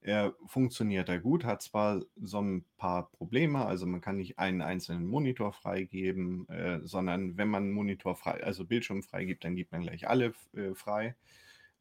[0.01, 4.63] äh, funktioniert er gut, hat zwar so ein paar Probleme, also man kann nicht einen
[4.63, 9.83] einzelnen Monitor freigeben, äh, sondern wenn man Monitor frei, also Bildschirm freigibt, dann gibt man
[9.83, 11.17] gleich alle äh, frei.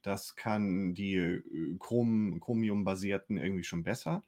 [0.01, 1.41] Das kann die äh,
[1.79, 4.23] Chrom, Chromium-basierten irgendwie schon besser.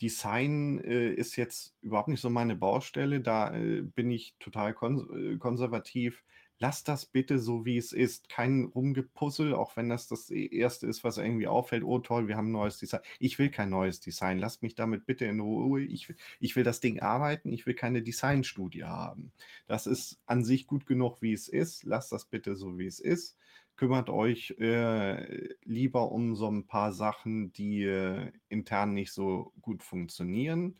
[0.00, 3.20] Design äh, ist jetzt überhaupt nicht so meine Baustelle.
[3.20, 6.22] Da äh, bin ich total kons äh, konservativ.
[6.58, 8.28] Lasst das bitte so, wie es ist.
[8.28, 11.84] Kein Rumgepuzzle, auch wenn das das e-, Erste ist, was irgendwie auffällt.
[11.84, 13.00] Oh toll, wir haben ein neues Design.
[13.18, 14.38] Ich will kein neues Design.
[14.38, 15.82] Lasst mich damit bitte in Ruhe.
[15.82, 17.52] Ich, ich will das Ding arbeiten.
[17.52, 19.32] Ich will keine Designstudie haben.
[19.66, 21.84] Das ist an sich gut genug, wie es ist.
[21.84, 23.36] Lasst das bitte so, wie es ist.
[23.76, 29.82] Kümmert euch äh, lieber um so ein paar Sachen, die äh, intern nicht so gut
[29.82, 30.78] funktionieren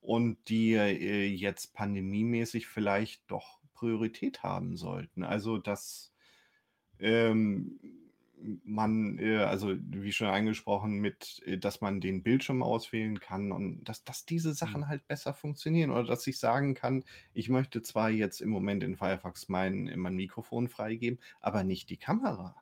[0.00, 5.24] und die äh, jetzt pandemiemäßig vielleicht doch Priorität haben sollten.
[5.24, 6.12] Also, dass
[6.98, 7.80] ähm,
[8.64, 13.84] man, äh, also wie schon angesprochen, mit, äh, dass man den Bildschirm auswählen kann und
[13.84, 14.76] dass, dass diese Mhm.
[14.76, 17.04] Sachen halt besser funktionieren oder dass ich sagen kann,
[17.34, 21.98] ich möchte zwar jetzt im Moment in Firefox mein, mein Mikrofon freigeben, aber nicht die
[21.98, 22.56] Kamera.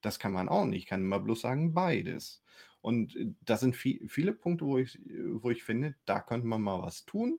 [0.00, 0.84] Das kann man auch nicht.
[0.84, 2.42] Ich kann immer bloß sagen, beides.
[2.80, 6.62] Und äh, da sind vi viele Punkte, wo ich, wo ich finde, da könnte man
[6.62, 7.38] mal was tun.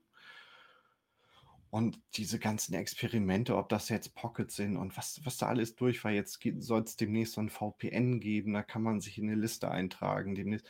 [1.72, 6.04] Und diese ganzen Experimente, ob das jetzt Pocket sind und was, was da alles durch
[6.04, 9.40] war, jetzt soll es demnächst so ein VPN geben, da kann man sich in eine
[9.40, 10.36] Liste eintragen.
[10.36, 10.68] Demnächst.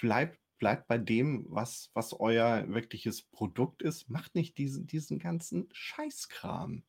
[0.00, 4.10] Bleibt, bleibt bei dem, was, was euer wirkliches Produkt ist.
[4.10, 6.82] Macht nicht diesen, diesen ganzen Scheißkram.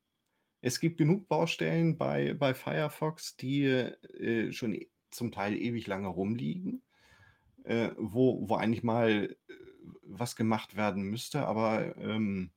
[0.62, 6.08] Es gibt genug Baustellen bei, bei Firefox, die äh, schon e- zum Teil ewig lange
[6.08, 6.82] rumliegen,
[7.66, 9.54] äh, wo, wo eigentlich mal äh,
[10.02, 12.50] was gemacht werden müsste, aber ähm,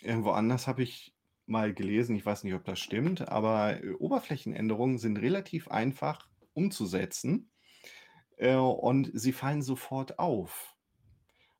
[0.00, 1.14] Irgendwo anders habe ich
[1.46, 7.50] mal gelesen, ich weiß nicht, ob das stimmt, aber äh, Oberflächenänderungen sind relativ einfach umzusetzen
[8.36, 10.74] äh, und sie fallen sofort auf.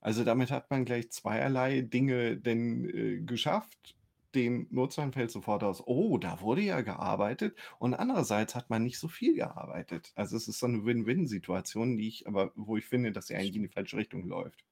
[0.01, 3.97] Also damit hat man gleich zweierlei Dinge denn äh, geschafft.
[4.35, 7.57] Den Nutzern fällt sofort aus, oh, da wurde ja gearbeitet.
[7.79, 10.13] Und andererseits hat man nicht so viel gearbeitet.
[10.17, 13.57] Also es ist so eine Win-Win-Situation, die ich aber, wo ich finde, dass sie eigentlich
[13.57, 14.65] in die falsche Richtung läuft.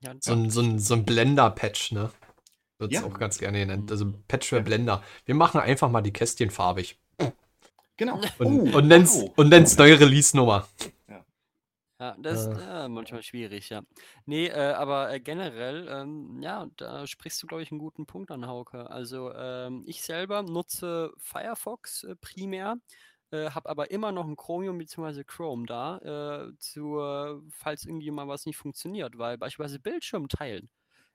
[0.00, 2.10] Ja, So ein, so ein, so ein Blender-Patch, ne?
[2.84, 3.06] Wird es Ja.
[3.06, 3.90] auch ganz gerne genannt.
[3.90, 4.62] Also Patch für Ja.
[4.62, 5.02] Blender.
[5.26, 6.98] Wir machen einfach mal die Kästchen farbig.
[7.96, 8.20] Genau.
[8.38, 9.30] Und, Oh, und nenn's, wow.
[9.36, 10.66] und nenn's neue Release-Nummer.
[12.00, 12.84] Ja, das ist Äh.
[12.86, 13.82] äh, manchmal schwierig, ja.
[14.26, 18.32] Nee, äh, aber äh, generell, ähm, ja, da sprichst du, glaube ich, einen guten Punkt
[18.32, 18.90] an, Hauke.
[18.90, 22.78] Also ähm, ich selber nutze Firefox äh, primär,
[23.30, 25.22] äh, habe aber immer noch ein Chromium bzw.
[25.22, 25.98] Chrome da,
[26.48, 30.68] äh, zur, falls irgendwie mal was nicht funktioniert, weil beispielsweise Bildschirm teilen.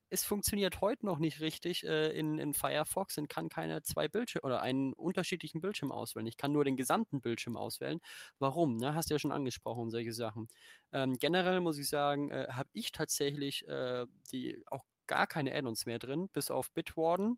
[0.09, 4.45] Es funktioniert heute noch nicht richtig äh, in, in Firefox und kann keine zwei Bildschirme
[4.45, 6.27] oder einen unterschiedlichen Bildschirm auswählen.
[6.27, 7.99] Ich kann nur den gesamten Bildschirm auswählen.
[8.39, 8.77] Warum?
[8.77, 8.95] Ne?
[8.95, 10.47] Hast du ja schon angesprochen, solche Sachen.
[10.91, 15.85] Ähm, generell muss ich sagen, äh, habe ich tatsächlich äh, die auch gar keine Add-ons
[15.85, 17.37] mehr drin, bis auf Bitwarden.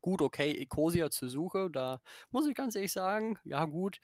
[0.00, 2.00] Gut, okay, Ecosia zur Suche, da
[2.30, 4.00] muss ich ganz ehrlich sagen, ja gut,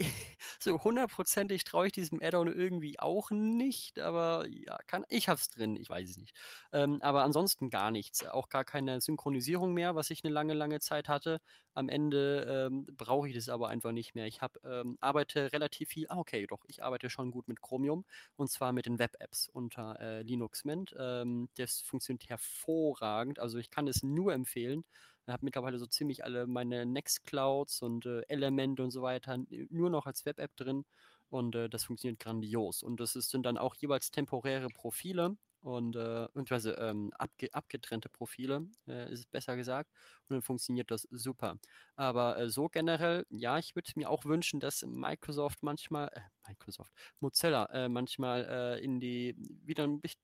[0.58, 5.50] so hundertprozentig traue ich diesem Add-on irgendwie auch nicht, aber ja, kann, ich habe es
[5.50, 6.34] drin, ich weiß es nicht.
[6.72, 10.80] Ähm, aber ansonsten gar nichts, auch gar keine Synchronisierung mehr, was ich eine lange, lange
[10.80, 11.40] Zeit hatte.
[11.74, 14.26] Am Ende ähm, brauche ich das aber einfach nicht mehr.
[14.26, 18.04] Ich hab, ähm, arbeite relativ viel, ah, okay, doch, ich arbeite schon gut mit Chromium
[18.36, 20.94] und zwar mit den Web-Apps unter äh, Linux Mint.
[20.98, 24.84] Ähm, das funktioniert hervorragend, also ich kann es nur empfehlen.
[25.30, 29.38] Ich habe mittlerweile so ziemlich alle meine Nextclouds und äh, Elemente und so weiter
[29.68, 30.84] nur noch als Web-App drin
[31.28, 32.82] und äh, das funktioniert grandios.
[32.82, 38.08] Und das ist, sind dann auch jeweils temporäre Profile und äh, beziehungsweise ähm, abge abgetrennte
[38.08, 39.90] Profile, äh, ist es besser gesagt.
[40.28, 41.56] Und dann funktioniert das super.
[41.96, 46.92] Aber äh, so generell, ja, ich würde mir auch wünschen, dass Microsoft manchmal, äh, Microsoft,
[47.20, 49.34] Mozilla äh, manchmal äh, in die
[49.64, 50.20] wieder bisschen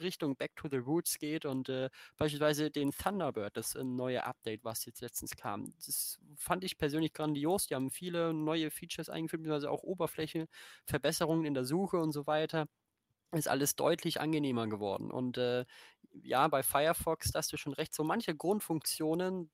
[0.00, 4.64] Richtung Back to the Roots geht und äh, beispielsweise den Thunderbird, das äh, neue Update,
[4.64, 5.72] was jetzt letztens kam.
[5.84, 7.66] Das fand ich persönlich grandios.
[7.66, 10.48] Die haben viele neue Features eingeführt, beziehungsweise auch Oberfläche,
[10.86, 12.66] Verbesserungen in der Suche und so weiter.
[13.32, 15.10] Ist alles deutlich angenehmer geworden.
[15.10, 15.64] Und äh,
[16.22, 19.50] ja, bei Firefox, da hast du schon recht, so manche Grundfunktionen,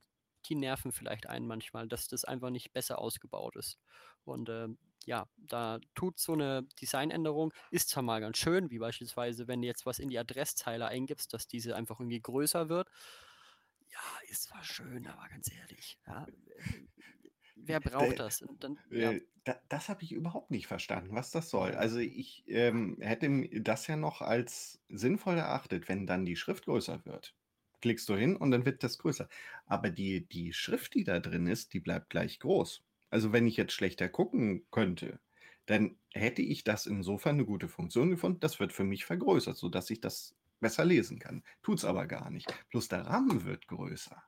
[0.46, 3.78] die nerven vielleicht einen manchmal, dass das einfach nicht besser ausgebaut ist.
[4.24, 4.68] Und äh,
[5.04, 9.66] ja, da tut so eine Designänderung, ist zwar mal ganz schön, wie beispielsweise, wenn du
[9.68, 12.88] jetzt was in die Adresszeile eingibst, dass diese einfach irgendwie größer wird.
[13.90, 14.00] Ja,
[14.30, 16.86] ist zwar schön, aber ganz ehrlich, ja, äh,
[17.68, 18.44] wer braucht das?
[18.60, 21.72] Dann, ja, Äh, da, das habe ich überhaupt nicht verstanden, was das soll.
[21.74, 27.04] Also ich ähm, hätte das ja noch als sinnvoll erachtet, wenn dann die Schrift größer
[27.04, 27.36] wird.
[27.80, 29.28] Klickst du hin und dann wird das größer.
[29.66, 32.84] Aber die, die Schrift, die da drin ist, die bleibt gleich groß.
[33.10, 35.20] Also wenn ich jetzt schlechter gucken könnte,
[35.66, 38.40] dann hätte ich das insofern eine gute Funktion gefunden.
[38.40, 41.44] Das wird für mich vergrößert, sodass ich das besser lesen kann.
[41.62, 42.48] Tut's aber gar nicht.
[42.70, 44.22] Bloß der Rahmen wird größer.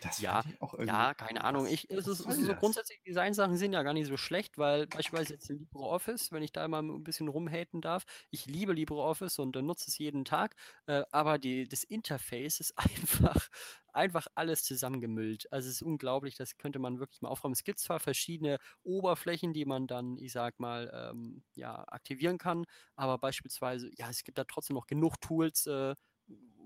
[0.00, 1.66] Das Ja, auch irgendwie Ja, keine Ahnung.
[1.66, 2.56] Ich, es ist, so das?
[2.56, 6.52] grundsätzlich Designsachen sind ja gar nicht so schlecht, weil beispielsweise jetzt in LibreOffice, wenn ich
[6.52, 10.54] da mal ein bisschen rumhaten darf, ich liebe LibreOffice und äh, nutze es jeden Tag,
[10.86, 13.48] äh, aber die, das Interface ist einfach,
[13.92, 15.52] einfach alles zusammengemüllt.
[15.52, 17.54] Also es ist unglaublich, das könnte man wirklich mal aufräumen.
[17.54, 22.64] Es gibt zwar verschiedene Oberflächen, die man dann, ich sag mal, ähm, ja, aktivieren kann,
[22.96, 25.94] aber beispielsweise, ja, es gibt da trotzdem noch genug Tools, äh,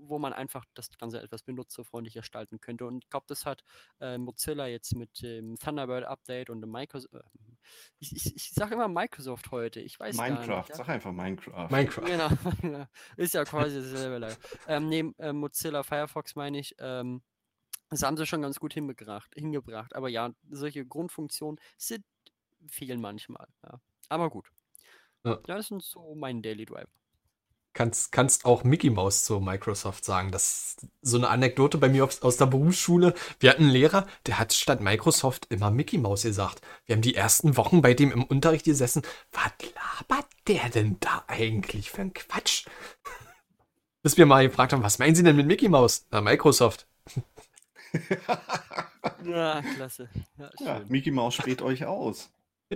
[0.07, 2.85] wo man einfach das Ganze etwas benutzerfreundlich gestalten könnte.
[2.85, 3.63] Und ich glaube, das hat
[3.99, 7.13] äh, Mozilla jetzt mit dem Thunderbird Update und dem Microsoft.
[7.13, 7.21] Äh,
[7.99, 9.79] ich ich, ich sage immer Microsoft heute.
[9.79, 10.69] Ich weiß gar Minecraft, nicht.
[10.69, 10.75] Ja?
[10.75, 11.69] sag einfach Minecraft.
[11.69, 12.05] Minecraft.
[12.05, 12.87] Genau,
[13.17, 14.35] ist ja quasi dasselbe.
[14.67, 16.75] Ähm, nee, äh, Mozilla Firefox meine ich.
[16.79, 17.21] Ähm,
[17.89, 19.95] das haben sie schon ganz gut hingebracht, hingebracht.
[19.95, 22.03] Aber ja, solche Grundfunktionen sind,
[22.67, 23.47] fehlen manchmal.
[23.63, 23.79] Ja.
[24.09, 24.49] Aber gut.
[25.23, 25.39] Ja.
[25.47, 26.89] Ja, das sind so mein Daily Driver.
[27.73, 30.31] Kannst, kannst auch Mickey Mouse zu Microsoft sagen.
[30.31, 33.13] Das ist so eine Anekdote bei mir aus, aus der Berufsschule.
[33.39, 36.61] Wir hatten einen Lehrer, der hat statt Microsoft immer Mickey Mouse gesagt.
[36.85, 39.03] Wir haben die ersten Wochen bei dem im Unterricht gesessen.
[39.31, 42.65] Was labert der denn da eigentlich für ein Quatsch?
[44.03, 46.05] Bis wir mal gefragt haben, was meinen Sie denn mit Mickey Mouse?
[46.11, 46.87] Na, Microsoft.
[49.25, 50.09] Ja, klasse.
[50.37, 50.81] Ja, Ja.
[50.87, 52.29] Mickey Mouse späht euch aus.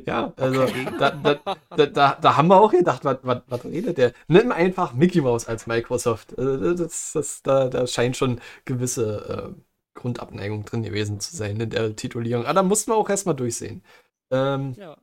[0.05, 0.67] Ja, also
[0.99, 1.39] da, da,
[1.75, 4.13] da, da, da haben wir auch gedacht, was, was, was redet der?
[4.27, 6.33] Nimm einfach Mickey Mouse als Microsoft.
[6.37, 9.61] Äh, Das, das, da, da scheint schon gewisse äh,
[9.99, 12.45] Grundabneigung drin gewesen zu sein in der Titulierung.
[12.45, 13.83] Aber da mussten wir auch erstmal durchsehen.
[14.31, 14.97] Ähm, Ja.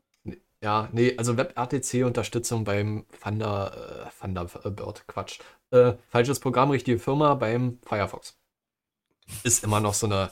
[0.62, 5.40] ja, nee, also WebRTC-Unterstützung beim Thunder, äh, Thunderbird, Quatsch.
[5.72, 8.38] Äh, falsches Programm, richtige Firma beim Firefox.
[9.42, 10.30] Ist immer noch so eine,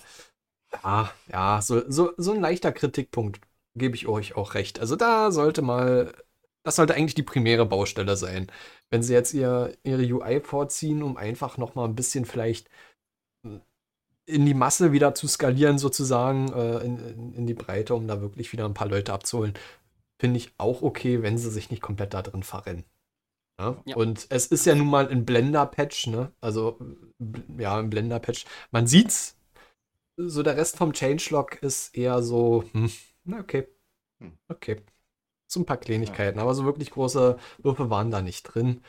[0.85, 3.41] ja, ja, so, so, so ein leichter Kritikpunkt,
[3.75, 4.81] gebe ich euch auch recht.
[4.81, 6.13] Also da sollte mal,
[6.65, 8.51] das sollte eigentlich die primäre Baustelle sein.
[8.91, 12.69] Wenn sie jetzt ihr, ihre UI vorziehen, um einfach noch mal ein bisschen vielleicht
[14.27, 18.53] in die Masse wieder zu skalieren, sozusagen, äh, in, in, die Breite, um da wirklich
[18.53, 19.55] wieder ein paar Leute abzuholen,
[20.21, 22.85] finde ich auch okay, wenn sie sich nicht komplett da drin verrennen.
[23.61, 23.83] Ja?
[23.85, 23.97] Ja.
[23.97, 26.33] Und es ist ja nun mal ein Blender-Patch, ne?
[26.41, 26.79] Also,
[27.59, 28.45] ja, ein Blender-Patch.
[28.71, 29.37] Man sieht's.
[30.17, 32.91] So der Rest vom Changelog ist eher so, hm,
[33.25, 33.69] na okay.
[34.21, 34.39] Hm.
[34.49, 34.83] Okay.
[35.49, 38.83] So ein paar Kleinigkeiten, aber so wirklich große Würfe waren da nicht drin.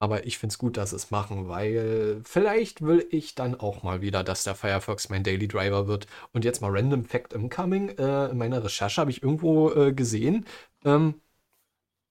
[0.00, 3.82] Aber ich finde es gut, dass sie es machen, weil vielleicht will ich dann auch
[3.82, 6.06] mal wieder, dass der Firefox mein Daily Driver wird.
[6.32, 7.90] Und jetzt mal Random Fact Incoming.
[7.96, 10.46] Äh, in meiner Recherche habe ich irgendwo äh, gesehen,
[10.84, 11.22] ähm,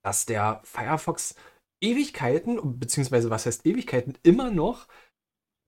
[0.04, 1.36] dass der Firefox
[1.82, 4.88] Ewigkeiten, beziehungsweise was heißt Ewigkeiten, immer noch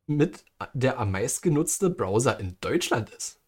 [0.08, 3.42] mit der am meist genutzte Browser in Deutschland ist.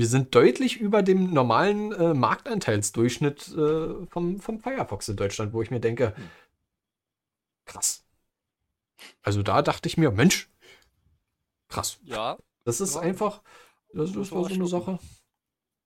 [0.00, 5.60] Wir sind deutlich über dem normalen äh, Marktanteilsdurchschnitt äh, vom, vom Firefox in Deutschland, wo
[5.60, 6.30] ich mir denke, Hm.
[7.66, 8.02] krass.
[9.22, 10.48] Also da dachte ich mir, Mensch,
[11.68, 11.98] krass.
[12.04, 13.02] Ja, Das ist Ja.
[13.02, 13.42] einfach,
[13.92, 14.66] das, das war so eine.
[14.66, 14.98] Sache.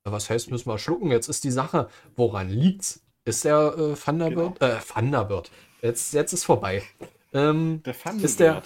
[0.04, 1.10] Was heißt, müssen wir schlucken?
[1.10, 3.02] Jetzt ist die Sache, woran liegt's?
[3.24, 4.62] Ist der äh, Thunderbird?
[4.62, 5.50] Äh, Thunderbird.
[5.82, 6.84] Jetzt, jetzt ist vorbei.
[7.32, 8.62] Ähm, Der Fun Ist der-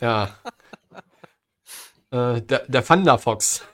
[0.00, 0.26] ja.
[2.12, 3.64] äh, der, der Thunderfox.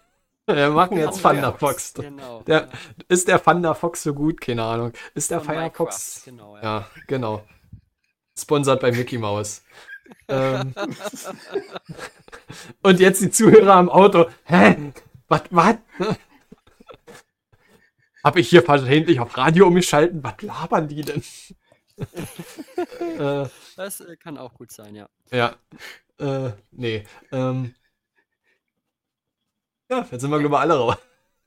[0.47, 1.95] Wir machen jetzt Thunderfox.
[1.95, 2.43] genau.
[2.43, 2.69] Der,
[3.09, 4.41] ist der Thunderfox so gut?
[4.41, 4.93] Keine Ahnung.
[5.15, 6.23] Ist der Von Firefox?
[6.25, 6.63] Genau, ja.
[6.63, 7.45] Ja, genau.
[8.37, 9.63] Sponsert bei Mickey Mouse.
[10.29, 10.75] ähm,
[12.83, 14.27] und jetzt die Zuhörer am Auto.
[14.45, 14.93] Hä?
[15.29, 15.43] Was?
[15.51, 15.77] Was?
[18.25, 20.23] Hab ich hier versehentlich auf Radio umgeschalten?
[20.23, 21.23] Was labern die denn?
[23.19, 25.09] äh, Das äh, kann auch gut sein, ja.
[25.31, 25.57] ja.
[26.19, 27.05] Äh, nee.
[27.31, 27.75] Ähm,
[29.93, 30.97] ja, jetzt sind wir, glaube ich, alle raus.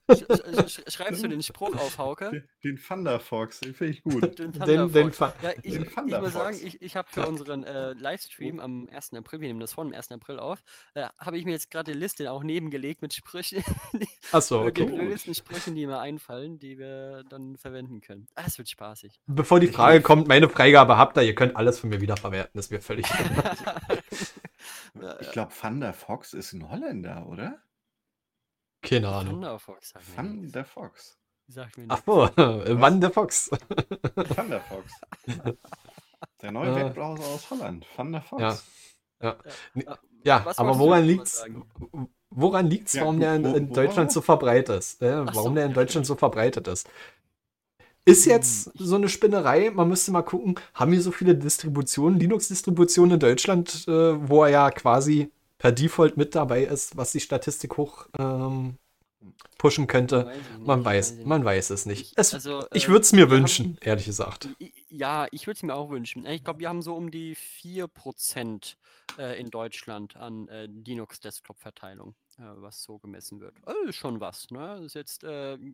[0.07, 2.29] Sch sch sch schreibst du den Spruch auf, Hauke?
[2.29, 4.21] Den, den Thunderfox, den finde ich gut.
[4.37, 5.17] Den Den, den, Thunderfox.
[5.17, 6.33] Fa- Ja, ich, Den ich muss Thunderfox.
[6.33, 9.13] sagen, ich, ich habe für unseren äh, Livestream am 1.
[9.15, 10.11] April, wir nehmen das vor dem 1.
[10.11, 10.61] April auf,
[10.93, 13.63] äh, habe ich mir jetzt gerade die Liste auch nebengelegt mit Sprüchen,
[14.31, 14.95] Achso, den okay.
[14.95, 18.27] blödesten Sprüchen, die mir einfallen, die wir dann verwenden können.
[18.35, 19.19] Ah, es wird spaßig.
[19.25, 22.51] Bevor die Frage kommt, meine Freigabe habt ihr, ihr könnt alles von mir wiederverwerten.
[22.53, 23.07] Das ist mir völlig.
[25.19, 27.59] Ich glaube, Thunder Fox ist ein Holländer, oder?
[28.85, 29.41] Keine Ahnung.
[29.43, 29.67] Sagt
[30.17, 30.53] mir nichts.
[30.53, 31.17] Thunder Fox.
[31.47, 33.49] Sagt mir Ach so, Wann der Fox.
[34.35, 34.91] Thunder Fox.
[36.41, 36.75] Der neue Äh.
[36.75, 37.85] Webbrowser aus Holland.
[37.95, 38.41] Thunder Fox.
[38.41, 38.57] Ja.
[39.21, 41.45] Ja, ja aber woran jetzt liegt's?
[42.29, 45.01] Woran liegt's, Ja, warum der in, in Deutschland so verbreitet ist?
[45.01, 46.89] Äh, warum so, der in ja, Deutschland so verbreitet ist?
[48.05, 52.19] Ist jetzt Hm, so eine Spinnerei, man müsste mal gucken, haben wir so viele Distributionen,
[52.19, 55.31] Linux-Distributionen in Deutschland, äh, wo er ja quasi
[55.65, 58.77] per Default mit dabei ist, was die Statistik hoch ähm,
[59.57, 60.27] pushen könnte?
[60.27, 62.13] Weiß ich nicht, Man weiß, ich man weiß es nicht.
[62.15, 64.47] Es, Also, ich äh, würde es mir wir haben- wünschen, ehrlich gesagt.
[64.89, 66.23] Ja, ich würde es mir auch wünschen.
[66.27, 68.75] Ich glaube, wir haben so um die 4%
[69.17, 73.55] äh, in Deutschland an äh, Linux-Desktop-Verteilung, was so gemessen wird.
[73.65, 74.51] Also ist schon was.
[74.51, 74.75] Ne?
[74.77, 75.25] Das ist jetzt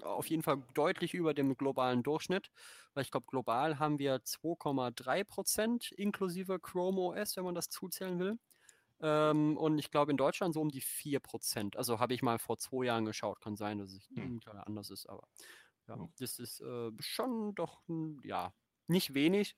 [0.03, 2.49] auf jeden Fall deutlich über dem globalen Durchschnitt,
[2.93, 8.37] weil ich glaube, global haben wir 2,3% inklusive Chrome OS, wenn man das zuzählen will.
[9.01, 11.77] Ähm, und ich glaube in Deutschland so um die 4%.
[11.77, 13.41] Also habe ich mal vor zwei Jahren geschaut.
[13.41, 14.39] Kann sein, dass es Hm.
[14.65, 15.27] anders ist, aber
[15.87, 16.07] ja, Ja.
[16.19, 18.53] das ist äh, schon doch, hm, ja,
[18.87, 19.55] nicht wenig.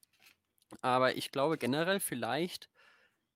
[0.81, 2.69] Aber ich glaube generell vielleicht,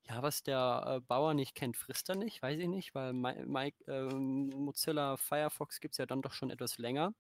[0.08, 3.46] ja, was der äh, Bauer nicht kennt, frisst er nicht, weiß ich nicht, weil Mi
[3.46, 7.14] Mike, ähm, Mozilla Firefox gibt es ja dann doch schon etwas länger.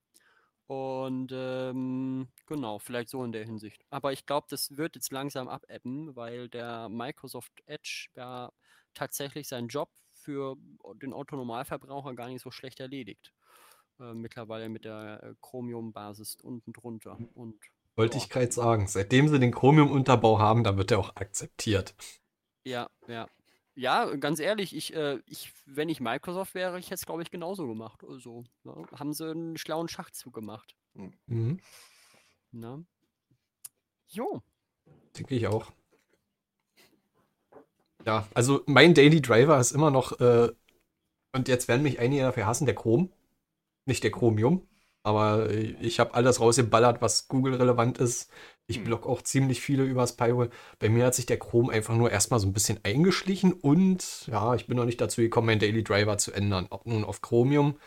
[0.67, 3.85] Und ähm, genau, vielleicht so in der Hinsicht.
[3.89, 8.51] Aber ich glaube, das wird jetzt langsam abebben, weil der Microsoft Edge ja
[8.97, 10.57] tatsächlich seinen Job für
[10.95, 13.33] den Autonormalverbraucher gar nicht so schlecht erledigt.
[13.99, 17.17] Äh, mittlerweile mit der äh, Chromium-Basis unten drunter.
[17.33, 17.59] Und
[17.95, 18.23] Wollte Ja.
[18.23, 18.87] ich gerade sagen.
[18.87, 21.95] Seitdem sie den Chromium-Unterbau haben, da wird er auch akzeptiert.
[22.63, 23.27] ja, ja.
[23.79, 27.29] Ja, ganz ehrlich, ich, äh, ich, wenn ich Microsoft wäre, ich hätte es, glaube ich,
[27.29, 28.03] genauso gemacht.
[28.03, 28.87] Also, ne?
[28.91, 30.75] Haben sie einen schlauen Schachzug gemacht.
[31.27, 31.59] Mhm.
[32.51, 32.85] Ne?
[34.07, 34.41] Jo.
[35.15, 35.71] Denke ich auch.
[38.07, 40.49] Ja, also mein Daily Driver ist immer noch, äh,
[41.35, 43.09] und jetzt werden mich einige dafür hassen, der Chrome.
[43.85, 44.67] Nicht der Chromium.
[45.03, 48.29] Aber ich habe alles rausgeballert, was Google-relevant ist.
[48.65, 48.85] Ich Hm.
[48.85, 50.49] block auch ziemlich viele übers Firewall.
[50.79, 54.55] Bei mir hat sich der Chrome einfach nur erstmal so ein bisschen eingeschlichen und ja,
[54.55, 56.67] ich bin noch nicht dazu gekommen, meinen Daily Driver zu ändern.
[56.69, 57.77] Ob nun auf Chromium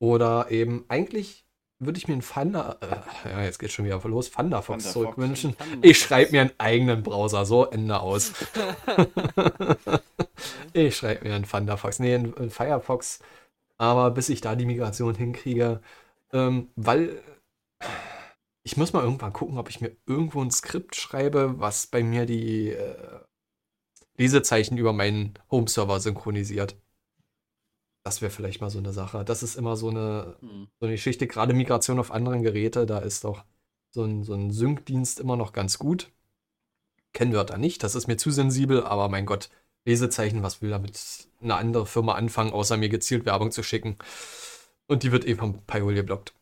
[0.00, 1.41] oder eben eigentlich
[1.84, 4.92] würde ich mir einen Thunder, äh, ja, jetzt geht schon wieder los, Thunderfox Thunderfox.
[4.92, 5.56] zurückwünschen.
[5.56, 5.88] Thunderfox.
[5.88, 8.32] Ich schreibe mir einen eigenen Browser, so Ende aus.
[10.72, 13.20] ich schreibe mir einen Thunderfox, nee, einen, einen Firefox.
[13.78, 15.80] Aber bis ich da die Migration hinkriege,
[16.32, 17.20] ähm, weil
[18.62, 22.26] ich muss mal irgendwann gucken, ob ich mir irgendwo ein Skript schreibe, was bei mir
[22.26, 22.94] die äh,
[24.16, 26.76] Lesezeichen über meinen Home-Server synchronisiert.
[28.04, 29.24] Das wäre vielleicht mal so eine Sache.
[29.24, 30.68] Das ist immer so eine, Hm.
[30.80, 33.44] so eine Geschichte, gerade Migration auf anderen Geräte, da ist doch
[33.90, 36.10] so ein, so ein Sync-Dienst immer noch ganz gut.
[37.14, 39.50] Kennwörter nicht, das ist mir zu sensibel, aber mein Gott,
[39.86, 43.96] Lesezeichen, was will damit eine andere Firma anfangen, außer mir gezielt Werbung zu schicken?
[44.88, 46.34] Und die wird eh vom Paywall geblockt.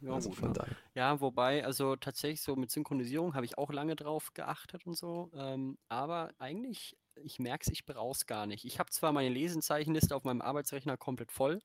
[0.00, 0.52] Ja, also von ne?
[0.52, 0.76] daher.
[0.94, 5.30] Ja, wobei, also tatsächlich so mit Synchronisierung habe ich auch lange drauf geachtet und so.
[5.34, 8.64] Ähm, aber eigentlich, ich merke es, ich brauche es gar nicht.
[8.64, 11.60] Ich habe zwar meine Lesenzeichenliste auf meinem Arbeitsrechner komplett voll,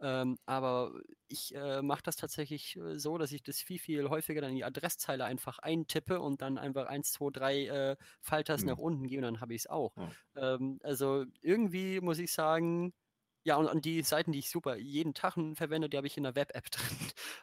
[0.00, 0.92] ähm, aber
[1.28, 4.56] ich äh, mache das tatsächlich äh, so, dass ich das viel, viel häufiger dann in
[4.56, 8.66] die Adresszeile einfach eintippe und dann einfach 1, 2, 3 äh, Falters Hm.
[8.66, 9.94] nach unten gehe und dann habe ich es auch.
[9.96, 10.14] Ja.
[10.36, 12.92] Ähm, also irgendwie muss ich sagen,
[13.44, 16.22] ja, und, und die Seiten, die ich super jeden Tag verwende, die habe ich in
[16.24, 16.96] der Web-App drin.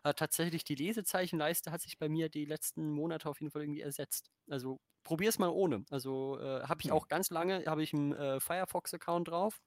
[0.04, 3.82] Aber tatsächlich, die Lesezeichenleiste hat sich bei mir die letzten Monate auf jeden Fall irgendwie
[3.82, 4.32] ersetzt.
[4.50, 5.86] Also probier's mal ohne.
[5.92, 6.92] Also äh, habe ich Hm.
[6.92, 9.62] auch ganz lange, habe ich einen äh, Firefox-Account drauf,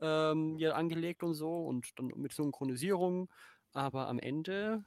[0.00, 3.28] ähm, hier angelegt und so und dann mit Synchronisierung.
[3.72, 4.84] Aber am Ende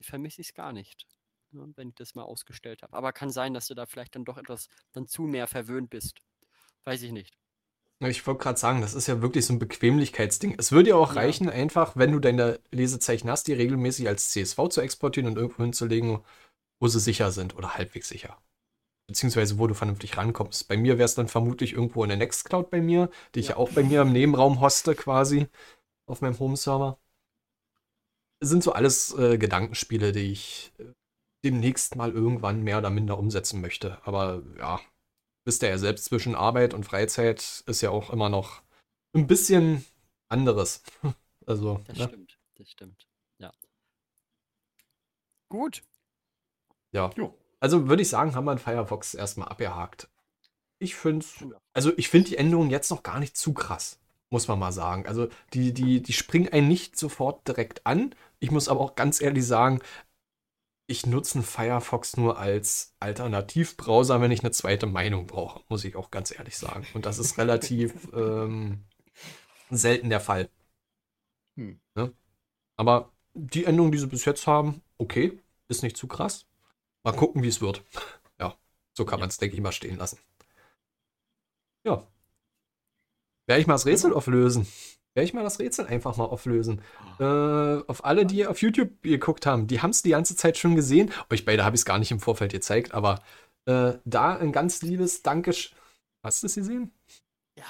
[0.00, 1.06] vermisse ich es gar nicht,
[1.52, 2.96] ne, wenn ich das mal ausgestellt habe.
[2.96, 6.20] Aber kann sein, dass du da vielleicht dann doch etwas dann zu mehr verwöhnt bist.
[6.84, 7.38] Weiß ich nicht.
[8.00, 10.54] Ich wollte gerade sagen, das ist ja wirklich so ein Bequemlichkeitsding.
[10.58, 11.22] Es würde ja auch Ja.
[11.22, 15.62] reichen, einfach, wenn du deine Lesezeichen hast, die regelmäßig als CSV zu exportieren und irgendwo
[15.64, 16.20] hinzulegen,
[16.80, 18.38] wo sie sicher sind oder halbwegs sicher.
[19.08, 20.68] Beziehungsweise wo du vernünftig rankommst.
[20.68, 23.54] Bei mir wäre es dann vermutlich irgendwo in der Nextcloud bei mir, die ich ja
[23.54, 23.58] Ja.
[23.58, 25.48] auch bei mir im Nebenraum hoste quasi
[26.06, 26.98] auf meinem Home-Server.
[28.40, 30.84] Sind so alles äh, Gedankenspiele, die ich äh,
[31.44, 33.98] demnächst mal irgendwann mehr oder minder umsetzen möchte.
[34.06, 34.80] Aber ja,
[35.48, 38.60] wisst ihr ja selbst, zwischen Arbeit und Freizeit ist ja auch immer noch
[39.14, 39.84] ein bisschen
[40.28, 40.82] anderes.
[41.46, 42.04] Also, Das ne?
[42.08, 43.06] stimmt, das stimmt.
[43.38, 43.50] Ja.
[45.48, 45.82] Gut.
[46.92, 47.10] ja.
[47.16, 47.34] Jo.
[47.58, 50.10] Also würde ich sagen, haben wir einen Firefox erstmal abgehakt.
[50.78, 51.24] Ich finde
[51.72, 53.98] also ich finde die Änderungen jetzt noch gar nicht zu krass,
[54.28, 55.06] muss man mal sagen.
[55.06, 58.14] Also die, die, die springen einen nicht sofort direkt an.
[58.40, 59.80] Ich muss aber auch ganz ehrlich sagen,
[60.90, 66.10] ich nutze Firefox nur als Alternativbrowser, wenn ich eine zweite Meinung brauche, muss ich auch
[66.10, 66.86] ganz ehrlich sagen.
[66.94, 68.84] Und das ist relativ ähm,
[69.68, 70.48] selten der Fall.
[71.56, 71.78] Hm.
[71.94, 72.12] Ne?
[72.76, 75.38] Aber die Änderungen, die sie bis jetzt haben, okay,
[75.68, 76.46] ist nicht zu krass.
[77.04, 77.84] Mal gucken, wie es wird.
[78.40, 78.56] Ja,
[78.94, 80.18] so kann man es, denke ich, mal stehen lassen.
[81.84, 82.06] Ja.
[83.46, 84.66] Werde ich mal das Rätsel auflösen.
[85.18, 86.80] Werde ich mal das Rätsel einfach mal auflösen.
[87.18, 90.76] Äh, auf alle, die auf YouTube geguckt haben, die haben es die ganze Zeit schon
[90.76, 91.10] gesehen.
[91.28, 93.20] Euch beide habe ich es gar nicht im Vorfeld gezeigt, aber
[93.64, 95.76] äh, da ein ganz liebes Dankeschön.
[96.22, 96.92] Hast du es gesehen?
[97.58, 97.64] Ja.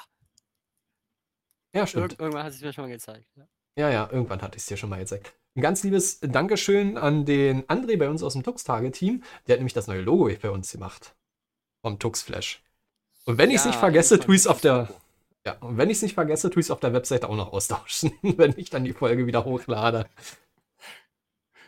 [1.74, 2.12] Ja, stimmt.
[2.12, 3.24] Irg irgendwann hat es mir schon mal gezeigt.
[3.34, 3.48] Ja.
[3.78, 5.32] Ja, ja, irgendwann hatte ich es dir schon mal gezeigt.
[5.56, 9.22] Ein ganz liebes Dankeschön an den André bei uns aus dem Tux-Tage-Team.
[9.46, 11.16] Der hat nämlich das neue Logo bei uns gemacht.
[11.80, 12.62] Vom Tux-Flash.
[13.24, 14.80] Und wenn ich es Ja, nicht vergesse, tue ich es auf der.
[14.80, 15.00] Logo.
[15.48, 17.54] Ja, und wenn ich es nicht vergesse, tue ich es auf der Webseite auch noch
[17.54, 20.06] austauschen, wenn ich dann die Folge wieder hochlade.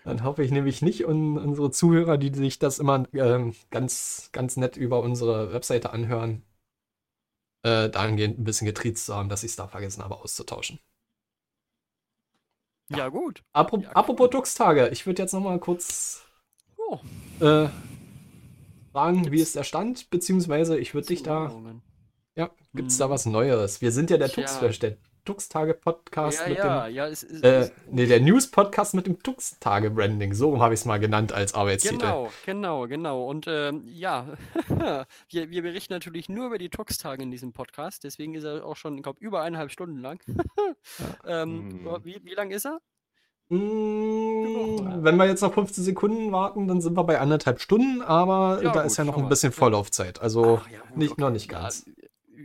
[0.05, 4.59] Dann hoffe ich nämlich nicht und unsere Zuhörer, die sich das immer ähm, ganz, ganz
[4.59, 6.43] nett über unsere Webseite anhören,
[7.63, 10.79] äh, dahingehend ein bisschen getriezt zu haben, dass ich es da vergessen habe auszutauschen.
[12.91, 13.43] Ja, gut.
[13.53, 13.91] Apro Ja.
[13.93, 16.27] Apropos Tux-Tage, ich würde jetzt noch mal kurz
[16.77, 16.99] Oh,
[17.45, 17.69] äh,
[18.93, 21.51] fragen, wie ist der Stand, beziehungsweise ich würde dich da.
[22.37, 23.01] Ja, gibt es Mhm.
[23.01, 23.81] da was Neues?
[23.81, 24.43] Wir sind ja der Tja.
[24.45, 24.97] Tux-Flash, der
[25.27, 27.45] Tux-Tage-Podcast Ja, mit ja, dem, ja, es ist.
[27.45, 31.53] äh, es- nee, der News-Podcast mit dem Tux-Tage-Branding, so habe ich es mal genannt als
[31.55, 31.99] Arbeitstitel.
[31.99, 33.27] Genau, genau, genau.
[33.29, 34.27] Und ähm, ja,
[35.29, 38.03] wir, wir berichten natürlich nur über die Tux-Tage in diesem Podcast.
[38.05, 40.21] Deswegen ist er auch schon, ich glaube, über eineinhalb Stunden lang.
[41.27, 41.99] ähm, Mhm.
[42.05, 42.81] wie, wie lang ist er?
[43.51, 48.61] Mm, Wenn wir jetzt noch 15 Sekunden warten, dann sind wir bei anderthalb Stunden, aber
[48.63, 49.57] Ja, da gut, ist ja noch ein bisschen Ja.
[49.57, 50.21] Vorlaufzeit.
[50.21, 51.33] Also Ach, ja, gut, nicht, noch okay.
[51.35, 51.85] nicht Ja, ganz.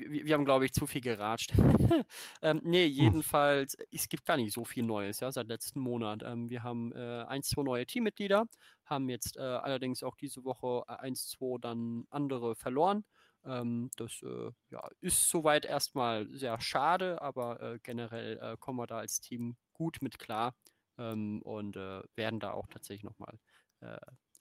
[0.07, 1.53] Wir, wir haben, glaube ich, zu viel geratscht.
[2.41, 6.23] ähm, nee, jedenfalls, es gibt gar nicht so viel Neues, ja, seit letzten Monat.
[6.23, 8.45] Ähm, wir haben äh, ein, zwei neue Teammitglieder,
[8.86, 13.03] haben jetzt äh, allerdings auch diese Woche äh, eins, zwei dann andere verloren.
[13.45, 18.88] Ähm, das äh, ja, ist soweit erstmal sehr schade, aber äh, generell äh, kommen wir
[18.88, 20.56] da als Team gut mit klar
[20.98, 23.38] ähm, und werden da auch tatsächlich nochmal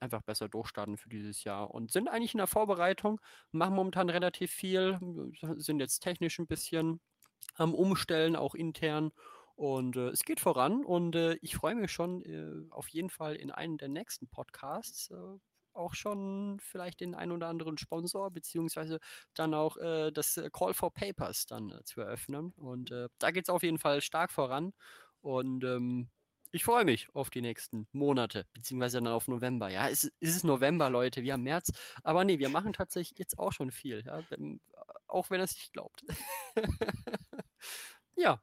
[0.05, 3.21] einfach besser durchstarten für dieses Jahr und sind eigentlich in der Vorbereitung,
[3.53, 4.99] machen momentan relativ viel,
[5.57, 7.01] sind jetzt technisch ein bisschen
[7.55, 9.13] am Umstellen, auch intern.
[9.57, 13.37] Und äh, es geht voran und äh, ich freue mich schon äh, auf jeden Fall
[13.37, 15.39] in einem der nächsten Podcasts äh,
[15.75, 19.01] auch schon vielleicht den ein oder anderen Sponsor, beziehungsweise
[19.35, 22.53] dann auch äh, das Call for Papers dann äh, zu eröffnen.
[22.57, 24.73] Und äh, da geht es auf jeden Fall stark voran.
[25.21, 26.11] Und ähm,
[26.55, 29.69] ich freue mich auf die nächsten Monate, beziehungsweise dann auf November.
[29.71, 31.73] Ja, es, es ist November, Leute, wir haben März.
[32.05, 34.61] Aber nee, wir machen tatsächlich jetzt auch schon viel, ja, wenn,
[35.09, 36.05] auch wenn er es nicht glaubt.
[38.17, 38.41] ja,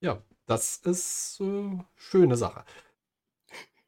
[0.00, 2.64] Ja, das ist äh, schöne Sache.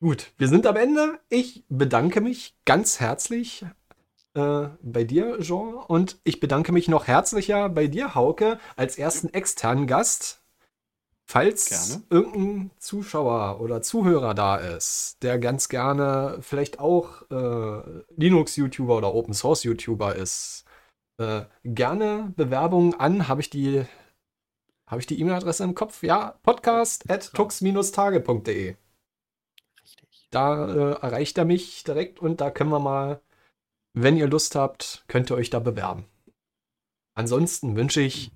[0.00, 1.20] Gut, wir sind am Ende.
[1.28, 3.64] Ich bedanke mich ganz herzlich
[4.34, 9.28] äh, bei dir, Jean, und ich bedanke mich noch herzlicher bei dir, Hauke, als ersten
[9.32, 10.45] externen Gast.
[11.28, 12.04] Falls Gerne.
[12.10, 20.14] irgendein Zuschauer oder Zuhörer da ist, der ganz gerne vielleicht auch äh, Linux-YouTuber oder Open-Source-YouTuber
[20.14, 20.64] ist,
[21.18, 23.26] äh, gerne Bewerbungen an.
[23.26, 23.84] Habe ich die
[24.88, 26.04] habe ich die E-Mail-Adresse im Kopf?
[26.04, 28.76] Ja, podcast at tux-tage.de.
[29.82, 30.28] richtig.
[30.30, 33.20] Da äh, erreicht er mich direkt und da können wir mal,
[33.94, 36.04] wenn ihr Lust habt, könnt ihr euch da bewerben.
[37.14, 38.30] Ansonsten wünsche ich,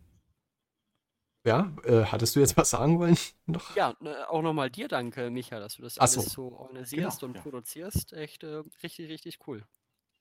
[1.45, 3.17] ja, äh, hattest du jetzt was sagen wollen?
[3.47, 3.75] Noch?
[3.75, 7.37] Ja, ne, auch nochmal dir danke, Micha, dass du das Ach alles so organisierst und
[7.37, 7.43] ja.
[7.43, 8.13] produzierst.
[8.13, 9.65] Echt äh, richtig, richtig cool.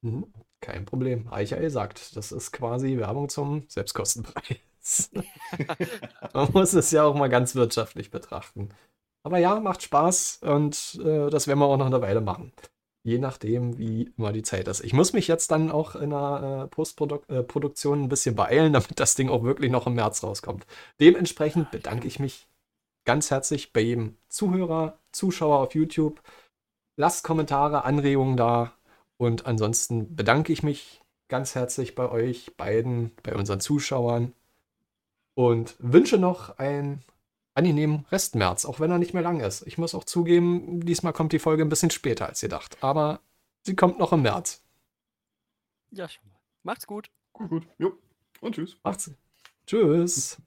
[0.01, 2.15] Mhm, kein Problem, habe ich ja gesagt.
[2.15, 5.11] Das ist quasi Werbung zum Selbstkostenpreis.
[6.33, 8.69] Man muss es ja auch mal ganz wirtschaftlich betrachten.
[9.23, 12.53] Aber ja, macht Spaß und äh, das werden wir auch noch eine Weile machen.
[13.03, 14.83] Je nachdem, wie immer die Zeit ist.
[14.83, 19.15] Ich muss mich jetzt dann auch in der äh, Postproduktion ein bisschen beeilen, damit das
[19.15, 20.65] Ding auch wirklich noch im März rauskommt.
[20.99, 22.47] Dementsprechend bedanke ich mich
[23.05, 26.21] ganz herzlich bei jedem Zuhörer, Zuschauer auf YouTube.
[26.97, 28.73] Lasst Kommentare, Anregungen da.
[29.17, 34.33] Und ansonsten bedanke ich mich ganz herzlich bei euch beiden, bei unseren Zuschauern
[35.35, 37.03] und wünsche noch einen
[37.59, 39.65] angenehmen Restmärz, auch wenn er nicht mehr lang ist.
[39.67, 43.19] Ich muss auch zugeben, diesmal kommt die Folge ein bisschen später als gedacht, aber
[43.61, 44.63] sie kommt noch im März.
[45.91, 46.39] Ja, schon mal.
[46.63, 47.09] Macht's gut.
[47.33, 47.67] Gut, gut.
[47.77, 47.93] Jo.
[48.41, 48.77] Und tschüss.
[48.83, 49.11] Macht's.
[49.65, 50.37] Tschüss.